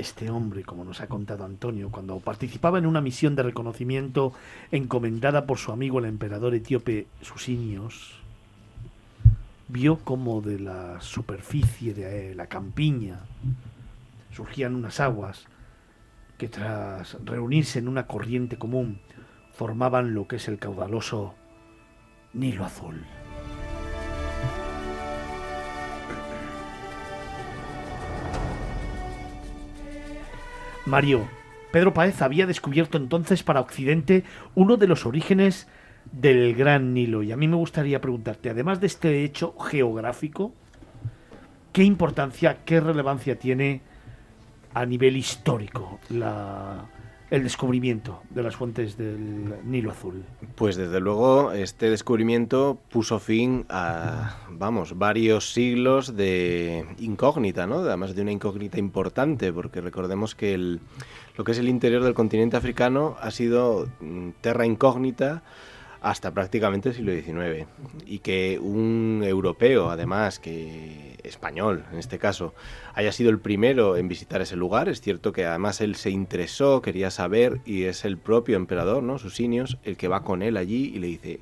este 0.00 0.30
hombre, 0.30 0.64
como 0.64 0.84
nos 0.84 1.00
ha 1.00 1.08
contado 1.08 1.44
Antonio, 1.44 1.90
cuando 1.90 2.18
participaba 2.20 2.78
en 2.78 2.86
una 2.86 3.00
misión 3.00 3.36
de 3.36 3.42
reconocimiento 3.42 4.32
encomendada 4.72 5.46
por 5.46 5.58
su 5.58 5.72
amigo 5.72 5.98
el 5.98 6.06
emperador 6.06 6.54
etíope 6.54 7.06
Susinios, 7.20 8.19
vio 9.70 9.98
como 9.98 10.40
de 10.40 10.58
la 10.58 11.00
superficie 11.00 11.94
de 11.94 12.34
la 12.34 12.46
campiña 12.46 13.20
surgían 14.32 14.74
unas 14.74 15.00
aguas 15.00 15.46
que 16.38 16.48
tras 16.48 17.16
reunirse 17.24 17.78
en 17.78 17.88
una 17.88 18.06
corriente 18.06 18.58
común 18.58 19.00
formaban 19.52 20.14
lo 20.14 20.26
que 20.26 20.36
es 20.36 20.48
el 20.48 20.58
caudaloso 20.58 21.34
Nilo 22.32 22.64
Azul. 22.64 23.04
Mario, 30.86 31.28
Pedro 31.70 31.92
Páez 31.92 32.22
había 32.22 32.46
descubierto 32.46 32.96
entonces 32.98 33.42
para 33.42 33.60
Occidente 33.60 34.24
uno 34.54 34.76
de 34.76 34.88
los 34.88 35.06
orígenes 35.06 35.68
del 36.12 36.54
Gran 36.54 36.94
Nilo. 36.94 37.22
Y 37.22 37.32
a 37.32 37.36
mí 37.36 37.48
me 37.48 37.56
gustaría 37.56 38.00
preguntarte, 38.00 38.50
además 38.50 38.80
de 38.80 38.86
este 38.86 39.24
hecho 39.24 39.54
geográfico, 39.58 40.52
¿qué 41.72 41.84
importancia, 41.84 42.58
qué 42.64 42.80
relevancia 42.80 43.38
tiene 43.38 43.82
a 44.74 44.86
nivel 44.86 45.16
histórico 45.16 45.98
la, 46.10 46.86
el 47.30 47.44
descubrimiento 47.44 48.22
de 48.30 48.42
las 48.42 48.56
fuentes 48.56 48.96
del 48.96 49.54
Nilo 49.64 49.92
Azul? 49.92 50.24
Pues 50.56 50.76
desde 50.76 51.00
luego 51.00 51.52
este 51.52 51.88
descubrimiento 51.88 52.78
puso 52.90 53.20
fin 53.20 53.64
a, 53.68 54.36
vamos, 54.50 54.98
varios 54.98 55.52
siglos 55.52 56.16
de 56.16 56.84
incógnita, 56.98 57.66
¿no? 57.66 57.78
Además 57.78 58.14
de 58.14 58.22
una 58.22 58.32
incógnita 58.32 58.78
importante, 58.78 59.52
porque 59.52 59.80
recordemos 59.80 60.34
que 60.34 60.54
el, 60.54 60.80
lo 61.36 61.44
que 61.44 61.52
es 61.52 61.58
el 61.58 61.68
interior 61.68 62.02
del 62.02 62.14
continente 62.14 62.56
africano 62.56 63.16
ha 63.20 63.30
sido 63.30 63.88
mm, 64.00 64.30
terra 64.40 64.66
incógnita 64.66 65.42
hasta 66.00 66.32
prácticamente 66.32 66.90
el 66.90 66.94
siglo 66.94 67.12
XIX. 67.12 67.66
Y 68.06 68.20
que 68.20 68.58
un 68.58 69.22
europeo, 69.24 69.90
además, 69.90 70.38
que 70.38 71.10
español 71.24 71.84
en 71.92 71.98
este 71.98 72.18
caso, 72.18 72.54
haya 72.94 73.12
sido 73.12 73.30
el 73.30 73.38
primero 73.38 73.96
en 73.96 74.08
visitar 74.08 74.40
ese 74.40 74.56
lugar. 74.56 74.88
Es 74.88 75.00
cierto 75.00 75.32
que 75.32 75.46
además 75.46 75.80
él 75.80 75.96
se 75.96 76.10
interesó, 76.10 76.82
quería 76.82 77.10
saber, 77.10 77.60
y 77.64 77.84
es 77.84 78.04
el 78.04 78.18
propio 78.18 78.56
emperador, 78.56 79.02
¿no? 79.02 79.18
Susinios, 79.18 79.78
el 79.84 79.96
que 79.96 80.08
va 80.08 80.22
con 80.22 80.42
él 80.42 80.56
allí 80.56 80.92
y 80.94 80.98
le 80.98 81.06
dice, 81.06 81.40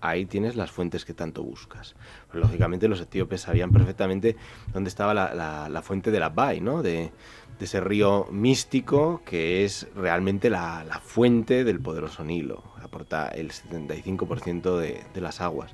ahí 0.00 0.26
tienes 0.26 0.56
las 0.56 0.70
fuentes 0.70 1.04
que 1.04 1.14
tanto 1.14 1.42
buscas. 1.42 1.94
Pues, 2.30 2.42
lógicamente 2.42 2.88
los 2.88 3.00
etíopes 3.00 3.42
sabían 3.42 3.70
perfectamente 3.70 4.36
dónde 4.72 4.88
estaba 4.88 5.14
la, 5.14 5.68
la, 5.68 5.82
fuente 5.82 6.10
de 6.10 6.20
la 6.20 6.28
Bai, 6.28 6.60
¿no? 6.60 6.82
De, 6.82 7.12
de, 7.62 7.66
ese 7.66 7.80
río 7.80 8.26
místico 8.30 9.22
que 9.24 9.64
es 9.64 9.88
realmente 9.94 10.50
la, 10.50 10.84
la 10.84 10.98
fuente 10.98 11.64
del 11.64 11.80
poderoso 11.80 12.24
Nilo 12.24 12.62
aporta 12.82 13.28
el 13.28 13.50
75% 13.50 14.76
de, 14.76 15.02
de 15.14 15.20
las 15.20 15.40
aguas. 15.40 15.72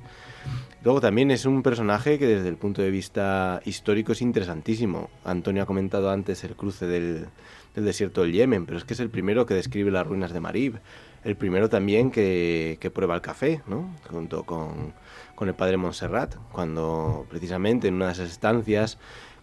Luego 0.83 1.01
también 1.01 1.31
es 1.31 1.45
un 1.45 1.63
personaje 1.63 2.17
que 2.17 2.27
desde 2.27 2.47
el 2.47 2.55
punto 2.55 2.81
de 2.81 2.89
vista 2.89 3.61
histórico 3.65 4.13
es 4.13 4.21
interesantísimo. 4.21 5.09
Antonio 5.25 5.63
ha 5.63 5.65
comentado 5.65 6.09
antes 6.09 6.43
el 6.45 6.55
cruce 6.55 6.87
del, 6.87 7.27
del 7.75 7.85
desierto 7.85 8.21
del 8.21 8.31
Yemen, 8.31 8.65
pero 8.65 8.77
es 8.77 8.85
que 8.85 8.93
es 8.93 8.99
el 9.01 9.09
primero 9.09 9.45
que 9.45 9.53
describe 9.53 9.91
las 9.91 10.07
ruinas 10.07 10.31
de 10.31 10.39
Marib, 10.39 10.79
el 11.23 11.35
primero 11.35 11.69
también 11.69 12.11
que, 12.11 12.77
que 12.79 12.91
prueba 12.91 13.15
el 13.15 13.21
café, 13.21 13.61
¿no? 13.67 13.93
junto 14.09 14.43
con, 14.43 14.93
con 15.35 15.49
el 15.49 15.53
padre 15.53 15.77
Montserrat, 15.77 16.35
cuando 16.51 17.25
precisamente 17.29 17.89
en 17.89 17.95
una 17.95 18.07
de 18.07 18.13
esas 18.13 18.31
estancias 18.31 18.97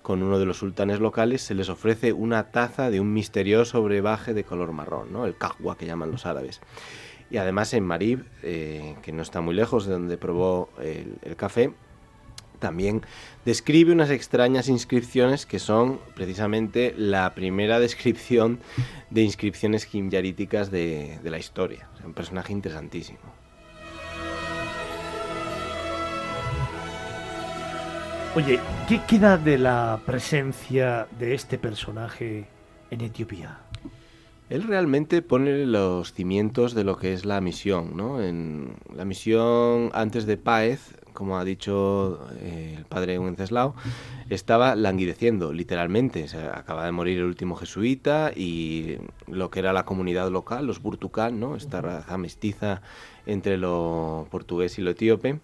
con 0.06 0.22
uno 0.22 0.38
de 0.38 0.46
los 0.46 0.58
sultanes 0.58 1.00
locales 1.00 1.42
se 1.42 1.56
les 1.56 1.68
ofrece 1.68 2.12
una 2.12 2.52
taza 2.52 2.90
de 2.92 3.00
un 3.00 3.12
misterioso 3.12 3.82
brebaje 3.82 4.34
de 4.34 4.44
color 4.44 4.70
marrón, 4.70 5.12
¿no? 5.12 5.26
el 5.26 5.34
kahwa 5.34 5.76
que 5.76 5.84
llaman 5.84 6.12
los 6.12 6.26
árabes. 6.26 6.60
Y 7.28 7.38
además 7.38 7.74
en 7.74 7.84
Marib, 7.84 8.24
eh, 8.44 8.94
que 9.02 9.10
no 9.10 9.22
está 9.22 9.40
muy 9.40 9.52
lejos 9.52 9.84
de 9.84 9.94
donde 9.94 10.16
probó 10.16 10.68
el, 10.80 11.34
café, 11.34 11.72
también 12.60 13.02
describe 13.44 13.90
unas 13.90 14.10
extrañas 14.10 14.68
inscripciones 14.68 15.44
que 15.44 15.58
son 15.58 15.98
precisamente 16.14 16.94
la 16.96 17.34
primera 17.34 17.80
descripción 17.86 18.60
de 19.10 19.22
inscripciones 19.22 19.86
gimyaríticas 19.86 20.70
de, 20.70 21.18
de 21.20 21.30
la 21.30 21.38
historia. 21.38 21.88
un 22.04 22.14
personaje 22.14 22.52
interesantísimo. 22.52 23.45
Oye, 28.36 28.60
¿qué 28.86 29.00
queda 29.08 29.38
de 29.38 29.56
la 29.56 29.98
presencia 30.04 31.08
de 31.18 31.32
este 31.32 31.56
personaje 31.56 32.46
en 32.90 33.00
Etiopía? 33.00 33.60
Él 34.50 34.64
realmente 34.64 35.22
pone 35.22 35.64
los 35.64 36.12
cimientos 36.12 36.74
de 36.74 36.84
lo 36.84 36.98
que 36.98 37.14
es 37.14 37.24
la 37.24 37.40
misión, 37.40 37.96
¿no? 37.96 38.22
En 38.22 38.74
la 38.94 39.06
misión 39.06 39.90
antes 39.94 40.26
de 40.26 40.36
Páez, 40.36 40.92
como 41.14 41.38
ha 41.38 41.46
dicho 41.46 42.28
eh, 42.40 42.74
el 42.76 42.84
padre 42.84 43.18
Wenceslao, 43.18 43.74
estaba 44.28 44.74
languideciendo, 44.74 45.54
literalmente. 45.54 46.28
Se 46.28 46.36
acaba 46.36 46.84
de 46.84 46.92
morir 46.92 47.16
el 47.16 47.24
último 47.24 47.56
jesuita 47.56 48.32
y 48.36 48.98
lo 49.28 49.50
que 49.50 49.60
era 49.60 49.72
la 49.72 49.86
comunidad 49.86 50.30
local, 50.30 50.66
los 50.66 50.82
Burtucán, 50.82 51.40
¿no? 51.40 51.56
Esta 51.56 51.80
raza 51.80 52.18
mestiza 52.18 52.82
entre 53.24 53.56
lo 53.56 54.28
portugués 54.30 54.78
y 54.78 54.82
lo 54.82 54.90
etíope 54.90 55.40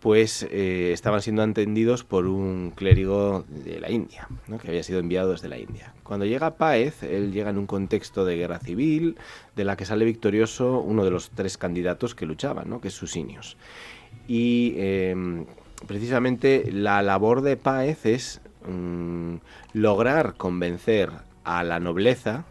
pues 0.00 0.46
eh, 0.50 0.92
estaban 0.92 1.22
siendo 1.22 1.42
atendidos 1.42 2.04
por 2.04 2.26
un 2.26 2.70
clérigo 2.70 3.44
de 3.48 3.80
la 3.80 3.90
India, 3.90 4.28
que 4.60 4.68
había 4.68 4.82
sido 4.82 5.00
enviado 5.00 5.32
desde 5.32 5.48
la 5.48 5.58
India. 5.58 5.92
Cuando 6.04 6.24
llega 6.24 6.56
Páez, 6.56 7.02
él 7.02 7.32
llega 7.32 7.50
en 7.50 7.58
un 7.58 7.66
contexto 7.66 8.24
de 8.24 8.36
guerra 8.36 8.60
civil, 8.60 9.16
de 9.56 9.64
la 9.64 9.76
que 9.76 9.84
sale 9.84 10.04
victorioso 10.04 10.78
uno 10.78 11.04
de 11.04 11.10
los 11.10 11.30
tres 11.30 11.58
candidatos 11.58 12.14
que 12.14 12.26
luchaban, 12.26 12.80
que 12.80 12.88
es 12.88 12.94
Susinios. 12.94 13.56
Y 14.28 14.74
em, 14.76 15.46
precisamente 15.86 16.70
la 16.70 17.02
labor 17.02 17.42
de 17.42 17.56
Páez 17.56 18.06
es 18.06 18.40
mm, 18.68 19.36
lograr 19.72 20.34
convencer 20.36 21.10
a 21.44 21.64
la 21.64 21.80
nobleza 21.80 22.44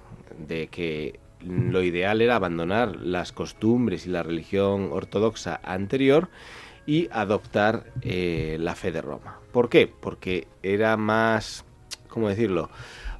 de 0.48 0.68
que 0.68 1.20
lo 1.46 1.82
ideal 1.84 2.22
era 2.22 2.36
abandonar 2.36 2.98
las 2.98 3.32
costumbres 3.32 4.06
y 4.06 4.10
la 4.10 4.24
religión 4.24 4.90
ortodoxa 4.92 5.62
anterior 5.64 6.30
y 6.88 7.08
adoptar 7.12 7.91
eh, 8.02 8.58
la 8.60 8.73
fe 8.73 8.91
de 8.91 9.02
Roma. 9.02 9.39
¿Por 9.52 9.69
qué? 9.69 9.88
Porque 9.88 10.47
era 10.63 10.97
más, 10.97 11.65
¿cómo 12.10 12.30
decirlo? 12.30 12.69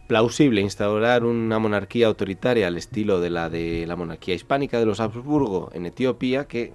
plausible 0.08 0.62
instaurar 0.62 1.26
una 1.26 1.60
monarquía 1.60 2.08
autoritaria 2.08 2.68
al 2.68 2.78
estilo 2.78 3.20
de 3.20 3.30
la 3.30 3.50
de 3.50 3.86
la 3.86 3.98
monarquía 3.98 4.36
hispánica 4.36 4.80
de 4.80 4.86
los 4.86 5.02
Habsburgo 5.02 5.70
en 5.74 5.86
Etiopía 5.86 6.46
que 6.46 6.72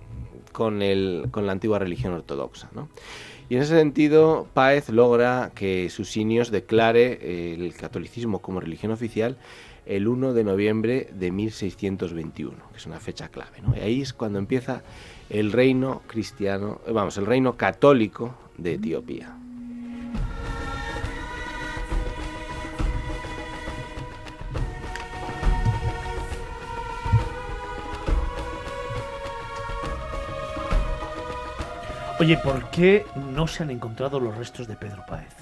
con, 0.53 0.83
el, 0.83 1.29
con 1.31 1.47
la 1.47 1.53
antigua 1.53 1.79
religión 1.79 2.13
ortodoxa. 2.13 2.69
Y 3.49 3.57
en 3.57 3.63
ese 3.63 3.77
sentido, 3.77 4.47
Páez 4.55 4.91
logra 4.91 5.51
que 5.55 5.91
Susinios 5.91 6.51
declare 6.51 7.19
eh, 7.21 7.55
el 7.55 7.75
catolicismo 7.75 8.41
como 8.41 8.61
religión 8.61 8.93
oficial 8.93 9.37
el 9.85 10.07
1 10.07 10.33
de 10.33 10.45
noviembre 10.45 11.09
de 11.13 11.33
1621, 11.33 12.57
que 12.71 12.77
es 12.77 12.87
una 12.87 13.01
fecha 13.01 13.29
clave. 13.29 13.63
Y 13.77 13.81
ahí 13.81 14.03
es 14.03 14.13
cuando 14.13 14.39
empieza 14.39 14.83
el 15.33 15.51
reino 15.51 16.03
cristiano, 16.07 16.83
vamos, 16.93 17.17
el 17.17 17.25
reino 17.25 17.57
católico 17.57 18.35
de 18.59 18.75
Etiopía. 18.75 19.35
Oye, 32.21 32.37
¿por 32.37 32.71
qué 32.71 33.07
no 33.35 33.47
se 33.47 33.63
han 33.63 33.71
encontrado 33.71 34.21
los 34.21 34.37
restos 34.37 34.69
de 34.69 34.77
Pedro 34.77 35.03
Páez? 35.09 35.42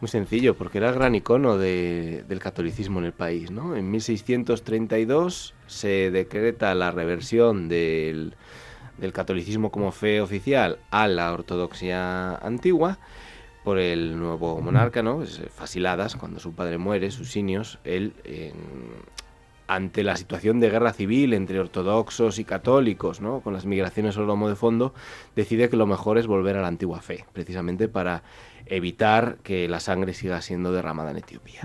Muy 0.00 0.08
sencillo, 0.08 0.56
porque 0.56 0.78
era 0.78 0.88
el 0.88 0.94
gran 0.94 1.14
icono 1.14 1.58
del 1.58 2.38
catolicismo 2.38 3.00
en 3.00 3.04
el 3.04 3.12
país. 3.12 3.50
¿no? 3.50 3.76
En 3.76 3.90
1632 3.90 5.54
se 5.66 6.10
decreta 6.10 6.74
la 6.74 6.90
reversión 6.90 7.68
del, 7.68 8.34
del 8.96 9.12
catolicismo 9.12 9.70
como 9.70 9.92
fe 9.92 10.22
oficial 10.22 10.78
a 10.90 11.06
la 11.06 11.32
ortodoxia 11.32 12.34
antigua 12.36 12.98
por 13.62 13.78
el 13.78 14.18
nuevo 14.18 14.60
monarca, 14.60 15.02
¿no? 15.02 15.22
Eh, 15.22 15.26
Fasiladas, 15.54 16.16
cuando 16.16 16.40
su 16.40 16.54
padre 16.54 16.78
muere, 16.78 17.10
sus 17.10 17.30
sinios, 17.30 17.78
él, 17.84 18.14
ante 19.70 20.02
la 20.02 20.16
situación 20.16 20.58
de 20.58 20.68
guerra 20.68 20.92
civil 20.92 21.32
entre 21.32 21.60
ortodoxos 21.60 22.40
y 22.40 22.44
católicos, 22.44 23.20
¿no? 23.20 23.40
Con 23.40 23.52
las 23.52 23.66
migraciones 23.66 24.16
al 24.16 24.26
lomo 24.26 24.48
de 24.48 24.56
fondo, 24.56 24.94
decide 25.36 25.68
que 25.68 25.76
lo 25.76 25.86
mejor 25.86 26.18
es 26.18 26.26
volver 26.26 26.56
a 26.56 26.60
la 26.60 26.66
antigua 26.66 27.00
fe, 27.02 27.24
precisamente 27.32 27.86
para 27.86 28.24
evitar 28.66 29.36
que 29.44 29.68
la 29.68 29.78
sangre 29.78 30.12
siga 30.12 30.42
siendo 30.42 30.72
derramada 30.72 31.12
en 31.12 31.18
Etiopía. 31.18 31.60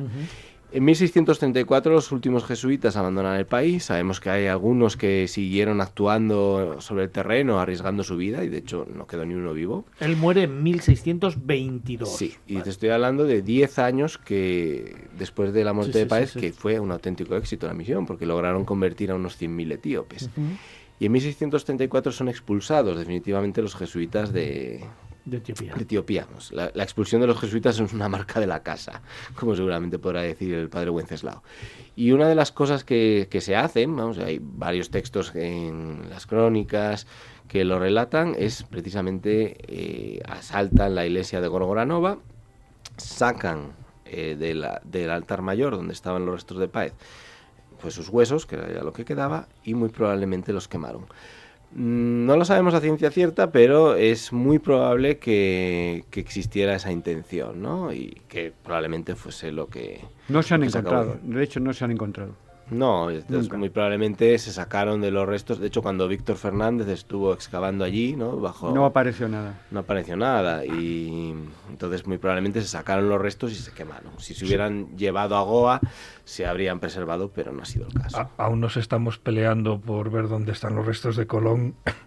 En 0.75 0.83
1634 0.83 1.93
los 1.93 2.11
últimos 2.11 2.43
jesuitas 2.43 2.97
abandonan 2.97 3.37
el 3.37 3.45
país. 3.45 3.85
Sabemos 3.85 4.19
que 4.19 4.29
hay 4.29 4.47
algunos 4.47 4.97
que 4.97 5.25
siguieron 5.29 5.79
actuando 5.79 6.81
sobre 6.81 7.05
el 7.05 7.11
terreno, 7.11 7.61
arriesgando 7.61 8.03
su 8.03 8.17
vida, 8.17 8.43
y 8.43 8.49
de 8.49 8.57
hecho 8.57 8.85
no 8.93 9.07
quedó 9.07 9.25
ni 9.25 9.35
uno 9.35 9.53
vivo. 9.53 9.85
Él 10.01 10.17
muere 10.17 10.43
en 10.43 10.63
1622. 10.63 12.13
Sí, 12.13 12.35
y 12.45 12.57
te 12.57 12.71
estoy 12.71 12.89
hablando 12.89 13.23
de 13.23 13.41
10 13.41 13.79
años 13.79 14.17
que 14.17 15.07
después 15.17 15.53
de 15.53 15.63
la 15.63 15.71
muerte 15.71 15.97
de 15.97 16.07
Páez, 16.07 16.33
que 16.33 16.51
fue 16.51 16.77
un 16.77 16.91
auténtico 16.91 17.37
éxito 17.37 17.67
la 17.67 17.73
misión, 17.73 18.05
porque 18.05 18.25
lograron 18.25 18.65
convertir 18.65 19.11
a 19.11 19.15
unos 19.15 19.41
100.000 19.41 19.75
etíopes. 19.75 20.29
Y 20.99 21.05
en 21.05 21.11
1634 21.13 22.11
son 22.11 22.27
expulsados 22.27 22.97
definitivamente 22.97 23.61
los 23.61 23.77
jesuitas 23.77 24.33
de, 24.33 24.83
de 25.25 25.37
Etiopía. 25.37 25.73
Etiopía. 25.79 26.27
La, 26.51 26.83
expulsión 26.83 27.21
de 27.21 27.27
los 27.27 27.39
jesuitas 27.39 27.79
es 27.79 27.93
una 27.93 28.07
marca 28.07 28.39
de 28.39 28.47
la 28.47 28.61
casa, 28.61 29.01
como 29.35 29.55
seguramente 29.55 29.99
podrá 29.99 30.21
decir 30.21 30.53
el 30.53 30.69
padre 30.69 30.91
Wenceslao. 30.91 31.43
Y 31.95 32.11
una 32.11 32.27
de 32.27 32.35
las 32.35 32.51
cosas 32.51 32.83
que, 32.83 33.27
se 33.39 33.55
hacen, 33.55 33.95
vamos, 33.95 34.19
hay 34.19 34.39
varios 34.41 34.89
textos 34.89 35.33
en 35.35 36.09
las 36.09 36.27
crónicas 36.27 37.07
que 37.47 37.65
lo 37.65 37.79
relatan, 37.79 38.35
es 38.37 38.63
precisamente 38.63 39.57
eh, 39.67 40.21
asaltan 40.27 40.95
la 40.95 41.05
iglesia 41.05 41.41
de 41.41 41.47
Gorgoranova, 41.47 42.19
sacan 42.97 43.73
eh, 44.05 44.35
del 44.35 45.09
altar 45.09 45.41
mayor 45.41 45.75
donde 45.75 45.93
estaban 45.93 46.25
los 46.25 46.35
restos 46.35 46.59
de 46.59 46.67
Páez, 46.67 46.93
pues 47.81 47.93
sus 47.93 48.09
huesos, 48.09 48.45
que 48.45 48.55
era 48.55 48.71
ya 48.71 48.83
lo 48.83 48.93
que 48.93 49.05
quedaba, 49.05 49.47
y 49.63 49.73
muy 49.73 49.89
probablemente 49.89 50.53
los 50.53 50.67
quemaron. 50.67 51.05
No 51.75 52.37
lo 52.37 52.45
sabemos 52.45 52.73
a 52.73 52.79
ciencia 52.79 53.11
cierta, 53.11 53.51
pero 53.51 53.95
es 53.95 54.31
muy 54.31 54.59
probable 54.59 55.17
que, 55.17 56.05
existiera 56.13 56.73
esa 56.73 56.89
intención, 56.89 57.61
¿no? 57.61 57.91
Y 57.91 58.21
que 58.29 58.53
probablemente 58.63 59.15
fuese 59.15 59.51
lo 59.51 59.67
que... 59.67 59.99
No 60.29 60.41
se 60.41 60.53
han 60.53 60.63
encontrado, 60.63 61.17
de 61.21 61.43
hecho 61.43 61.59
no 61.59 61.73
se 61.73 61.83
han 61.83 61.91
encontrado. 61.91 62.44
No, 62.69 63.09
muy 63.57 63.69
probablemente 63.69 64.37
se 64.39 64.51
sacaron 64.51 65.01
de 65.01 65.11
los 65.11 65.27
restos. 65.27 65.59
De 65.59 65.67
hecho, 65.67 65.81
cuando 65.81 66.07
Víctor 66.07 66.37
Fernández 66.37 66.87
estuvo 66.87 67.33
excavando 67.33 67.83
allí, 67.83 68.15
¿no? 68.15 68.37
Bajo, 68.37 68.71
no 68.71 68.85
apareció 68.85 69.27
nada. 69.27 69.61
No 69.71 69.81
apareció 69.81 70.17
nada. 70.17 70.65
Y 70.65 71.33
entonces, 71.69 72.07
muy 72.07 72.17
probablemente 72.17 72.61
se 72.61 72.67
sacaron 72.67 73.07
los 73.07 73.21
restos 73.21 73.51
y 73.51 73.55
se 73.55 73.71
quemaron. 73.71 74.11
Si 74.17 74.33
se 74.33 74.45
hubieran 74.45 74.97
llevado 74.97 75.35
a 75.35 75.41
Goa, 75.41 75.79
se 76.23 76.45
habrían 76.45 76.79
preservado, 76.79 77.29
pero 77.29 77.51
no 77.51 77.61
ha 77.61 77.65
sido 77.65 77.87
el 77.87 77.93
caso. 77.93 78.29
aún 78.37 78.59
nos 78.59 78.77
estamos 78.77 79.19
peleando 79.19 79.79
por 79.79 80.09
ver 80.09 80.27
dónde 80.27 80.51
están 80.51 80.75
los 80.75 80.85
restos 80.85 81.15
de 81.15 81.27
Colón. 81.27 81.75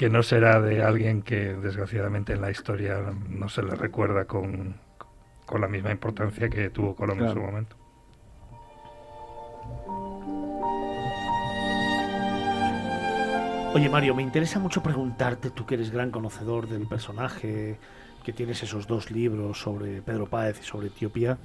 que 0.00 0.08
no 0.08 0.22
será 0.22 0.62
de 0.62 0.82
alguien 0.82 1.20
que 1.20 1.52
desgraciadamente 1.52 2.32
en 2.32 2.40
la 2.40 2.50
historia 2.50 3.12
no 3.28 3.50
se 3.50 3.62
le 3.62 3.74
recuerda 3.74 4.24
con, 4.24 4.76
la 5.60 5.68
misma 5.68 5.90
importancia 5.90 6.48
que 6.48 6.70
tuvo 6.70 6.94
Colón 6.94 7.20
en 7.20 7.32
su 7.34 7.38
momento. 7.38 7.76
Oye 13.72 13.88
Mario, 13.88 14.16
me 14.16 14.22
interesa 14.22 14.58
mucho 14.58 14.82
preguntarte, 14.82 15.50
tú 15.50 15.64
que 15.64 15.76
eres 15.76 15.92
gran 15.92 16.10
conocedor 16.10 16.68
del 16.68 16.88
personaje, 16.88 17.78
que 18.24 18.32
tienes 18.32 18.64
esos 18.64 18.88
dos 18.88 19.12
libros 19.12 19.60
sobre 19.60 20.02
Pedro 20.02 20.26
Páez 20.26 20.58
y 20.60 20.64
sobre 20.64 20.88
Etiopía, 20.88 21.38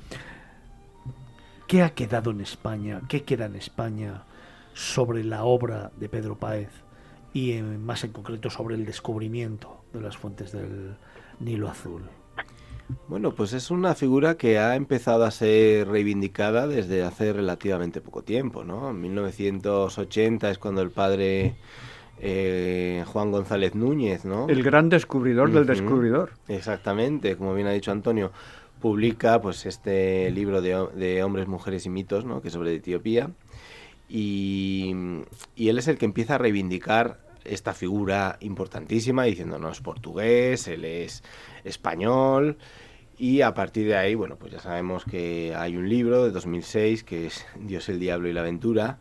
¿qué 1.68 1.84
ha 1.84 1.92
quedado 1.92 2.32
en 2.32 2.42
España? 2.42 3.02
¿Qué 3.08 3.24
queda 3.24 3.46
en 3.46 3.56
España 3.56 4.24
sobre 4.74 5.24
la 5.24 5.44
obra 5.44 5.92
de 5.98 6.10
Pedro 6.10 6.36
Páez 6.36 6.70
y 7.32 7.62
más 7.62 8.04
en 8.04 8.12
concreto 8.12 8.50
sobre 8.50 8.74
el 8.74 8.86
descubrimiento 8.86 9.84
de 9.94 10.02
las 10.02 10.18
fuentes 10.18 10.52
del 10.52 10.98
Nilo 11.40 11.70
Azul? 11.70 12.10
Bueno, 13.08 13.36
pues 13.36 13.54
es 13.54 13.70
una 13.70 13.94
figura 13.94 14.36
que 14.36 14.58
ha 14.58 14.76
empezado 14.76 15.26
a 15.26 15.32
ser 15.32 15.88
reivindicada 15.88 16.66
desde 16.68 17.04
hace 17.04 17.34
relativamente 17.34 18.02
poco 18.02 18.24
tiempo, 18.24 18.64
¿no? 18.64 18.90
En 18.90 19.00
1980 19.00 20.50
es 20.50 20.58
cuando 20.58 20.82
el 20.82 20.90
padre 20.90 21.56
eh, 22.20 23.04
Juan 23.08 23.32
González 23.32 23.76
Núñez, 23.76 24.26
¿no? 24.26 24.48
El 24.48 24.64
gran 24.64 24.90
descubridor 24.90 25.52
del 25.52 25.66
descubridor. 25.66 26.32
Exactamente, 26.48 27.36
como 27.36 27.54
bien 27.54 27.68
ha 27.68 27.72
dicho 27.72 27.92
Antonio, 27.92 28.32
publica 28.80 29.42
pues 29.42 29.66
este 29.66 30.32
libro 30.32 30.62
de, 30.62 31.24
hombres, 31.24 31.48
mujeres 31.48 31.86
y 31.86 31.90
mitos, 31.90 32.26
¿no? 32.26 32.42
Que 32.42 32.50
es 32.50 32.54
sobre 32.54 32.74
Etiopía. 32.74 33.30
Y, 34.08 34.94
y 35.56 35.70
él 35.70 35.80
es 35.80 35.88
el 35.88 35.98
que 35.98 36.06
empieza 36.06 36.36
a 36.36 36.38
reivindicar 36.38 37.20
esta 37.44 37.74
figura 37.74 38.38
importantísima 38.40 39.24
diciendo 39.24 39.60
no 39.60 39.70
es 39.70 39.80
portugués, 39.80 40.68
él 40.68 40.84
es 40.86 41.24
español 41.64 42.58
y 43.18 43.42
a 43.42 43.54
partir 43.54 43.88
de 43.88 43.96
ahí, 43.96 44.16
bueno, 44.16 44.36
pues 44.36 44.52
ya 44.52 44.60
sabemos 44.60 45.06
que 45.06 45.54
hay 45.56 45.78
un 45.78 45.88
libro 45.88 46.26
de 46.26 46.32
2006 46.32 47.04
que 47.04 47.28
es 47.28 47.46
Dios, 47.60 47.88
el 47.88 48.00
Diablo 48.00 48.28
y 48.28 48.34
la 48.34 48.42
Aventura 48.42 49.00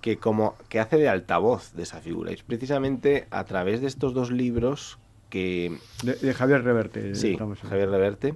que 0.00 0.18
como 0.18 0.54
que 0.68 0.80
hace 0.80 0.96
de 0.96 1.08
altavoz 1.08 1.72
de 1.72 1.82
esa 1.82 2.00
figura. 2.00 2.30
Y 2.30 2.34
es 2.34 2.42
precisamente 2.42 3.26
a 3.30 3.44
través 3.44 3.80
de 3.80 3.86
estos 3.86 4.14
dos 4.14 4.30
libros 4.30 4.98
que... 5.30 5.76
De, 6.02 6.34
Javier 6.34 6.62
Reverte. 6.62 7.14
Sí, 7.14 7.36
Javier 7.36 7.90
Reverte 7.90 8.34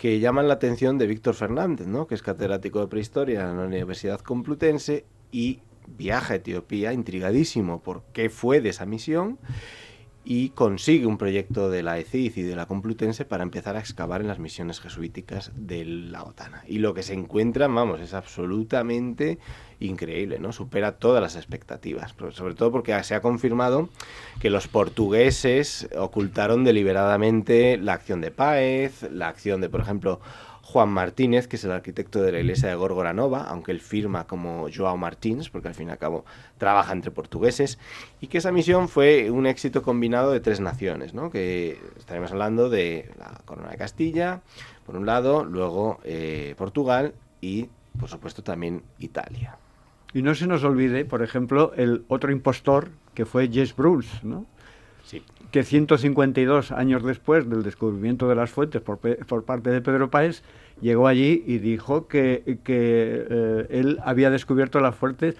que 0.00 0.18
llaman 0.18 0.48
la 0.48 0.54
atención 0.54 0.96
de 0.96 1.06
Víctor 1.06 1.34
Fernández, 1.34 1.86
¿no? 1.86 2.06
que 2.06 2.14
es 2.14 2.22
catedrático 2.22 2.80
de 2.80 2.86
prehistoria 2.86 3.50
en 3.50 3.58
la 3.58 3.64
Universidad 3.64 4.18
Complutense 4.20 5.04
y 5.30 5.60
viaja 5.86 6.32
a 6.32 6.36
Etiopía 6.36 6.94
intrigadísimo 6.94 7.82
por 7.82 8.02
qué 8.14 8.30
fue 8.30 8.62
de 8.62 8.70
esa 8.70 8.86
misión 8.86 9.38
y 10.24 10.50
consigue 10.50 11.06
un 11.06 11.16
proyecto 11.16 11.70
de 11.70 11.82
la 11.82 11.98
ECID 11.98 12.36
y 12.36 12.42
de 12.42 12.56
la 12.56 12.66
Complutense 12.66 13.24
para 13.24 13.42
empezar 13.42 13.76
a 13.76 13.80
excavar 13.80 14.20
en 14.20 14.28
las 14.28 14.38
misiones 14.38 14.80
jesuíticas 14.80 15.50
de 15.54 15.84
la 15.84 16.24
OTAN. 16.24 16.52
Y 16.66 16.78
lo 16.78 16.92
que 16.92 17.02
se 17.02 17.14
encuentra, 17.14 17.68
vamos, 17.68 18.00
es 18.00 18.12
absolutamente 18.12 19.38
increíble, 19.80 20.38
¿no? 20.38 20.52
Supera 20.52 20.98
todas 20.98 21.22
las 21.22 21.36
expectativas, 21.36 22.14
sobre 22.32 22.54
todo 22.54 22.70
porque 22.70 23.02
se 23.02 23.14
ha 23.14 23.22
confirmado 23.22 23.88
que 24.40 24.50
los 24.50 24.68
portugueses 24.68 25.88
ocultaron 25.96 26.64
deliberadamente 26.64 27.78
la 27.78 27.94
acción 27.94 28.20
de 28.20 28.30
Páez, 28.30 29.10
la 29.10 29.28
acción 29.28 29.62
de, 29.62 29.70
por 29.70 29.80
ejemplo, 29.80 30.20
Juan 30.70 30.88
Martínez, 30.88 31.48
que 31.48 31.56
es 31.56 31.64
el 31.64 31.72
arquitecto 31.72 32.22
de 32.22 32.30
la 32.30 32.38
iglesia 32.38 32.68
de 32.68 32.76
Gorgoranova, 32.76 33.42
aunque 33.42 33.72
él 33.72 33.80
firma 33.80 34.28
como 34.28 34.68
Joao 34.72 34.96
Martins, 34.96 35.50
porque 35.50 35.66
al 35.66 35.74
fin 35.74 35.88
y 35.88 35.90
al 35.90 35.98
cabo 35.98 36.24
trabaja 36.58 36.92
entre 36.92 37.10
portugueses, 37.10 37.78
y 38.20 38.28
que 38.28 38.38
esa 38.38 38.52
misión 38.52 38.88
fue 38.88 39.32
un 39.32 39.46
éxito 39.46 39.82
combinado 39.82 40.30
de 40.30 40.38
tres 40.38 40.60
naciones, 40.60 41.12
¿no? 41.12 41.30
que 41.30 41.80
estaremos 41.98 42.30
hablando 42.30 42.70
de 42.70 43.10
la 43.18 43.40
Corona 43.44 43.70
de 43.70 43.78
Castilla, 43.78 44.42
por 44.86 44.96
un 44.96 45.06
lado, 45.06 45.44
luego 45.44 45.98
eh, 46.04 46.54
Portugal 46.56 47.14
y, 47.40 47.68
por 47.98 48.08
supuesto, 48.08 48.44
también 48.44 48.84
Italia. 49.00 49.58
Y 50.14 50.22
no 50.22 50.36
se 50.36 50.46
nos 50.46 50.62
olvide, 50.62 51.04
por 51.04 51.22
ejemplo, 51.22 51.72
el 51.76 52.04
otro 52.06 52.30
impostor 52.30 52.90
que 53.14 53.26
fue 53.26 53.48
Jess 53.48 53.74
Bruce, 53.74 54.20
¿no? 54.22 54.46
Sí 55.04 55.24
que 55.50 55.62
152 55.62 56.72
años 56.72 57.02
después 57.02 57.48
del 57.48 57.62
descubrimiento 57.62 58.28
de 58.28 58.34
las 58.34 58.50
fuentes 58.50 58.80
por, 58.80 58.98
por 58.98 59.44
parte 59.44 59.70
de 59.70 59.80
Pedro 59.80 60.10
Páez, 60.10 60.42
llegó 60.80 61.08
allí 61.08 61.42
y 61.46 61.58
dijo 61.58 62.08
que, 62.08 62.58
que 62.64 63.26
eh, 63.28 63.66
él 63.70 63.98
había 64.04 64.30
descubierto 64.30 64.80
las 64.80 64.94
fuentes 64.94 65.36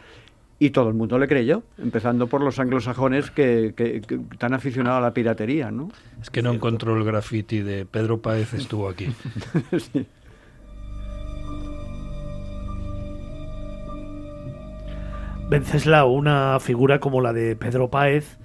y 0.58 0.70
todo 0.70 0.88
el 0.88 0.94
mundo 0.94 1.18
le 1.18 1.26
creyó, 1.26 1.62
empezando 1.78 2.26
por 2.26 2.42
los 2.42 2.58
anglosajones 2.58 3.30
que, 3.30 3.72
que, 3.74 4.02
tan 4.36 4.52
aficionados 4.52 4.98
a 4.98 5.00
la 5.00 5.14
piratería, 5.14 5.70
¿no? 5.70 5.90
Es 6.20 6.28
que 6.28 6.42
no 6.42 6.52
encontró 6.52 6.94
el 6.96 7.04
graffiti 7.04 7.60
de 7.60 7.86
Pedro 7.86 8.20
Páez 8.20 8.52
estuvo 8.52 8.88
aquí. 8.88 9.08
sí. 9.78 10.06
Venceslao, 15.48 16.12
una 16.12 16.60
figura 16.60 17.00
como 17.00 17.22
la 17.22 17.32
de 17.32 17.56
Pedro 17.56 17.88
Páez, 17.88 18.38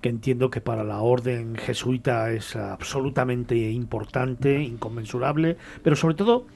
que 0.00 0.08
entiendo 0.08 0.50
que 0.50 0.60
para 0.60 0.84
la 0.84 1.00
orden 1.00 1.56
jesuita 1.56 2.30
es 2.32 2.56
absolutamente 2.56 3.70
importante, 3.70 4.62
inconmensurable, 4.62 5.56
pero 5.82 5.96
sobre 5.96 6.14
todo 6.14 6.46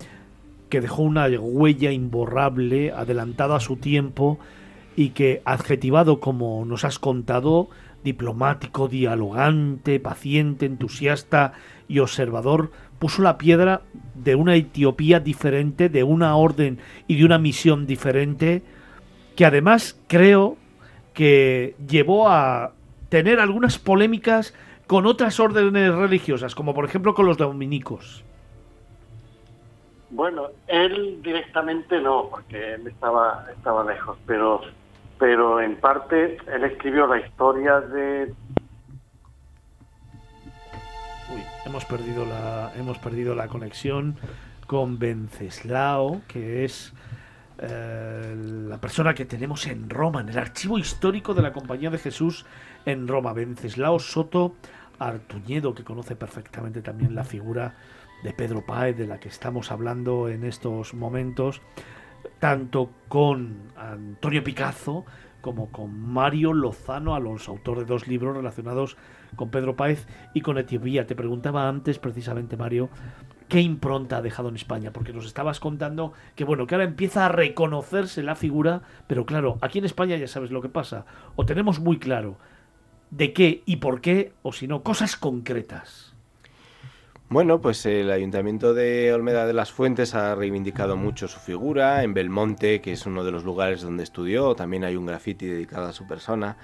que 0.68 0.80
dejó 0.80 1.02
una 1.02 1.26
huella 1.26 1.92
imborrable, 1.92 2.92
adelantada 2.92 3.56
a 3.56 3.60
su 3.60 3.76
tiempo 3.76 4.38
y 4.96 5.10
que 5.10 5.42
adjetivado 5.44 6.20
como 6.20 6.64
nos 6.64 6.84
has 6.84 6.98
contado, 6.98 7.68
diplomático, 8.02 8.88
dialogante, 8.88 10.00
paciente, 10.00 10.66
entusiasta 10.66 11.52
y 11.88 11.98
observador, 11.98 12.70
puso 12.98 13.22
la 13.22 13.38
piedra 13.38 13.82
de 14.14 14.34
una 14.34 14.56
Etiopía 14.56 15.20
diferente, 15.20 15.88
de 15.88 16.04
una 16.04 16.36
orden 16.36 16.78
y 17.08 17.16
de 17.16 17.24
una 17.24 17.38
misión 17.38 17.86
diferente, 17.86 18.62
que 19.36 19.44
además 19.44 19.98
creo 20.06 20.56
que 21.12 21.76
llevó 21.86 22.28
a 22.28 22.72
tener 23.14 23.38
algunas 23.38 23.78
polémicas 23.78 24.52
con 24.88 25.06
otras 25.06 25.38
órdenes 25.38 25.94
religiosas, 25.94 26.56
como 26.56 26.74
por 26.74 26.84
ejemplo 26.84 27.14
con 27.14 27.26
los 27.26 27.36
dominicos. 27.36 28.24
Bueno, 30.10 30.48
él 30.66 31.22
directamente 31.22 32.00
no, 32.00 32.26
porque 32.28 32.74
él 32.74 32.88
estaba, 32.88 33.46
estaba 33.56 33.84
lejos, 33.84 34.18
pero, 34.26 34.62
pero 35.16 35.60
en 35.60 35.76
parte 35.76 36.38
él 36.52 36.64
escribió 36.64 37.06
la 37.06 37.24
historia 37.24 37.80
de... 37.82 38.34
Uy, 41.32 41.42
hemos 41.66 41.84
perdido 41.84 42.26
la, 42.26 42.72
hemos 42.76 42.98
perdido 42.98 43.36
la 43.36 43.46
conexión 43.46 44.16
con 44.66 44.98
Venceslao, 44.98 46.20
que 46.26 46.64
es 46.64 46.92
eh, 47.58 48.34
la 48.68 48.80
persona 48.80 49.14
que 49.14 49.24
tenemos 49.24 49.66
en 49.66 49.88
Roma, 49.88 50.20
en 50.20 50.28
el 50.28 50.38
archivo 50.38 50.78
histórico 50.78 51.34
de 51.34 51.42
la 51.42 51.52
Compañía 51.52 51.90
de 51.90 51.98
Jesús 51.98 52.44
en 52.84 53.06
Roma, 53.06 53.32
Venceslao 53.32 53.98
Soto 53.98 54.56
Artuñedo, 54.98 55.74
que 55.74 55.84
conoce 55.84 56.16
perfectamente 56.16 56.82
también 56.82 57.14
la 57.14 57.24
figura 57.24 57.76
de 58.22 58.32
Pedro 58.32 58.64
Páez, 58.64 58.96
de 58.96 59.06
la 59.06 59.20
que 59.20 59.28
estamos 59.28 59.70
hablando 59.70 60.28
en 60.28 60.44
estos 60.44 60.94
momentos, 60.94 61.60
tanto 62.38 62.90
con 63.08 63.72
Antonio 63.76 64.42
Picazo 64.42 65.04
como 65.40 65.70
con 65.70 66.00
Mario 66.00 66.54
Lozano 66.54 67.14
Alonso, 67.14 67.52
autor 67.52 67.80
de 67.80 67.84
dos 67.84 68.08
libros 68.08 68.34
relacionados 68.34 68.96
con 69.36 69.50
Pedro 69.50 69.76
Páez 69.76 70.06
y 70.32 70.40
con 70.40 70.56
Etiopía. 70.56 71.06
Te 71.06 71.14
preguntaba 71.14 71.68
antes, 71.68 71.98
precisamente, 71.98 72.56
Mario, 72.56 72.88
qué 73.48 73.60
impronta 73.60 74.18
ha 74.18 74.22
dejado 74.22 74.48
en 74.48 74.56
España, 74.56 74.92
porque 74.92 75.12
nos 75.12 75.26
estabas 75.26 75.60
contando 75.60 76.12
que 76.34 76.44
bueno, 76.44 76.66
que 76.66 76.74
ahora 76.74 76.86
empieza 76.86 77.26
a 77.26 77.28
reconocerse 77.28 78.22
la 78.22 78.34
figura, 78.34 78.82
pero 79.06 79.26
claro, 79.26 79.58
aquí 79.60 79.78
en 79.78 79.84
España 79.84 80.16
ya 80.16 80.28
sabes 80.28 80.50
lo 80.50 80.62
que 80.62 80.68
pasa, 80.68 81.06
o 81.36 81.44
tenemos 81.46 81.80
muy 81.80 81.98
claro 81.98 82.36
de 83.10 83.32
qué 83.32 83.62
y 83.66 83.76
por 83.76 84.00
qué, 84.00 84.32
o 84.42 84.52
si 84.52 84.66
no, 84.66 84.82
cosas 84.82 85.16
concretas. 85.16 86.13
Bueno, 87.30 87.60
pues 87.60 87.84
el 87.86 88.12
Ayuntamiento 88.12 88.74
de 88.74 89.12
Olmeda 89.12 89.46
de 89.46 89.54
las 89.54 89.72
Fuentes 89.72 90.14
ha 90.14 90.34
reivindicado 90.34 90.96
mucho 90.96 91.26
su 91.26 91.40
figura. 91.40 92.04
En 92.04 92.12
Belmonte, 92.12 92.80
que 92.80 92.92
es 92.92 93.06
uno 93.06 93.24
de 93.24 93.32
los 93.32 93.44
lugares 93.44 93.80
donde 93.80 94.04
estudió, 94.04 94.54
también 94.54 94.84
hay 94.84 94.94
un 94.94 95.06
graffiti 95.06 95.46
dedicado 95.46 95.88
a 95.88 95.92
su 95.92 96.06
persona. 96.06 96.58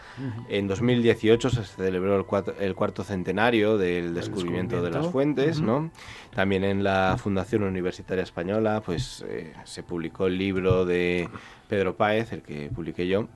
En 0.49 0.69
2018 0.69 1.51
se 1.51 1.65
celebró 1.65 2.27
el, 2.61 2.75
cuarto 2.75 3.03
centenario 3.03 3.79
del 3.79 4.15
descubrimiento, 4.15 4.83
de 4.83 4.91
las 4.91 5.07
fuentes, 5.09 5.61
¿no? 5.61 5.91
También 6.35 6.63
en 6.63 6.85
la 6.85 7.17
Fundación 7.19 7.63
Universitaria 7.63 8.23
Española, 8.23 8.83
pues 8.85 9.25
eh, 9.29 9.55
se 9.65 9.83
publicó 9.83 10.27
el 10.27 10.37
libro 10.37 10.85
de 10.85 11.29
Pedro 11.69 11.97
Páez, 11.97 12.33
el 12.33 12.43
que 12.43 12.71
publiqué 12.73 13.09
yo 13.09 13.29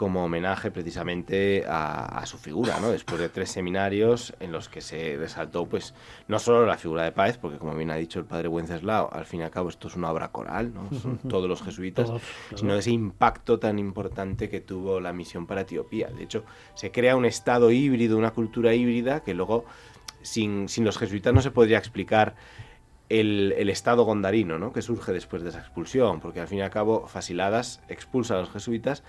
como 0.00 0.24
homenaje 0.24 0.70
precisamente 0.70 1.62
a, 1.68 2.22
su 2.24 2.38
figura, 2.38 2.80
¿no? 2.80 2.88
Después 2.90 3.20
de 3.20 3.28
tres 3.28 3.50
seminarios 3.50 4.32
en 4.40 4.50
los 4.50 4.70
que 4.70 4.80
se 4.80 5.18
resaltó, 5.18 5.66
pues, 5.66 5.92
no 6.26 6.38
solo 6.38 6.64
la 6.64 6.78
figura 6.78 7.04
de 7.04 7.12
Páez, 7.12 7.36
porque 7.36 7.58
como 7.58 7.74
bien 7.74 7.90
ha 7.90 7.96
dicho 7.96 8.18
el 8.18 8.24
padre 8.24 8.48
Wenceslao, 8.48 9.10
al 9.12 9.26
fin 9.26 9.40
y 9.40 9.42
al 9.42 9.50
cabo 9.50 9.68
esto 9.68 9.88
es 9.88 9.96
una 9.96 10.10
obra 10.10 10.28
coral, 10.28 10.72
¿no? 10.72 10.88
Son 10.98 11.18
todos 11.28 11.50
los 11.50 11.62
jesuitas, 11.62 12.10
sino 12.54 12.74
ese 12.76 12.92
impacto 12.92 13.58
tan 13.58 13.78
importante 13.78 14.48
que 14.48 14.62
tuvo 14.62 15.00
la 15.00 15.12
misión 15.12 15.46
para 15.46 15.60
Etiopía. 15.60 16.08
De 16.08 16.22
hecho, 16.22 16.44
se 16.72 16.90
crea 16.90 17.14
un 17.14 17.26
estado 17.26 17.70
híbrido, 17.70 18.16
una 18.16 18.30
cultura 18.30 18.72
híbrida 18.72 19.20
que 19.20 19.34
luego, 19.34 19.66
sin, 20.22 20.66
los 20.78 20.96
jesuitas 20.96 21.34
no 21.34 21.42
se 21.42 21.50
podría 21.50 21.76
explicar 21.76 22.36
el, 23.10 23.52
el, 23.58 23.68
estado 23.68 24.04
gondarino, 24.04 24.58
¿no? 24.58 24.72
que 24.72 24.80
surge 24.80 25.12
después 25.12 25.42
de 25.42 25.50
esa 25.50 25.58
expulsión, 25.58 26.20
porque 26.20 26.40
al 26.40 26.48
fin 26.48 26.60
y 26.60 26.62
al 26.62 26.70
cabo 26.70 27.06
Fasiladas 27.06 27.82
expulsa 27.90 28.36
a 28.36 28.38
los 28.38 28.50
jesuitas, 28.50 29.02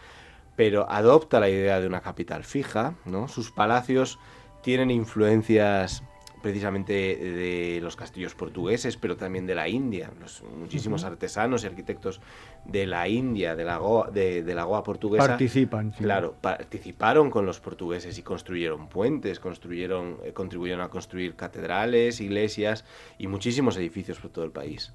pero 0.55 0.89
adopta 0.89 1.39
la 1.39 1.49
idea 1.49 1.79
de 1.79 1.87
una 1.87 2.01
capital 2.01 2.43
fija, 2.43 2.95
¿no? 3.05 3.27
Sus 3.27 3.51
palacios 3.51 4.19
tienen 4.61 4.91
influencias 4.91 6.03
precisamente 6.41 6.93
de 6.93 7.79
los 7.81 7.95
castillos 7.95 8.35
portugueses, 8.35 8.97
pero 8.97 9.15
también 9.15 9.45
de 9.45 9.55
la 9.55 9.67
India. 9.69 10.11
Los, 10.19 10.43
muchísimos 10.57 11.03
artesanos 11.03 11.63
y 11.63 11.67
arquitectos 11.67 12.19
de 12.65 12.87
la 12.87 13.07
India, 13.07 13.55
de 13.55 13.63
la 13.63 13.77
Goa, 13.77 14.09
de, 14.09 14.43
la 14.53 14.63
Goa 14.63 14.83
portuguesa, 14.83 15.27
participan. 15.27 15.91
Claro, 15.91 16.35
participaron 16.41 17.29
con 17.29 17.45
los 17.45 17.59
portugueses 17.59 18.17
y 18.17 18.23
construyeron 18.23 18.87
puentes, 18.87 19.39
construyeron, 19.39 20.17
eh, 20.23 20.33
contribuyeron 20.33 20.81
a 20.81 20.89
construir 20.89 21.35
catedrales, 21.35 22.19
iglesias 22.19 22.85
y 23.17 23.27
muchísimos 23.27 23.77
edificios 23.77 24.19
por 24.19 24.31
todo 24.31 24.45
el 24.45 24.51
país. 24.51 24.91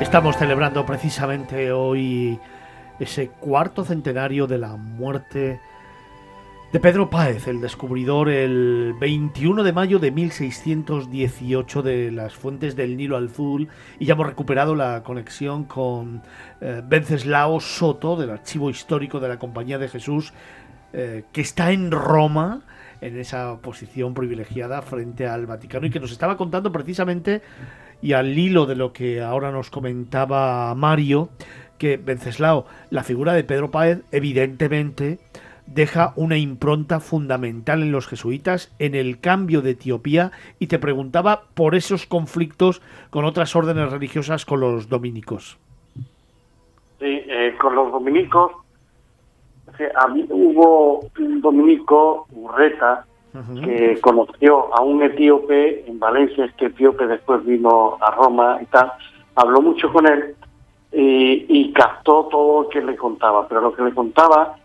Estamos 0.00 0.36
celebrando 0.36 0.84
precisamente 0.84 1.72
hoy 1.72 2.38
ese 3.00 3.28
cuarto 3.28 3.82
centenario 3.82 4.46
de 4.46 4.58
la 4.58 4.76
muerte 4.76 5.58
de 6.70 6.80
Pedro 6.80 7.08
Páez, 7.08 7.48
el 7.48 7.62
descubridor, 7.62 8.28
el 8.28 8.94
21 9.00 9.62
de 9.62 9.72
mayo 9.72 9.98
de 9.98 10.10
1618 10.10 11.82
de 11.82 12.10
las 12.12 12.34
fuentes 12.34 12.76
del 12.76 12.98
Nilo 12.98 13.16
Azul. 13.16 13.68
Y 13.98 14.04
ya 14.04 14.12
hemos 14.12 14.26
recuperado 14.26 14.74
la 14.74 15.02
conexión 15.02 15.64
con 15.64 16.20
eh, 16.60 16.82
Venceslao 16.86 17.58
Soto 17.60 18.16
del 18.16 18.30
Archivo 18.30 18.68
Histórico 18.68 19.18
de 19.18 19.28
la 19.28 19.38
Compañía 19.38 19.78
de 19.78 19.88
Jesús, 19.88 20.34
eh, 20.92 21.24
que 21.32 21.40
está 21.40 21.72
en 21.72 21.90
Roma 21.90 22.60
en 23.00 23.18
esa 23.18 23.60
posición 23.62 24.12
privilegiada 24.12 24.82
frente 24.82 25.26
al 25.26 25.46
Vaticano 25.46 25.86
y 25.86 25.90
que 25.90 26.00
nos 26.00 26.12
estaba 26.12 26.36
contando 26.36 26.70
precisamente 26.70 27.42
y 28.02 28.12
al 28.12 28.38
hilo 28.38 28.66
de 28.66 28.76
lo 28.76 28.92
que 28.92 29.22
ahora 29.22 29.50
nos 29.50 29.70
comentaba 29.70 30.74
Mario, 30.74 31.30
que 31.78 31.96
Venceslao, 31.96 32.66
la 32.90 33.02
figura 33.02 33.32
de 33.32 33.44
Pedro 33.44 33.70
Páez, 33.70 34.02
evidentemente 34.12 35.18
deja 35.66 36.12
una 36.16 36.36
impronta 36.36 37.00
fundamental 37.00 37.82
en 37.82 37.92
los 37.92 38.06
jesuitas 38.06 38.72
en 38.78 38.94
el 38.94 39.20
cambio 39.20 39.62
de 39.62 39.70
Etiopía 39.70 40.30
y 40.58 40.68
te 40.68 40.78
preguntaba 40.78 41.42
por 41.54 41.74
esos 41.74 42.06
conflictos 42.06 42.80
con 43.10 43.24
otras 43.24 43.56
órdenes 43.56 43.90
religiosas 43.90 44.46
con 44.46 44.60
los 44.60 44.88
dominicos. 44.88 45.58
Sí, 46.98 47.22
eh, 47.28 47.54
con 47.60 47.74
los 47.74 47.90
dominicos, 47.90 48.52
hubo 50.30 51.00
un 51.18 51.40
dominico, 51.40 52.26
Urreta, 52.32 53.04
que 53.64 54.00
conoció 54.00 54.74
a 54.74 54.82
un 54.82 55.02
etíope 55.02 55.84
en 55.86 55.98
Valencia, 55.98 56.44
este 56.44 56.66
etíope 56.66 57.06
después 57.06 57.44
vino 57.44 57.98
a 58.00 58.10
Roma 58.12 58.58
y 58.62 58.66
tal, 58.66 58.92
habló 59.34 59.60
mucho 59.62 59.92
con 59.92 60.06
él 60.06 60.34
y, 60.92 61.72
captó 61.72 62.28
todo 62.30 62.62
lo 62.62 62.68
que 62.68 62.80
le 62.80 62.96
contaba, 62.96 63.46
pero 63.48 63.60
lo 63.60 63.74
que 63.74 63.82
le 63.82 63.92
contaba, 63.92 64.56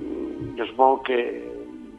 mm, 0.00 0.56
yo 0.56 0.66
supongo 0.66 1.02
que 1.02 1.48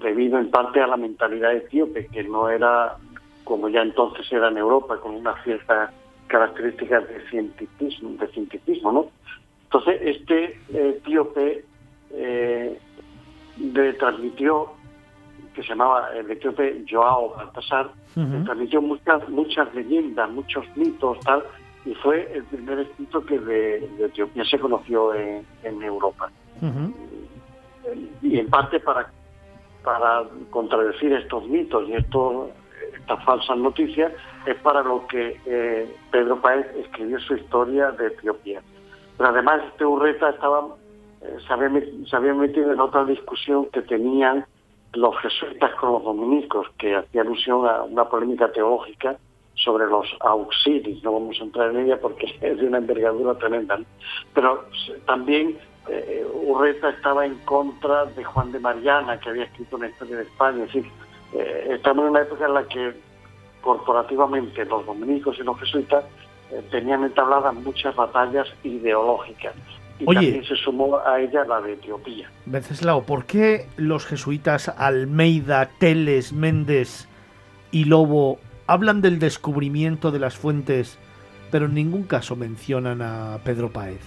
debido 0.01 0.37
en 0.37 0.51
parte 0.51 0.81
a 0.81 0.87
la 0.87 0.97
mentalidad 0.97 1.55
etíope, 1.55 2.07
que 2.07 2.23
no 2.23 2.49
era 2.49 2.97
como 3.43 3.69
ya 3.69 3.81
entonces 3.81 4.29
era 4.31 4.49
en 4.49 4.57
Europa, 4.57 4.97
con 4.97 5.15
una 5.15 5.41
cierta 5.43 5.91
característica 6.27 6.99
de 6.99 7.21
cientificismo, 7.29 8.09
de 8.19 8.27
cientificismo 8.27 8.91
¿no? 8.91 9.05
Entonces, 9.63 10.01
este 10.01 10.59
etíope 10.73 11.63
eh, 12.11 12.79
le 13.57 13.93
transmitió 13.93 14.71
que 15.57 15.63
se 15.63 15.69
llamaba 15.69 16.09
el 16.13 16.29
etíope 16.29 16.85
Joao 16.87 17.33
Baltasar, 17.35 17.89
transmitió 18.13 18.79
muchas, 18.79 19.27
muchas 19.27 19.73
leyendas, 19.73 20.29
muchos 20.29 20.63
mitos, 20.75 21.19
tal, 21.21 21.43
y 21.83 21.95
fue 21.95 22.31
el 22.31 22.43
primer 22.43 22.77
escrito 22.77 23.25
que 23.25 23.39
de, 23.39 23.89
Etiopía 24.05 24.45
se 24.45 24.59
conoció 24.59 25.15
en, 25.15 25.81
Europa. 25.81 26.29
Y 28.21 28.37
en 28.37 28.47
parte 28.51 28.79
para, 28.79 29.09
para 29.83 30.25
contradecir 30.51 31.11
estos 31.13 31.47
mitos 31.47 31.89
y 31.89 31.93
estos, 31.93 32.49
estas 32.95 33.25
falsas 33.25 33.57
noticias, 33.57 34.11
es 34.45 34.57
para 34.57 34.83
lo 34.83 35.07
que 35.07 35.41
eh, 35.47 35.91
Pedro 36.11 36.39
Páez 36.39 36.67
escribió 36.75 37.19
su 37.19 37.33
historia 37.33 37.89
de 37.93 38.07
Etiopía. 38.07 38.61
Pero 39.17 39.29
además 39.29 39.63
este 39.71 39.85
Urreta 39.85 40.29
estaba, 40.29 40.67
eh, 41.21 41.37
se 41.47 42.15
había 42.15 42.35
metido 42.35 42.71
en 42.71 42.79
otra 42.79 43.05
discusión 43.05 43.65
que 43.71 43.81
tenían 43.81 44.45
los 44.97 45.15
jesuitas 45.19 45.73
con 45.75 45.91
los 45.93 46.03
dominicos, 46.03 46.67
que 46.79 46.95
hacía 46.95 47.21
alusión 47.21 47.67
a 47.67 47.83
una 47.83 48.05
polémica 48.05 48.51
teológica 48.51 49.17
sobre 49.53 49.85
los 49.85 50.07
auxilios, 50.21 51.03
no 51.03 51.13
vamos 51.13 51.39
a 51.39 51.43
entrar 51.43 51.69
en 51.69 51.85
ella 51.85 51.99
porque 52.01 52.35
es 52.41 52.57
de 52.57 52.67
una 52.67 52.79
envergadura 52.79 53.35
tremenda, 53.35 53.79
pero 54.33 54.65
también 55.05 55.57
eh, 55.87 56.25
Urreta 56.33 56.89
estaba 56.89 57.25
en 57.25 57.35
contra 57.45 58.05
de 58.05 58.23
Juan 58.23 58.51
de 58.51 58.59
Mariana, 58.59 59.19
que 59.19 59.29
había 59.29 59.43
escrito 59.43 59.75
una 59.75 59.87
historia 59.87 60.17
de 60.17 60.23
España, 60.23 60.63
es 60.63 60.73
decir, 60.73 60.91
eh, 61.33 61.67
estamos 61.75 62.05
en 62.05 62.11
una 62.11 62.21
época 62.21 62.45
en 62.45 62.53
la 62.55 62.67
que 62.67 62.93
corporativamente 63.61 64.65
los 64.65 64.85
dominicos 64.85 65.37
y 65.39 65.43
los 65.43 65.59
jesuitas 65.59 66.05
eh, 66.51 66.63
tenían 66.71 67.03
entabladas 67.03 67.53
muchas 67.53 67.95
batallas 67.95 68.47
ideológicas. 68.63 69.53
Y 69.99 70.05
también 70.05 70.43
se 70.43 70.55
sumó 70.55 70.99
a 70.99 71.19
ella 71.19 71.43
la 71.45 71.61
de 71.61 71.73
Etiopía. 71.73 72.29
Venceslao, 72.45 73.03
¿por 73.03 73.25
qué 73.25 73.67
los 73.77 74.05
jesuitas 74.05 74.69
Almeida, 74.69 75.69
Teles, 75.79 76.33
Méndez 76.33 77.07
y 77.71 77.85
Lobo 77.85 78.39
hablan 78.67 79.01
del 79.01 79.19
descubrimiento 79.19 80.11
de 80.11 80.19
las 80.19 80.37
fuentes, 80.37 80.99
pero 81.51 81.65
en 81.65 81.73
ningún 81.73 82.03
caso 82.03 82.35
mencionan 82.35 83.01
a 83.01 83.39
Pedro 83.43 83.71
Páez? 83.71 84.01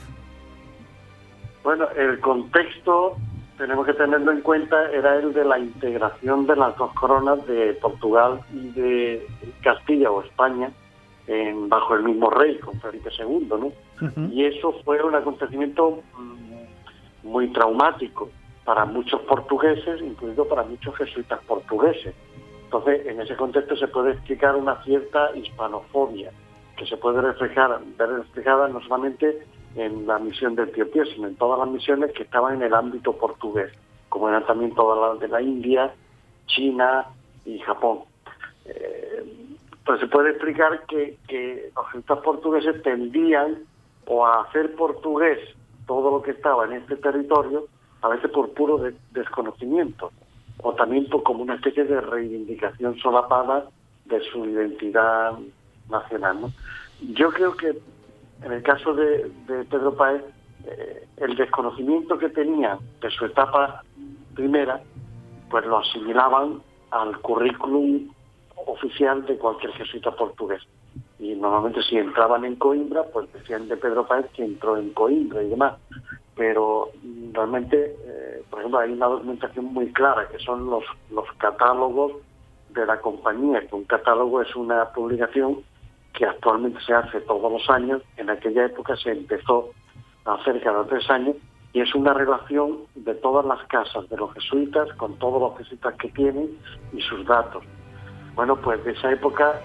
Bueno, 1.64 1.88
el 1.96 2.20
contexto, 2.20 3.16
tenemos 3.58 3.84
que 3.86 3.94
tenerlo 3.94 4.32
en 4.32 4.40
cuenta, 4.40 4.90
era 4.92 5.16
el 5.16 5.32
de 5.32 5.44
la 5.44 5.58
integración 5.58 6.46
de 6.46 6.56
las 6.56 6.76
dos 6.76 6.92
coronas 6.94 7.44
de 7.46 7.74
Portugal 7.74 8.40
y 8.52 8.70
de 8.70 9.26
Castilla 9.62 10.10
o 10.10 10.22
España 10.22 10.70
en, 11.26 11.68
bajo 11.68 11.94
el 11.94 12.04
mismo 12.04 12.30
rey, 12.30 12.58
con 12.58 12.80
Felipe 12.80 13.10
II, 13.18 13.46
¿no? 13.50 13.72
Y 14.32 14.44
eso 14.44 14.72
fue 14.84 15.02
un 15.02 15.14
acontecimiento 15.14 16.02
mm, 16.16 17.28
muy 17.28 17.48
traumático 17.52 18.30
para 18.64 18.84
muchos 18.84 19.20
portugueses, 19.22 20.00
incluido 20.00 20.46
para 20.46 20.62
muchos 20.62 20.94
jesuitas 20.96 21.40
portugueses. 21.46 22.14
Entonces, 22.64 23.06
en 23.06 23.20
ese 23.20 23.36
contexto 23.36 23.76
se 23.76 23.88
puede 23.88 24.12
explicar 24.12 24.54
una 24.54 24.82
cierta 24.84 25.36
hispanofobia, 25.36 26.30
que 26.76 26.86
se 26.86 26.96
puede 26.96 27.20
reflejar, 27.20 27.80
ver 27.98 28.08
reflejada 28.08 28.68
no 28.68 28.80
solamente 28.82 29.44
en 29.74 30.06
la 30.06 30.18
misión 30.18 30.54
de 30.54 30.64
Etiopía, 30.64 31.04
sino 31.06 31.28
en 31.28 31.36
todas 31.36 31.58
las 31.58 31.68
misiones 31.68 32.12
que 32.12 32.22
estaban 32.22 32.56
en 32.56 32.62
el 32.62 32.74
ámbito 32.74 33.12
portugués, 33.12 33.72
como 34.08 34.28
eran 34.28 34.46
también 34.46 34.74
todas 34.74 35.12
las 35.12 35.20
de 35.20 35.28
la 35.28 35.42
India, 35.42 35.92
China 36.46 37.06
y 37.44 37.58
Japón. 37.58 38.00
Eh, 38.64 39.24
se 39.98 40.06
puede 40.06 40.30
explicar 40.30 40.84
que, 40.86 41.18
que 41.26 41.70
los 41.74 41.86
jesuitas 41.86 42.18
portugueses 42.20 42.82
tendían 42.82 43.64
o 44.10 44.26
a 44.26 44.42
hacer 44.42 44.74
portugués 44.74 45.38
todo 45.86 46.10
lo 46.10 46.20
que 46.20 46.32
estaba 46.32 46.64
en 46.64 46.72
este 46.72 46.96
territorio, 46.96 47.66
a 48.02 48.08
veces 48.08 48.28
por 48.32 48.52
puro 48.54 48.90
desconocimiento, 49.12 50.10
o 50.58 50.74
también 50.74 51.08
por, 51.08 51.22
como 51.22 51.42
una 51.42 51.54
especie 51.54 51.84
de 51.84 52.00
reivindicación 52.00 52.98
solapada 52.98 53.68
de 54.06 54.20
su 54.32 54.44
identidad 54.46 55.34
nacional. 55.88 56.52
Yo 57.14 57.30
creo 57.30 57.56
que 57.56 57.78
en 58.42 58.52
el 58.52 58.62
caso 58.64 58.94
de, 58.94 59.30
Pedro 59.46 59.94
Páez, 59.94 60.22
eh, 60.66 61.06
el 61.18 61.36
desconocimiento 61.36 62.18
que 62.18 62.30
tenía 62.30 62.78
de 63.00 63.10
su 63.10 63.26
etapa 63.26 63.84
primera, 64.34 64.80
pues 65.50 65.64
lo 65.66 65.78
asimilaban 65.78 66.60
al 66.90 67.16
currículum 67.20 68.10
oficial 68.66 69.24
de 69.26 69.38
cualquier 69.38 69.72
jesuita 69.74 70.10
portugués. 70.10 70.62
Y 71.20 71.34
normalmente 71.34 71.82
si 71.82 71.98
entraban 71.98 72.46
en 72.46 72.56
Coimbra, 72.56 73.04
pues 73.12 73.30
decían 73.34 73.68
de 73.68 73.76
Pedro 73.76 74.06
Páez 74.06 74.26
que 74.32 74.42
entró 74.42 74.78
en 74.78 74.90
Coimbra 74.94 75.42
y 75.42 75.50
demás. 75.50 75.74
Pero 76.34 76.90
realmente, 77.32 77.94
eh, 78.06 78.42
por 78.48 78.60
ejemplo, 78.60 78.78
hay 78.80 78.92
una 78.92 79.06
documentación 79.06 79.66
muy 79.66 79.92
clara, 79.92 80.26
que 80.28 80.38
son 80.38 80.70
los, 80.70 80.82
los 81.10 81.30
catálogos 81.36 82.12
de 82.70 82.86
la 82.86 82.98
compañía, 83.02 83.66
que 83.66 83.74
un 83.74 83.84
catálogo 83.84 84.40
es 84.40 84.56
una 84.56 84.90
publicación 84.92 85.62
que 86.14 86.24
actualmente 86.24 86.80
se 86.86 86.94
hace 86.94 87.20
todos 87.20 87.52
los 87.52 87.68
años. 87.68 88.00
En 88.16 88.30
aquella 88.30 88.64
época 88.64 88.96
se 88.96 89.12
empezó 89.12 89.70
a 90.24 90.34
hacer 90.34 90.62
cada 90.62 90.86
tres 90.86 91.08
años 91.10 91.36
y 91.74 91.80
es 91.82 91.94
una 91.94 92.14
relación 92.14 92.78
de 92.94 93.14
todas 93.14 93.44
las 93.44 93.62
casas 93.66 94.08
de 94.08 94.16
los 94.16 94.32
jesuitas 94.32 94.88
con 94.94 95.18
todos 95.18 95.40
los 95.40 95.58
jesuitas 95.58 95.94
que 95.96 96.08
tienen 96.08 96.48
y 96.94 97.02
sus 97.02 97.26
datos. 97.26 97.62
Bueno, 98.34 98.56
pues 98.56 98.82
de 98.84 98.92
esa 98.92 99.12
época 99.12 99.60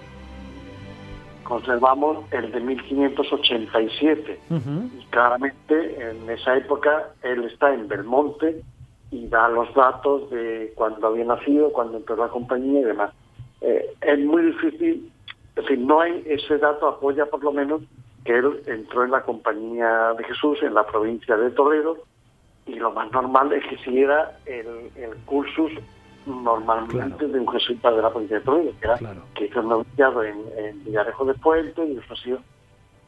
conservamos 1.46 2.24
el 2.32 2.50
de 2.52 2.60
1587 2.60 4.40
y 4.50 5.04
claramente 5.10 6.10
en 6.10 6.28
esa 6.28 6.56
época 6.56 7.10
él 7.22 7.44
está 7.44 7.72
en 7.72 7.88
Belmonte 7.88 8.62
y 9.10 9.26
da 9.28 9.48
los 9.48 9.72
datos 9.74 10.28
de 10.30 10.72
cuando 10.74 11.06
había 11.06 11.24
nacido, 11.24 11.72
cuando 11.72 11.98
entró 11.98 12.16
la 12.16 12.28
compañía 12.28 12.80
y 12.80 12.84
demás. 12.84 13.12
Eh, 13.60 13.94
es 14.00 14.18
muy 14.18 14.42
difícil, 14.42 15.10
es 15.54 15.54
decir, 15.54 15.78
no 15.78 16.00
hay 16.00 16.22
ese 16.26 16.58
dato 16.58 16.88
apoya 16.88 17.26
por 17.26 17.42
lo 17.42 17.52
menos 17.52 17.82
que 18.24 18.36
él 18.36 18.60
entró 18.66 19.04
en 19.04 19.12
la 19.12 19.22
compañía 19.22 20.12
de 20.18 20.24
Jesús 20.24 20.58
en 20.62 20.74
la 20.74 20.84
provincia 20.84 21.36
de 21.36 21.50
Toledo 21.50 21.98
y 22.66 22.74
lo 22.74 22.90
más 22.90 23.10
normal 23.12 23.52
es 23.52 23.64
que 23.66 23.78
siguiera 23.78 24.36
el, 24.46 24.90
el 24.96 25.14
cursus 25.24 25.72
normalmente 26.26 27.26
de 27.26 27.38
un 27.38 27.48
jesuita 27.48 27.90
de 27.92 28.02
la 28.02 28.10
provincia 28.10 28.38
de 28.38 28.44
Toledo, 28.44 28.72
que, 28.80 28.86
era, 28.86 28.98
que 29.34 29.46
hizo 29.46 29.62
noviciado 29.62 30.22
en, 30.24 30.44
en, 30.56 30.84
Villarejo 30.84 31.24
de 31.24 31.34
Puente 31.34 31.84
y 31.84 31.96
eso 31.98 32.42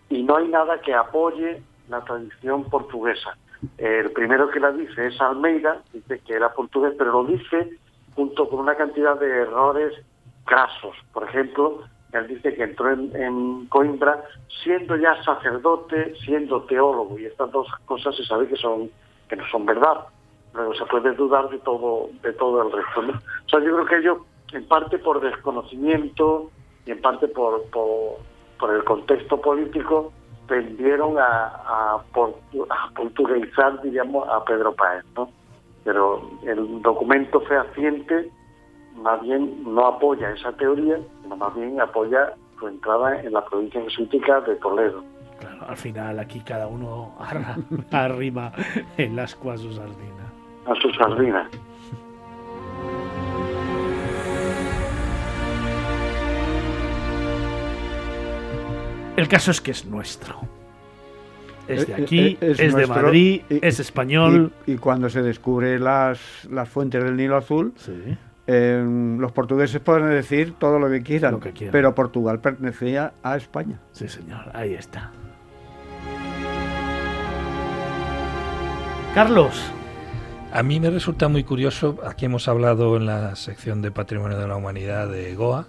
Y 0.09 0.23
no 0.23 0.37
hay 0.37 0.49
nada 0.49 0.81
que 0.81 0.95
apoye 0.95 1.63
la 1.89 2.03
tradición 2.05 2.65
portuguesa. 2.65 3.37
El 3.77 4.13
primero 4.13 4.51
que 4.51 4.61
la 4.61 4.71
dice 4.71 5.09
es 5.09 5.21
Almeida, 5.21 5.83
dice 5.93 6.21
que 6.21 6.35
era 6.35 6.53
portugués, 6.53 6.95
pero 6.97 7.11
lo 7.13 7.25
dice 7.25 7.77
junto 8.15 8.49
con 8.49 8.61
una 8.61 8.77
cantidad 8.77 9.19
de 9.19 9.29
errores 9.29 9.93
casos. 10.45 10.95
Por 11.13 11.25
ejemplo, 11.25 11.83
él 12.13 12.29
dice 12.29 12.55
que 12.55 12.63
entró 12.63 12.93
en, 12.93 13.15
en, 13.17 13.67
Coimbra 13.67 14.23
siendo 14.63 14.97
ya 14.97 15.21
sacerdote, 15.25 16.15
siendo 16.25 16.63
teólogo, 16.63 17.19
y 17.19 17.27
estas 17.27 17.51
dos 17.51 17.67
cosas 17.85 18.17
se 18.17 18.25
sabe 18.25 18.47
que 18.49 18.57
son 18.57 18.91
que 19.29 19.37
no 19.37 19.45
son 19.51 19.67
verdad 19.67 20.07
pero 20.53 20.75
se 20.75 20.85
puede 20.87 21.13
dudar 21.15 21.49
de 21.51 21.59
todo 21.59 22.09
de 22.23 22.33
todo 22.33 22.63
el 22.63 22.73
resto. 22.73 23.01
O 23.01 23.49
sea, 23.49 23.61
yo 23.61 23.75
creo 23.75 23.87
que 23.87 23.97
ellos, 23.99 24.19
en 24.53 24.67
parte 24.67 24.99
por 24.99 25.21
desconocimiento 25.21 26.51
y 26.87 26.93
en 26.93 27.01
parte 27.01 27.29
por, 27.29 27.65
por, 27.71 28.75
el 28.75 28.83
contexto 28.85 29.41
político, 29.41 30.13
tendieron 30.49 31.19
a, 31.19 31.47
a, 31.47 32.03
portuguesar, 32.95 33.81
diríamos, 33.83 34.29
a 34.29 34.45
Pedro 34.45 34.75
Páez, 34.75 35.05
¿no? 35.17 35.31
Pero 35.85 36.29
el 36.45 36.83
documento 36.83 37.41
fehaciente 37.43 38.31
más 38.97 39.21
bien 39.23 39.63
no 39.65 39.87
apoya 39.87 40.31
esa 40.31 40.53
teoría, 40.53 40.99
sino 41.23 41.37
más 41.37 41.55
bien 41.55 41.81
apoya 41.81 42.35
su 42.59 42.67
entrada 42.67 43.21
en 43.23 43.33
la 43.33 43.45
provincia 43.45 43.81
jesuítica 43.83 44.41
de 44.41 44.57
Toledo. 44.57 45.05
Claro, 45.39 45.67
al 45.69 45.77
final 45.77 46.19
aquí 46.19 46.41
cada 46.41 46.67
uno 46.67 47.15
arrima 47.93 48.53
en 48.97 49.15
las 49.15 49.37
cuasas 49.37 49.77
sardinas 49.77 50.28
a 50.69 50.75
su 50.81 50.91
sardina. 50.93 51.49
El 59.17 59.27
caso 59.27 59.51
es 59.51 59.61
que 59.61 59.73
es 59.73 59.85
nuestro. 59.85 60.41
Es 61.67 61.87
de 61.87 61.93
eh, 61.93 62.03
aquí, 62.03 62.39
eh, 62.41 62.55
es, 62.57 62.75
de 62.75 62.87
Madrid, 62.87 63.43
es 63.49 63.81
español. 63.81 64.53
Y, 64.65 64.77
cuando 64.77 65.11
se 65.11 65.23
descubre 65.23 65.79
las, 65.79 66.47
las 66.51 66.69
fuentes 66.69 67.03
del 67.03 67.17
Nilo 67.17 67.37
Azul, 67.37 67.75
em, 68.47 69.19
los 69.19 69.33
portugueses 69.33 69.81
pueden 69.81 70.09
decir 70.11 70.55
todo 70.59 70.79
lo 70.79 70.89
que, 70.89 71.03
quieran, 71.03 71.33
lo 71.33 71.41
que 71.41 71.53
quieran, 71.53 71.73
pero 71.73 71.95
Portugal 71.95 72.41
pertenecía 72.41 73.13
a 73.23 73.37
España. 73.37 73.81
Sí, 73.91 74.09
señor, 74.09 74.51
ahí 74.55 74.75
está. 74.75 75.11
Carlos, 79.15 79.73
a 80.53 80.63
mí 80.63 80.81
me 80.81 80.91
resulta 80.91 81.29
muy 81.29 81.45
curioso, 81.45 81.99
aquí 82.07 82.25
hemos 82.25 82.49
hablado 82.49 82.97
en 82.97 83.07
la 83.07 83.37
sección 83.37 83.83
de 83.83 83.91
Patrimonio 83.91 84.39
de 84.39 84.49
la 84.49 84.57
Humanidad 84.57 85.09
de 85.09 85.35
Goa. 85.35 85.67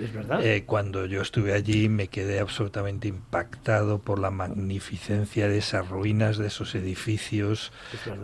Es 0.00 0.12
verdad. 0.12 0.44
Eh, 0.44 0.64
cuando 0.64 1.06
yo 1.06 1.22
estuve 1.22 1.52
allí 1.52 1.88
me 1.88 2.08
quedé 2.08 2.40
absolutamente 2.40 3.08
impactado 3.08 3.98
por 3.98 4.18
la 4.18 4.30
magnificencia 4.30 5.48
de 5.48 5.58
esas 5.58 5.88
ruinas, 5.88 6.38
de 6.38 6.46
esos 6.46 6.74
edificios 6.74 7.72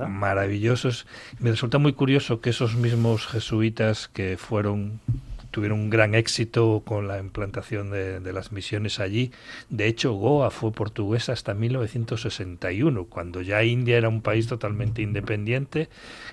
maravillosos. 0.08 1.06
Me 1.38 1.50
resulta 1.50 1.78
muy 1.78 1.92
curioso 1.92 2.40
que 2.40 2.50
esos 2.50 2.74
mismos 2.76 3.26
jesuitas 3.26 4.08
que 4.08 4.36
fueron 4.38 5.00
tuvieron 5.50 5.80
un 5.80 5.90
gran 5.90 6.14
éxito 6.14 6.82
con 6.84 7.08
la 7.08 7.18
implantación 7.18 7.90
de, 7.90 8.32
las 8.32 8.52
misiones 8.52 9.00
allí. 9.00 9.32
De 9.68 9.86
hecho, 9.86 10.12
Goa 10.12 10.50
fue 10.50 10.72
portuguesa 10.72 11.32
hasta 11.32 11.54
1961, 11.54 13.06
cuando 13.06 13.42
ya 13.42 13.62
India 13.64 13.96
era 13.96 14.08
un 14.08 14.22
país 14.22 14.46
totalmente 14.46 15.02
independiente, 15.02 15.88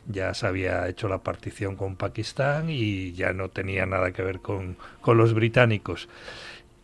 ya 0.07 0.33
se 0.33 0.47
había 0.47 0.87
hecho 0.87 1.07
la 1.07 1.23
partición 1.23 1.75
con 1.75 1.95
Pakistán 1.95 2.69
y 2.69 3.13
ya 3.13 3.33
no 3.33 3.49
tenía 3.49 3.85
nada 3.85 4.11
que 4.11 4.21
ver 4.21 4.39
con, 4.39 4.77
los 5.05 5.33
británicos. 5.33 6.09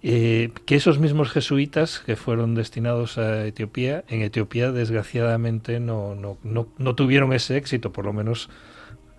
Eh, 0.05 0.51
que 0.65 0.75
esos 0.75 0.99
mismos 0.99 1.31
jesuitas 1.31 1.99
que 2.05 2.15
fueron 2.17 2.55
destinados 2.55 3.17
a 3.17 3.45
Etiopía, 3.45 4.03
en 4.09 4.21
Etiopía 4.21 4.71
desgraciadamente 4.71 5.79
no, 5.79 6.15
no, 6.15 6.38
no, 6.43 6.67
no 6.77 6.95
tuvieron 6.95 7.31
ese 7.31 7.55
éxito, 7.55 7.93
por 7.93 8.05
lo 8.05 8.11
menos 8.11 8.49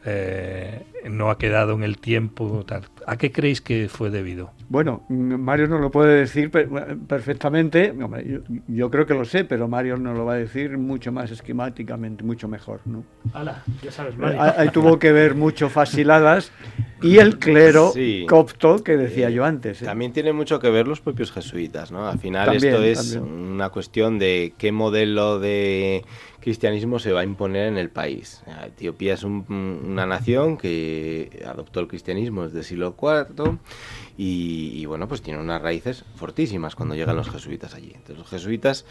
eh, 0.06 0.82
no 1.08 1.30
ha 1.30 1.38
quedado 1.38 1.72
en 1.72 1.82
el 1.82 1.98
tiempo. 1.98 2.64
Tal. 2.66 2.82
¿A 3.06 3.16
qué 3.16 3.32
creéis 3.32 3.60
que 3.60 3.88
fue 3.88 4.10
debido? 4.10 4.52
Bueno, 4.68 5.04
Mario 5.08 5.66
nos 5.66 5.80
lo 5.80 5.90
puede 5.90 6.18
decir 6.20 6.50
perfectamente. 6.50 7.94
Yo, 8.68 8.90
creo 8.90 9.06
que 9.06 9.14
lo 9.14 9.24
sé, 9.24 9.44
pero 9.44 9.68
Mario 9.68 9.96
nos 9.96 10.16
lo 10.16 10.24
va 10.24 10.34
a 10.34 10.36
decir 10.36 10.76
mucho 10.76 11.12
más 11.12 11.30
esquemáticamente, 11.30 12.22
mucho 12.22 12.48
mejor. 12.48 12.80
¿no? 12.84 13.04
ya 13.82 13.90
sabes, 13.90 14.16
Mario. 14.16 14.40
Ahí, 14.42 14.68
tuvo 14.70 14.98
que 14.98 15.12
ver 15.12 15.34
mucho 15.34 15.68
Fasiladas 15.68 16.52
y 17.02 17.18
el 17.18 17.38
clero 17.38 17.92
copto 18.28 18.82
que 18.84 18.96
decía 18.96 19.30
yo 19.30 19.44
antes. 19.44 19.82
¿eh? 19.82 19.86
También 19.86 20.12
tiene 20.12 20.32
mucho 20.32 20.58
que 20.58 20.70
ver 20.70 20.86
los 20.86 21.00
propios 21.00 21.32
jesuitas. 21.32 21.92
¿no? 21.92 22.06
Al 22.06 22.18
final, 22.18 22.54
esto 22.54 22.82
es 22.82 23.16
una 23.16 23.70
cuestión 23.70 24.18
de 24.18 24.54
qué 24.58 24.72
modelo 24.72 25.38
de 25.38 26.04
cristianismo 26.44 26.98
se 26.98 27.10
va 27.10 27.20
a 27.20 27.24
imponer 27.24 27.68
en 27.68 27.78
el 27.78 27.88
país. 27.88 28.42
Etiopía 28.66 29.14
es 29.14 29.24
una 29.24 30.04
nación 30.04 30.58
que 30.58 31.42
adoptó 31.46 31.80
el 31.80 31.88
cristianismo 31.88 32.44
desde 32.44 32.58
el 32.58 32.64
siglo 32.64 32.94
IV 33.00 33.58
y, 34.18 34.84
bueno, 34.84 35.08
pues 35.08 35.22
tiene 35.22 35.40
unas 35.40 35.62
raíces 35.62 36.04
fortísimas 36.16 36.76
cuando 36.76 36.94
llegan 36.94 37.16
los 37.16 37.30
jesuitas 37.30 37.74
allí. 37.74 37.92
Entonces 37.94 38.18
los 38.18 38.28
jesuitas 38.28 38.84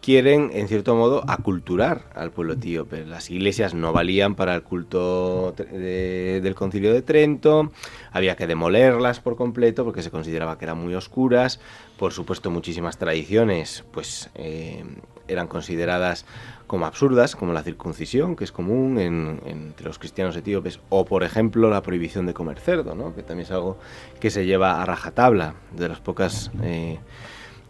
quieren, 0.00 0.50
en 0.54 0.66
cierto 0.66 0.96
modo, 0.96 1.22
aculturar 1.28 2.10
al 2.16 2.32
pueblo 2.32 2.54
etíope. 2.54 3.06
Las 3.06 3.30
iglesias 3.30 3.74
no 3.74 3.92
valían 3.92 4.34
para 4.34 4.56
el 4.56 4.64
culto 4.64 5.52
del 5.52 6.54
concilio 6.56 6.92
de 6.92 7.02
Trento, 7.02 7.70
había 8.10 8.34
que 8.34 8.48
demolerlas 8.48 9.20
por 9.20 9.36
completo 9.36 9.84
porque 9.84 10.02
se 10.02 10.10
consideraba 10.10 10.58
que 10.58 10.64
eran 10.64 10.78
muy 10.78 10.96
oscuras. 10.96 11.60
Por 11.96 12.12
supuesto, 12.12 12.50
muchísimas 12.50 12.98
tradiciones 12.98 13.84
pues 13.92 14.30
eh, 14.34 14.82
eran 15.28 15.46
consideradas 15.46 16.24
como 16.66 16.86
absurdas, 16.86 17.36
como 17.36 17.52
la 17.52 17.62
circuncisión, 17.62 18.34
que 18.34 18.44
es 18.44 18.52
común 18.52 18.98
entre 18.98 19.86
los 19.86 19.98
cristianos 19.98 20.36
etíopes, 20.36 20.80
o 20.88 21.04
por 21.04 21.22
ejemplo 21.22 21.68
la 21.68 21.82
prohibición 21.82 22.26
de 22.26 22.34
comer 22.34 22.58
cerdo, 22.58 23.14
que 23.14 23.22
también 23.22 23.46
es 23.46 23.50
algo 23.50 23.78
que 24.20 24.30
se 24.30 24.46
lleva 24.46 24.80
a 24.80 24.86
rajatabla, 24.86 25.54
de 25.72 25.88
las 25.88 26.00
pocas 26.00 26.50
eh, 26.62 26.98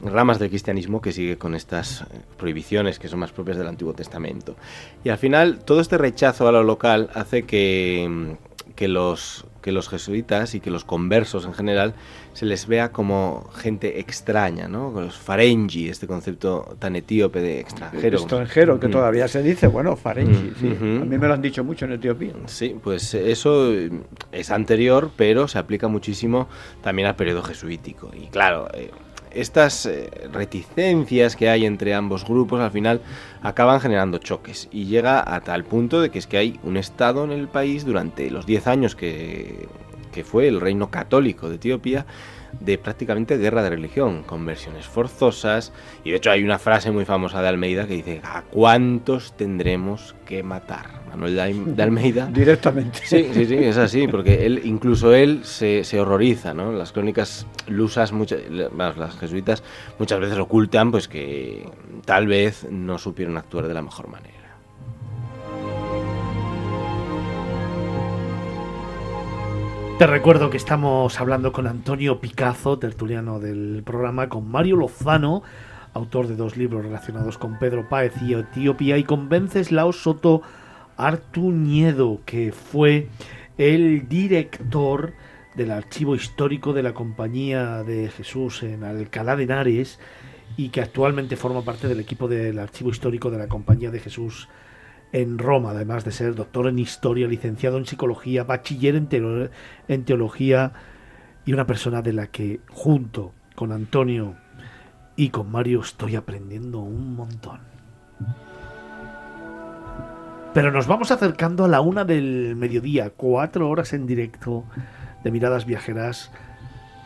ramas 0.02 0.38
del 0.38 0.50
cristianismo 0.50 1.00
que 1.00 1.12
sigue 1.12 1.38
con 1.38 1.54
estas 1.54 2.02
eh, 2.02 2.04
prohibiciones 2.36 2.98
que 2.98 3.08
son 3.08 3.20
más 3.20 3.32
propias 3.32 3.56
del 3.56 3.68
Antiguo 3.68 3.94
Testamento. 3.94 4.56
Y 5.04 5.08
al 5.08 5.18
final 5.18 5.60
todo 5.64 5.80
este 5.80 5.98
rechazo 5.98 6.48
a 6.48 6.52
lo 6.52 6.62
local 6.62 7.10
hace 7.14 7.44
que, 7.44 8.36
que 8.76 8.88
los, 8.88 9.44
que 9.62 9.72
los 9.72 9.88
jesuitas 9.88 10.54
y 10.54 10.60
que 10.60 10.70
los 10.70 10.84
conversos 10.84 11.46
en 11.46 11.54
general 11.54 11.94
se 12.34 12.44
les 12.44 12.66
vea 12.66 12.92
como 12.92 13.48
gente 13.54 14.00
extraña, 14.00 14.68
¿no? 14.68 14.90
Los 14.90 15.16
farengi, 15.16 15.88
este 15.88 16.06
concepto 16.06 16.76
tan 16.78 16.96
etíope 16.96 17.40
de 17.40 17.60
extranjero. 17.60 18.18
Extranjero, 18.18 18.80
que 18.80 18.88
todavía 18.88 19.28
se 19.28 19.42
dice, 19.42 19.68
bueno, 19.68 19.96
farengi, 19.96 20.52
sí. 20.60 20.66
A 20.66 21.04
mí 21.04 21.18
me 21.18 21.28
lo 21.28 21.34
han 21.34 21.42
dicho 21.42 21.64
mucho 21.64 21.84
en 21.86 21.92
Etiopía. 21.92 22.32
Sí, 22.46 22.76
pues 22.82 23.14
eso 23.14 23.72
es 24.32 24.50
anterior, 24.50 25.10
pero 25.16 25.48
se 25.48 25.58
aplica 25.58 25.88
muchísimo 25.88 26.48
también 26.82 27.08
al 27.08 27.16
periodo 27.16 27.42
jesuítico. 27.42 28.10
Y 28.14 28.26
claro, 28.26 28.68
eh, 28.74 28.90
estas 29.34 29.86
eh, 29.86 30.10
reticencias 30.32 31.36
que 31.36 31.48
hay 31.48 31.66
entre 31.66 31.94
ambos 31.94 32.24
grupos 32.24 32.60
al 32.60 32.70
final 32.70 33.00
acaban 33.42 33.80
generando 33.80 34.18
choques 34.18 34.68
y 34.70 34.86
llega 34.86 35.22
a 35.34 35.40
tal 35.40 35.64
punto 35.64 36.00
de 36.00 36.10
que 36.10 36.18
es 36.18 36.26
que 36.26 36.38
hay 36.38 36.60
un 36.62 36.76
Estado 36.76 37.24
en 37.24 37.32
el 37.32 37.48
país 37.48 37.84
durante 37.84 38.30
los 38.30 38.46
10 38.46 38.66
años 38.66 38.96
que, 38.96 39.68
que 40.12 40.24
fue 40.24 40.48
el 40.48 40.60
reino 40.60 40.90
católico 40.90 41.48
de 41.48 41.56
Etiopía 41.56 42.06
de 42.60 42.78
prácticamente 42.78 43.38
guerra 43.38 43.62
de 43.62 43.70
religión, 43.70 44.22
conversiones 44.22 44.86
forzosas, 44.86 45.72
y 46.04 46.10
de 46.10 46.16
hecho 46.16 46.30
hay 46.30 46.42
una 46.42 46.58
frase 46.58 46.90
muy 46.90 47.04
famosa 47.04 47.42
de 47.42 47.48
Almeida 47.48 47.86
que 47.86 47.94
dice, 47.94 48.20
¿a 48.24 48.42
cuántos 48.42 49.36
tendremos 49.36 50.14
que 50.26 50.42
matar? 50.42 51.02
Manuel 51.08 51.74
de 51.76 51.82
Almeida. 51.82 52.26
Directamente. 52.26 53.00
Sí, 53.04 53.28
sí, 53.32 53.46
sí, 53.46 53.56
es 53.56 53.76
así, 53.76 54.08
porque 54.08 54.46
él, 54.46 54.62
incluso 54.64 55.14
él 55.14 55.44
se, 55.44 55.84
se 55.84 56.00
horroriza, 56.00 56.54
¿no? 56.54 56.72
Las 56.72 56.92
crónicas 56.92 57.46
lusas, 57.66 58.12
muchas, 58.12 58.40
las 58.50 59.18
jesuitas, 59.18 59.62
muchas 59.98 60.20
veces 60.20 60.38
ocultan 60.38 60.90
pues 60.90 61.08
que 61.08 61.68
tal 62.04 62.26
vez 62.26 62.66
no 62.70 62.98
supieron 62.98 63.36
actuar 63.36 63.68
de 63.68 63.74
la 63.74 63.82
mejor 63.82 64.08
manera. 64.08 64.41
Te 70.02 70.08
recuerdo 70.08 70.50
que 70.50 70.56
estamos 70.56 71.20
hablando 71.20 71.52
con 71.52 71.68
Antonio 71.68 72.20
Picazo, 72.20 72.76
tertuliano 72.76 73.38
del 73.38 73.84
programa, 73.86 74.28
con 74.28 74.50
Mario 74.50 74.74
Lozano, 74.74 75.44
autor 75.94 76.26
de 76.26 76.34
dos 76.34 76.56
libros 76.56 76.82
relacionados 76.82 77.38
con 77.38 77.56
Pedro 77.60 77.88
Páez 77.88 78.12
y 78.20 78.34
Etiopía, 78.34 78.98
y 78.98 79.04
con 79.04 79.28
Venceslao 79.28 79.92
Soto 79.92 80.42
Artuñedo, 80.96 82.18
que 82.26 82.50
fue 82.50 83.10
el 83.58 84.08
director 84.08 85.12
del 85.54 85.70
archivo 85.70 86.16
histórico 86.16 86.72
de 86.72 86.82
la 86.82 86.94
Compañía 86.94 87.84
de 87.84 88.08
Jesús 88.08 88.64
en 88.64 88.82
Alcalá 88.82 89.36
de 89.36 89.44
Henares 89.44 90.00
y 90.56 90.70
que 90.70 90.80
actualmente 90.80 91.36
forma 91.36 91.62
parte 91.62 91.86
del 91.86 92.00
equipo 92.00 92.26
del 92.26 92.58
archivo 92.58 92.90
histórico 92.90 93.30
de 93.30 93.38
la 93.38 93.46
Compañía 93.46 93.92
de 93.92 94.00
Jesús 94.00 94.48
en 95.12 95.38
Roma, 95.38 95.70
además 95.70 96.04
de 96.04 96.10
ser 96.10 96.34
doctor 96.34 96.66
en 96.66 96.78
historia, 96.78 97.28
licenciado 97.28 97.76
en 97.76 97.86
psicología, 97.86 98.44
bachiller 98.44 98.96
en, 98.96 100.04
teología 100.04 100.72
y 101.44 101.52
una 101.52 101.66
persona 101.66 102.00
de 102.00 102.14
la 102.14 102.28
que 102.28 102.60
junto 102.70 103.32
con 103.54 103.72
Antonio 103.72 104.34
y 105.14 105.28
con 105.28 105.50
Mario 105.50 105.80
estoy 105.80 106.16
aprendiendo 106.16 106.80
un 106.80 107.14
montón. 107.14 107.60
Pero 110.54 110.70
nos 110.70 110.86
vamos 110.86 111.10
acercando 111.10 111.64
a 111.64 111.68
la 111.68 111.80
una 111.80 112.04
del 112.04 112.56
mediodía, 112.56 113.10
cuatro 113.10 113.68
horas 113.68 113.92
en 113.92 114.06
directo 114.06 114.64
de 115.24 115.30
Miradas 115.30 115.66
Viajeras, 115.66 116.30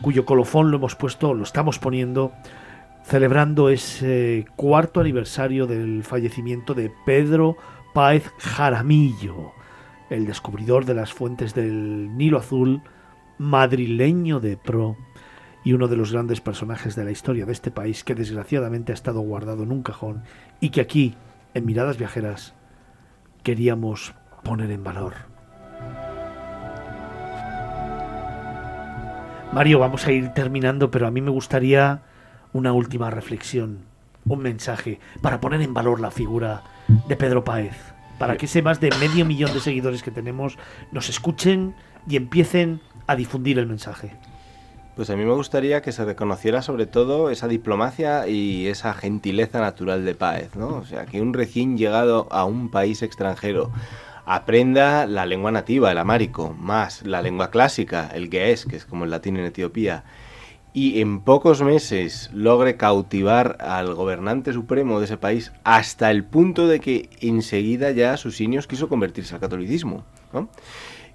cuyo 0.01 0.25
colofón 0.25 0.71
lo 0.71 0.77
hemos 0.77 0.95
puesto, 0.95 1.33
lo 1.33 1.43
estamos 1.43 1.79
poniendo, 1.79 2.31
celebrando 3.03 3.69
ese 3.69 4.45
cuarto 4.55 5.01
aniversario 5.01 5.65
del 5.65 6.03
fallecimiento 6.03 6.73
de 6.73 6.91
Pedro 7.05 7.57
Páez 7.93 8.31
Jaramillo, 8.37 9.53
el 10.09 10.25
descubridor 10.25 10.85
de 10.85 10.93
las 10.93 11.13
fuentes 11.13 11.53
del 11.53 12.15
Nilo 12.17 12.37
Azul, 12.37 12.81
madrileño 13.37 14.39
de 14.39 14.57
pro 14.57 14.97
y 15.63 15.73
uno 15.73 15.87
de 15.87 15.97
los 15.97 16.13
grandes 16.13 16.41
personajes 16.41 16.95
de 16.95 17.03
la 17.03 17.11
historia 17.11 17.45
de 17.45 17.51
este 17.51 17.71
país 17.71 18.03
que 18.03 18.15
desgraciadamente 18.15 18.91
ha 18.91 18.95
estado 18.95 19.21
guardado 19.21 19.63
en 19.63 19.71
un 19.71 19.83
cajón 19.83 20.23
y 20.59 20.69
que 20.69 20.81
aquí, 20.81 21.15
en 21.53 21.65
Miradas 21.65 21.97
Viajeras, 21.97 22.53
queríamos 23.43 24.13
poner 24.43 24.71
en 24.71 24.83
valor. 24.83 25.13
Mario, 29.51 29.79
vamos 29.79 30.05
a 30.05 30.11
ir 30.11 30.29
terminando, 30.29 30.91
pero 30.91 31.07
a 31.07 31.11
mí 31.11 31.21
me 31.21 31.31
gustaría 31.31 32.01
una 32.53 32.73
última 32.73 33.09
reflexión, 33.09 33.79
un 34.27 34.39
mensaje 34.39 34.99
para 35.21 35.39
poner 35.39 35.61
en 35.61 35.73
valor 35.73 35.99
la 35.99 36.11
figura 36.11 36.63
de 37.07 37.15
Pedro 37.15 37.43
Páez, 37.43 37.75
para 38.17 38.37
que 38.37 38.45
ese 38.45 38.61
más 38.61 38.79
de 38.79 38.91
medio 38.99 39.25
millón 39.25 39.53
de 39.53 39.59
seguidores 39.59 40.03
que 40.03 40.11
tenemos 40.11 40.57
nos 40.91 41.09
escuchen 41.09 41.75
y 42.07 42.15
empiecen 42.15 42.81
a 43.07 43.15
difundir 43.15 43.59
el 43.59 43.67
mensaje. 43.67 44.11
Pues 44.95 45.11
a 45.11 45.15
mí 45.15 45.23
me 45.23 45.33
gustaría 45.33 45.83
que 45.83 45.91
se 45.91 46.05
reconociera 46.05 46.63
sobre 46.63 46.87
todo 46.87 47.29
esa 47.29 47.47
diplomacia 47.47 48.27
y 48.27 48.67
esa 48.67 48.93
gentileza 48.93 49.61
natural 49.61 50.03
de 50.03 50.15
Páez, 50.15 50.55
¿no? 50.55 50.69
O 50.69 50.85
sea, 50.85 51.05
que 51.05 51.21
un 51.21 51.33
recién 51.33 51.77
llegado 51.77 52.27
a 52.31 52.45
un 52.45 52.71
país 52.71 53.03
extranjero 53.03 53.71
aprenda 54.25 55.05
la 55.05 55.27
lengua 55.27 55.51
nativa, 55.51 55.91
el 55.91 55.99
amárico, 55.99 56.55
más 56.59 57.03
la 57.03 57.21
lengua 57.21 57.51
clásica, 57.51 58.09
el 58.13 58.29
ge'ez, 58.29 58.65
que 58.65 58.75
es 58.75 58.85
como 58.85 59.05
el 59.05 59.11
latín 59.11 59.37
en 59.37 59.45
Etiopía, 59.45 60.03
y 60.73 61.01
en 61.01 61.21
pocos 61.21 61.61
meses 61.61 62.29
logre 62.33 62.77
cautivar 62.77 63.57
al 63.59 63.93
gobernante 63.95 64.53
supremo 64.53 64.99
de 64.99 65.05
ese 65.05 65.17
país 65.17 65.51
hasta 65.63 66.11
el 66.11 66.23
punto 66.23 66.67
de 66.67 66.79
que 66.79 67.09
enseguida 67.19 67.91
ya 67.91 68.15
Susinios 68.17 68.67
quiso 68.67 68.87
convertirse 68.87 69.33
al 69.33 69.41
catolicismo. 69.41 70.03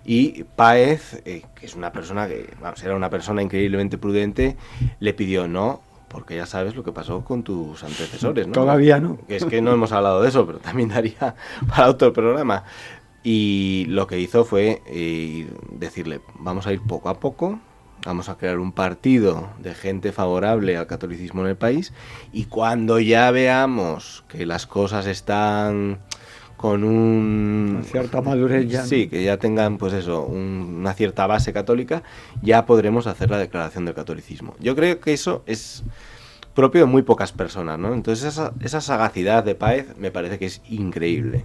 Y 0.05 0.45
Páez, 0.57 1.23
eh, 1.25 1.43
que 1.55 1.67
es 1.67 1.77
una 1.77 1.93
persona 1.93 2.27
que 2.27 2.53
vamos, 2.61 2.83
era 2.83 2.97
una 2.97 3.09
persona 3.09 3.43
increíblemente 3.43 3.99
prudente, 3.99 4.57
le 4.99 5.15
pidió 5.15 5.47
no, 5.47 5.81
porque 6.09 6.37
ya 6.37 6.47
sabes 6.47 6.75
lo 6.75 6.83
que 6.83 6.93
pasó 6.93 7.25
con 7.25 7.45
tus 7.45 7.85
antecesores, 7.85 8.49
¿no? 8.49 8.53
Todavía 8.53 8.99
no. 8.99 9.19
Es 9.29 9.45
que 9.45 9.63
no 9.63 9.73
hemos 9.73 9.93
hablado 9.93 10.23
de 10.23 10.29
eso, 10.29 10.45
pero 10.45 10.59
también 10.59 10.89
daría 10.89 11.37
para 11.69 11.89
otro 11.89 12.13
programa. 12.13 12.65
Y 13.23 13.87
lo 13.89 14.09
que 14.09 14.19
hizo 14.19 14.45
fue 14.45 14.83
eh, 14.87 15.49
decirle, 15.71 16.21
vamos 16.41 16.67
a 16.67 16.73
ir 16.73 16.81
poco 16.81 17.09
a 17.09 17.21
poco, 17.21 17.61
vamos 18.05 18.29
a 18.29 18.37
crear 18.37 18.59
un 18.59 18.73
partido 18.73 19.51
de 19.59 19.75
gente 19.75 20.13
favorable 20.13 20.77
al 20.77 20.87
catolicismo 20.87 21.43
en 21.43 21.49
el 21.49 21.57
país 21.57 21.93
y 22.33 22.45
cuando 22.45 22.99
ya 22.99 23.31
veamos 23.31 24.25
que 24.29 24.47
las 24.47 24.67
cosas 24.67 25.07
están 25.07 25.99
con 26.57 26.85
un 26.85 27.77
una 27.77 27.83
cierta 27.83 28.21
madurez 28.21 28.69
ya 28.69 28.85
sí 28.85 29.09
que 29.09 29.25
ya 29.25 29.37
tengan 29.37 29.79
pues 29.79 29.93
eso 29.93 30.23
una 30.23 30.95
cierta 30.95 31.27
base 31.27 31.53
católica 31.53 32.03
ya 32.41 32.67
podremos 32.67 33.07
hacer 33.07 33.31
la 33.31 33.39
declaración 33.39 33.85
del 33.85 33.95
catolicismo. 33.95 34.55
Yo 34.61 34.77
creo 34.77 35.01
que 35.01 35.13
eso 35.13 35.43
es 35.47 35.83
propio 36.55 36.83
de 36.83 36.87
muy 36.87 37.03
pocas 37.03 37.33
personas 37.33 37.79
no 37.79 37.95
entonces 37.95 38.25
esa, 38.25 38.53
esa 38.61 38.81
sagacidad 38.81 39.45
de 39.45 39.55
Páez 39.55 39.97
me 39.97 40.11
parece 40.11 40.39
que 40.39 40.47
es 40.47 40.61
increíble 40.69 41.45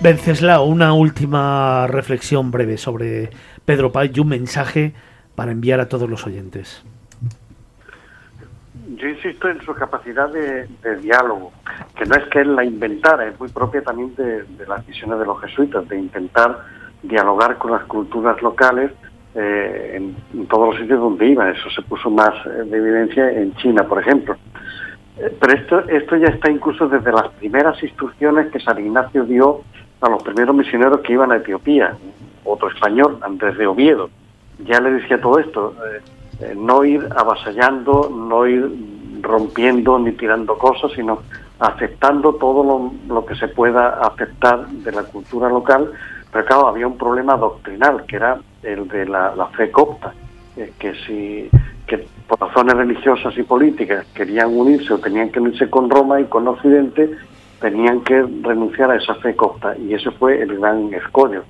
Venceslao, 0.00 0.64
una 0.64 0.92
última 0.92 1.86
reflexión 1.86 2.50
breve 2.50 2.76
sobre 2.76 3.30
Pedro 3.64 3.92
Paz 3.92 4.10
y 4.12 4.20
un 4.20 4.28
mensaje 4.28 4.92
para 5.34 5.52
enviar 5.52 5.80
a 5.80 5.88
todos 5.88 6.08
los 6.08 6.26
oyentes. 6.26 6.84
Yo 8.96 9.08
insisto 9.08 9.48
en 9.48 9.60
su 9.62 9.74
capacidad 9.74 10.30
de, 10.30 10.66
diálogo, 11.00 11.52
que 11.96 12.04
no 12.04 12.14
es 12.14 12.24
que 12.28 12.40
él 12.40 12.54
la 12.54 12.64
inventara, 12.64 13.26
es 13.26 13.40
muy 13.40 13.48
propia 13.48 13.82
también 13.82 14.14
de, 14.16 14.44
las 14.68 14.86
visiones 14.86 15.18
de 15.18 15.24
los 15.24 15.40
jesuitas, 15.40 15.88
de 15.88 15.98
intentar 15.98 16.58
dialogar 17.02 17.56
con 17.56 17.72
las 17.72 17.84
culturas 17.84 18.40
locales 18.42 18.92
eh, 19.34 19.94
en, 20.34 20.46
todos 20.46 20.68
los 20.68 20.80
sitios 20.80 21.00
donde 21.00 21.26
iba. 21.26 21.50
Eso 21.50 21.70
se 21.70 21.82
puso 21.82 22.10
más 22.10 22.32
de 22.44 22.76
evidencia 22.76 23.30
en 23.30 23.54
China, 23.56 23.84
por 23.84 24.00
ejemplo. 24.00 24.36
Eh, 25.18 25.34
pero 25.40 25.52
esto, 25.54 25.80
esto 25.88 26.16
ya 26.16 26.28
está 26.28 26.50
incluso 26.50 26.86
desde 26.86 27.12
las 27.12 27.28
primeras 27.30 27.82
instrucciones 27.82 28.52
que 28.52 28.60
San 28.60 28.78
Ignacio 28.78 29.24
dio 29.24 29.62
a 30.00 30.08
los 30.08 30.22
primeros 30.22 30.54
misioneros 30.54 31.00
que 31.00 31.12
iban 31.12 31.32
a 31.32 31.36
Etiopía, 31.36 31.96
otro 32.44 32.68
español, 32.68 33.18
Andrés 33.22 33.56
de 33.56 33.66
Oviedo. 33.66 34.10
Ya 34.58 34.80
le 34.80 34.92
decía 34.92 35.20
todo 35.20 35.38
esto, 35.38 35.74
eh, 35.86 36.00
eh, 36.40 36.54
no 36.56 36.84
ir 36.84 37.06
avasallando, 37.16 38.10
no 38.10 38.46
ir 38.46 38.70
rompiendo 39.20 39.98
ni 39.98 40.12
tirando 40.12 40.56
cosas, 40.56 40.92
sino 40.92 41.20
aceptando 41.58 42.34
todo 42.34 42.92
lo, 43.08 43.26
que 43.26 43.34
se 43.34 43.48
pueda 43.48 44.00
aceptar 44.00 44.66
de 44.68 44.92
la 44.92 45.02
cultura 45.04 45.48
local. 45.48 45.90
Pero 46.30 46.44
claro, 46.44 46.68
había 46.68 46.86
un 46.86 46.98
problema 46.98 47.36
doctrinal, 47.36 48.04
que 48.06 48.16
era 48.16 48.38
el 48.62 48.86
de 48.88 49.06
la, 49.06 49.48
fe 49.56 49.70
copta, 49.70 50.12
eh, 50.56 50.72
que 50.78 50.94
si 51.06 51.50
que 51.86 52.04
por 52.26 52.40
razones 52.40 52.76
religiosas 52.76 53.36
y 53.38 53.44
políticas 53.44 54.04
querían 54.12 54.48
unirse 54.48 54.92
o 54.92 54.98
tenían 54.98 55.30
que 55.30 55.38
unirse 55.38 55.70
con 55.70 55.88
Roma 55.88 56.20
y 56.20 56.24
con 56.24 56.48
Occidente, 56.48 57.10
tenían 57.66 58.02
que 58.02 58.24
renunciar 58.42 58.92
a 58.92 58.94
esa 58.94 59.16
fe 59.16 59.34
copta 59.34 59.76
y 59.76 59.92
ese 59.92 60.12
fue 60.12 60.40
el 60.40 60.56
gran 60.56 60.94
escollo, 60.94 61.42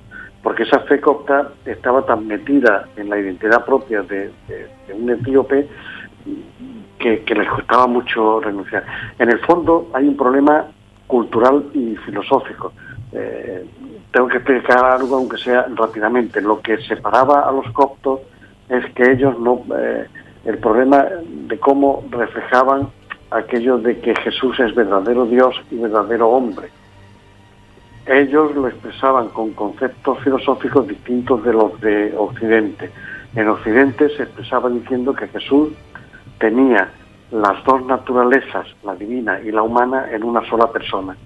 porque 0.42 0.62
esa 0.62 0.78
fe 0.80 0.98
copta 0.98 1.50
estaba 1.66 2.06
tan 2.06 2.26
metida 2.26 2.88
en 2.96 3.10
la 3.10 3.18
identidad 3.18 3.66
propia 3.66 4.00
de, 4.00 4.30
un 4.94 5.10
etíope 5.10 5.68
que, 6.98 7.34
les 7.34 7.48
costaba 7.50 7.86
mucho 7.86 8.40
renunciar. 8.40 8.86
En 9.18 9.28
el 9.30 9.40
fondo 9.40 9.90
hay 9.92 10.08
un 10.08 10.16
problema 10.16 10.64
cultural 11.06 11.66
y 11.74 11.96
filosófico. 11.96 12.72
Eh, 13.12 13.66
tengo 14.10 14.28
que 14.28 14.38
explicar 14.38 14.86
algo, 14.86 15.16
aunque 15.16 15.36
sea 15.36 15.66
rápidamente. 15.74 16.40
Lo 16.40 16.62
que 16.62 16.78
separaba 16.78 17.46
a 17.46 17.52
los 17.52 17.70
coptos 17.72 18.20
es 18.70 18.86
que 18.94 19.12
ellos 19.12 19.38
no... 19.38 19.62
Eh, 19.78 20.06
el 20.46 20.58
problema 20.58 21.04
de 21.48 21.58
cómo 21.58 22.04
reflejaban 22.10 22.88
aquello 23.30 23.78
de 23.78 23.98
que 23.98 24.14
Jesús 24.16 24.58
es 24.60 24.74
verdadero 24.74 25.26
Dios 25.26 25.54
y 25.70 25.76
verdadero 25.76 26.28
hombre. 26.28 26.68
Ellos 28.06 28.54
lo 28.54 28.68
expresaban 28.68 29.28
con 29.30 29.52
conceptos 29.52 30.20
filosóficos 30.22 30.86
distintos 30.86 31.42
de 31.42 31.52
los 31.52 31.80
de 31.80 32.14
Occidente. 32.16 32.90
En 33.34 33.48
Occidente 33.48 34.08
se 34.16 34.22
expresaba 34.22 34.70
diciendo 34.70 35.12
que 35.12 35.26
Jesús 35.28 35.70
tenía 36.38 36.90
las 37.32 37.64
dos 37.64 37.84
naturalezas, 37.84 38.66
la 38.84 38.94
divina 38.94 39.40
y 39.40 39.50
la 39.50 39.62
humana, 39.62 40.06
en 40.12 40.22
una 40.22 40.48
sola 40.48 40.70
persona. 40.70 41.16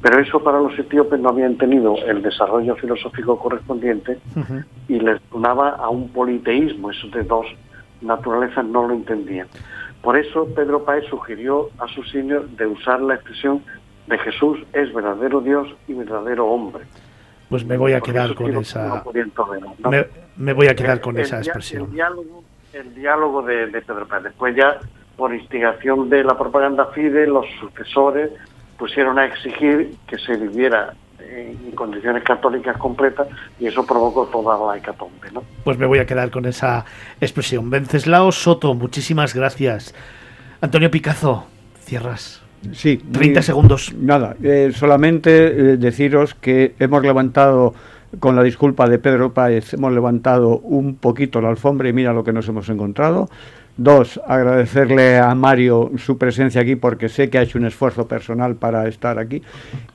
Pero 0.00 0.20
eso 0.20 0.40
para 0.40 0.60
los 0.60 0.78
etíopes 0.78 1.20
no 1.20 1.30
habían 1.30 1.56
tenido 1.56 1.96
el 2.06 2.22
desarrollo 2.22 2.76
filosófico 2.76 3.38
correspondiente 3.38 4.18
y 4.88 5.00
les 5.00 5.20
sonaba 5.30 5.70
a 5.70 5.88
un 5.88 6.08
politeísmo, 6.10 6.90
eso 6.90 7.08
de 7.08 7.24
dos 7.24 7.46
naturalezas 8.00 8.64
no 8.64 8.86
lo 8.86 8.94
entendían. 8.94 9.48
Por 10.06 10.16
eso 10.16 10.46
Pedro 10.54 10.84
Páez 10.84 11.04
sugirió 11.10 11.68
a 11.80 11.88
su 11.88 12.00
señor 12.04 12.48
de 12.50 12.64
usar 12.64 13.00
la 13.00 13.16
expresión 13.16 13.64
de 14.06 14.16
Jesús 14.18 14.56
es 14.72 14.94
verdadero 14.94 15.40
Dios 15.40 15.66
y 15.88 15.94
verdadero 15.94 16.46
hombre. 16.46 16.84
Pues 17.48 17.64
me 17.64 17.76
voy 17.76 17.92
a 17.92 18.00
quedar 18.00 18.32
con 18.36 18.56
esa. 18.56 19.02
Me, 20.36 20.52
voy 20.52 20.68
a 20.68 20.76
quedar 20.76 21.00
con 21.00 21.18
esa 21.18 21.38
expresión. 21.38 21.90
El 22.72 22.94
diálogo, 22.94 23.42
de, 23.42 23.66
Pedro 23.66 24.06
Páez. 24.06 24.22
Después 24.22 24.54
ya, 24.54 24.78
por 25.16 25.34
instigación 25.34 26.08
de 26.08 26.22
la 26.22 26.38
propaganda 26.38 26.86
FIDE, 26.94 27.26
los 27.26 27.44
sucesores 27.58 28.30
pusieron 28.78 29.18
a 29.18 29.26
exigir 29.26 29.96
que 30.06 30.18
se 30.18 30.36
viviera 30.36 30.94
en 31.18 31.72
condiciones 31.72 32.22
católicas 32.24 32.76
completas 32.76 33.28
y 33.58 33.66
eso 33.66 33.84
provocó 33.84 34.26
toda 34.26 34.58
la 34.66 34.78
hecatombe. 34.78 35.30
¿no? 35.32 35.42
Pues 35.64 35.78
me 35.78 35.86
voy 35.86 35.98
a 35.98 36.06
quedar 36.06 36.30
con 36.30 36.46
esa 36.46 36.84
expresión. 37.20 37.70
Venceslao 37.70 38.32
Soto, 38.32 38.74
muchísimas 38.74 39.34
gracias. 39.34 39.94
Antonio 40.60 40.90
Picazo, 40.90 41.46
cierras. 41.80 42.42
Sí. 42.72 42.96
30 42.96 43.42
segundos. 43.42 43.92
Nada, 43.94 44.36
eh, 44.42 44.72
solamente 44.74 45.46
eh, 45.46 45.76
deciros 45.76 46.34
que 46.34 46.74
hemos 46.78 47.02
levantado, 47.02 47.74
con 48.18 48.34
la 48.34 48.42
disculpa 48.42 48.88
de 48.88 48.98
Pedro 48.98 49.32
Páez, 49.32 49.74
hemos 49.74 49.92
levantado 49.92 50.58
un 50.58 50.96
poquito 50.96 51.40
la 51.40 51.50
alfombra 51.50 51.88
y 51.88 51.92
mira 51.92 52.12
lo 52.12 52.24
que 52.24 52.32
nos 52.32 52.48
hemos 52.48 52.68
encontrado. 52.68 53.28
Dos, 53.78 54.18
agradecerle 54.26 55.18
a 55.18 55.34
Mario 55.34 55.90
su 55.98 56.16
presencia 56.16 56.62
aquí 56.62 56.76
porque 56.76 57.10
sé 57.10 57.28
que 57.28 57.36
ha 57.36 57.42
hecho 57.42 57.58
un 57.58 57.66
esfuerzo 57.66 58.08
personal 58.08 58.56
para 58.56 58.88
estar 58.88 59.18
aquí. 59.18 59.42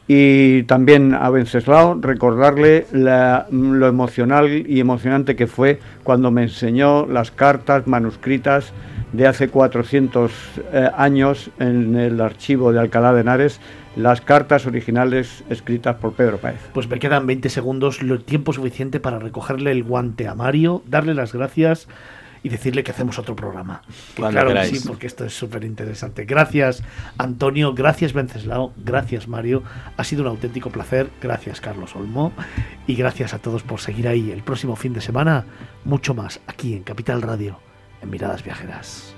Y 0.08 0.64
también 0.64 1.16
a 1.16 1.30
Venceslao 1.32 1.98
recordarle 2.00 2.86
lo 2.92 3.88
emocional 3.88 4.66
y 4.68 4.80
emocionante 4.80 5.36
que 5.36 5.48
fue 5.48 5.80
cuando 6.04 6.30
me 6.30 6.44
enseñó 6.44 7.08
las 7.08 7.32
cartas 7.32 7.88
manuscritas 7.88 8.72
de 9.14 9.28
hace 9.28 9.50
400 9.50 10.32
eh, 10.74 10.90
años 10.96 11.50
en 11.60 11.96
el 11.96 12.22
archivo 12.22 12.72
de 12.72 12.80
Alcalá 12.80 13.14
de 13.14 13.22
Henares 13.22 13.60
las 13.96 14.22
cartas 14.22 14.66
originales 14.66 15.44
escritas 15.50 15.96
por 15.98 16.14
Pedro 16.14 16.38
Páez. 16.38 16.60
Pues 16.74 16.88
me 16.88 17.00
quedan 17.00 17.28
20 17.28 17.50
segundos, 17.50 18.02
el 18.02 18.24
tiempo 18.24 18.54
suficiente 18.54 19.02
para 19.02 19.20
recogerle 19.20 19.72
el 19.72 19.84
guante 19.84 20.28
a 20.28 20.36
Mario, 20.36 20.82
darle 20.88 21.14
las 21.14 21.34
gracias 21.34 21.90
y 22.44 22.50
decirle 22.50 22.84
que 22.84 22.92
hacemos 22.92 23.20
otro 23.20 23.36
programa. 23.36 23.82
claro 24.16 24.54
que 24.54 24.66
sí, 24.66 24.88
porque 24.88 25.08
esto 25.08 25.26
es 25.26 25.34
súper 25.34 25.64
interesante. 25.64 26.26
Gracias, 26.26 26.84
Antonio. 27.18 27.74
Gracias, 27.74 28.14
Venceslao. 28.14 28.74
Gracias, 28.78 29.28
Mario. 29.28 29.64
Ha 29.98 30.04
sido 30.04 30.24
un 30.24 30.30
auténtico 30.30 30.70
placer. 30.70 31.10
Gracias, 31.22 31.62
Carlos 31.62 31.96
Olmo. 31.96 32.34
Y 32.88 32.96
gracias 32.96 33.34
a 33.34 33.40
todos 33.40 33.64
por 33.64 33.80
seguir 33.80 34.08
ahí. 34.08 34.32
El 34.32 34.44
próximo 34.44 34.76
fin 34.76 34.94
de 34.94 35.02
semana, 35.02 35.46
mucho 35.86 36.14
más 36.14 36.40
aquí 36.48 36.74
en 36.74 36.84
Capital 36.84 37.22
Radio, 37.22 37.60
en 38.02 38.10
Miradas 38.10 38.44
Viajeras. 38.44 39.11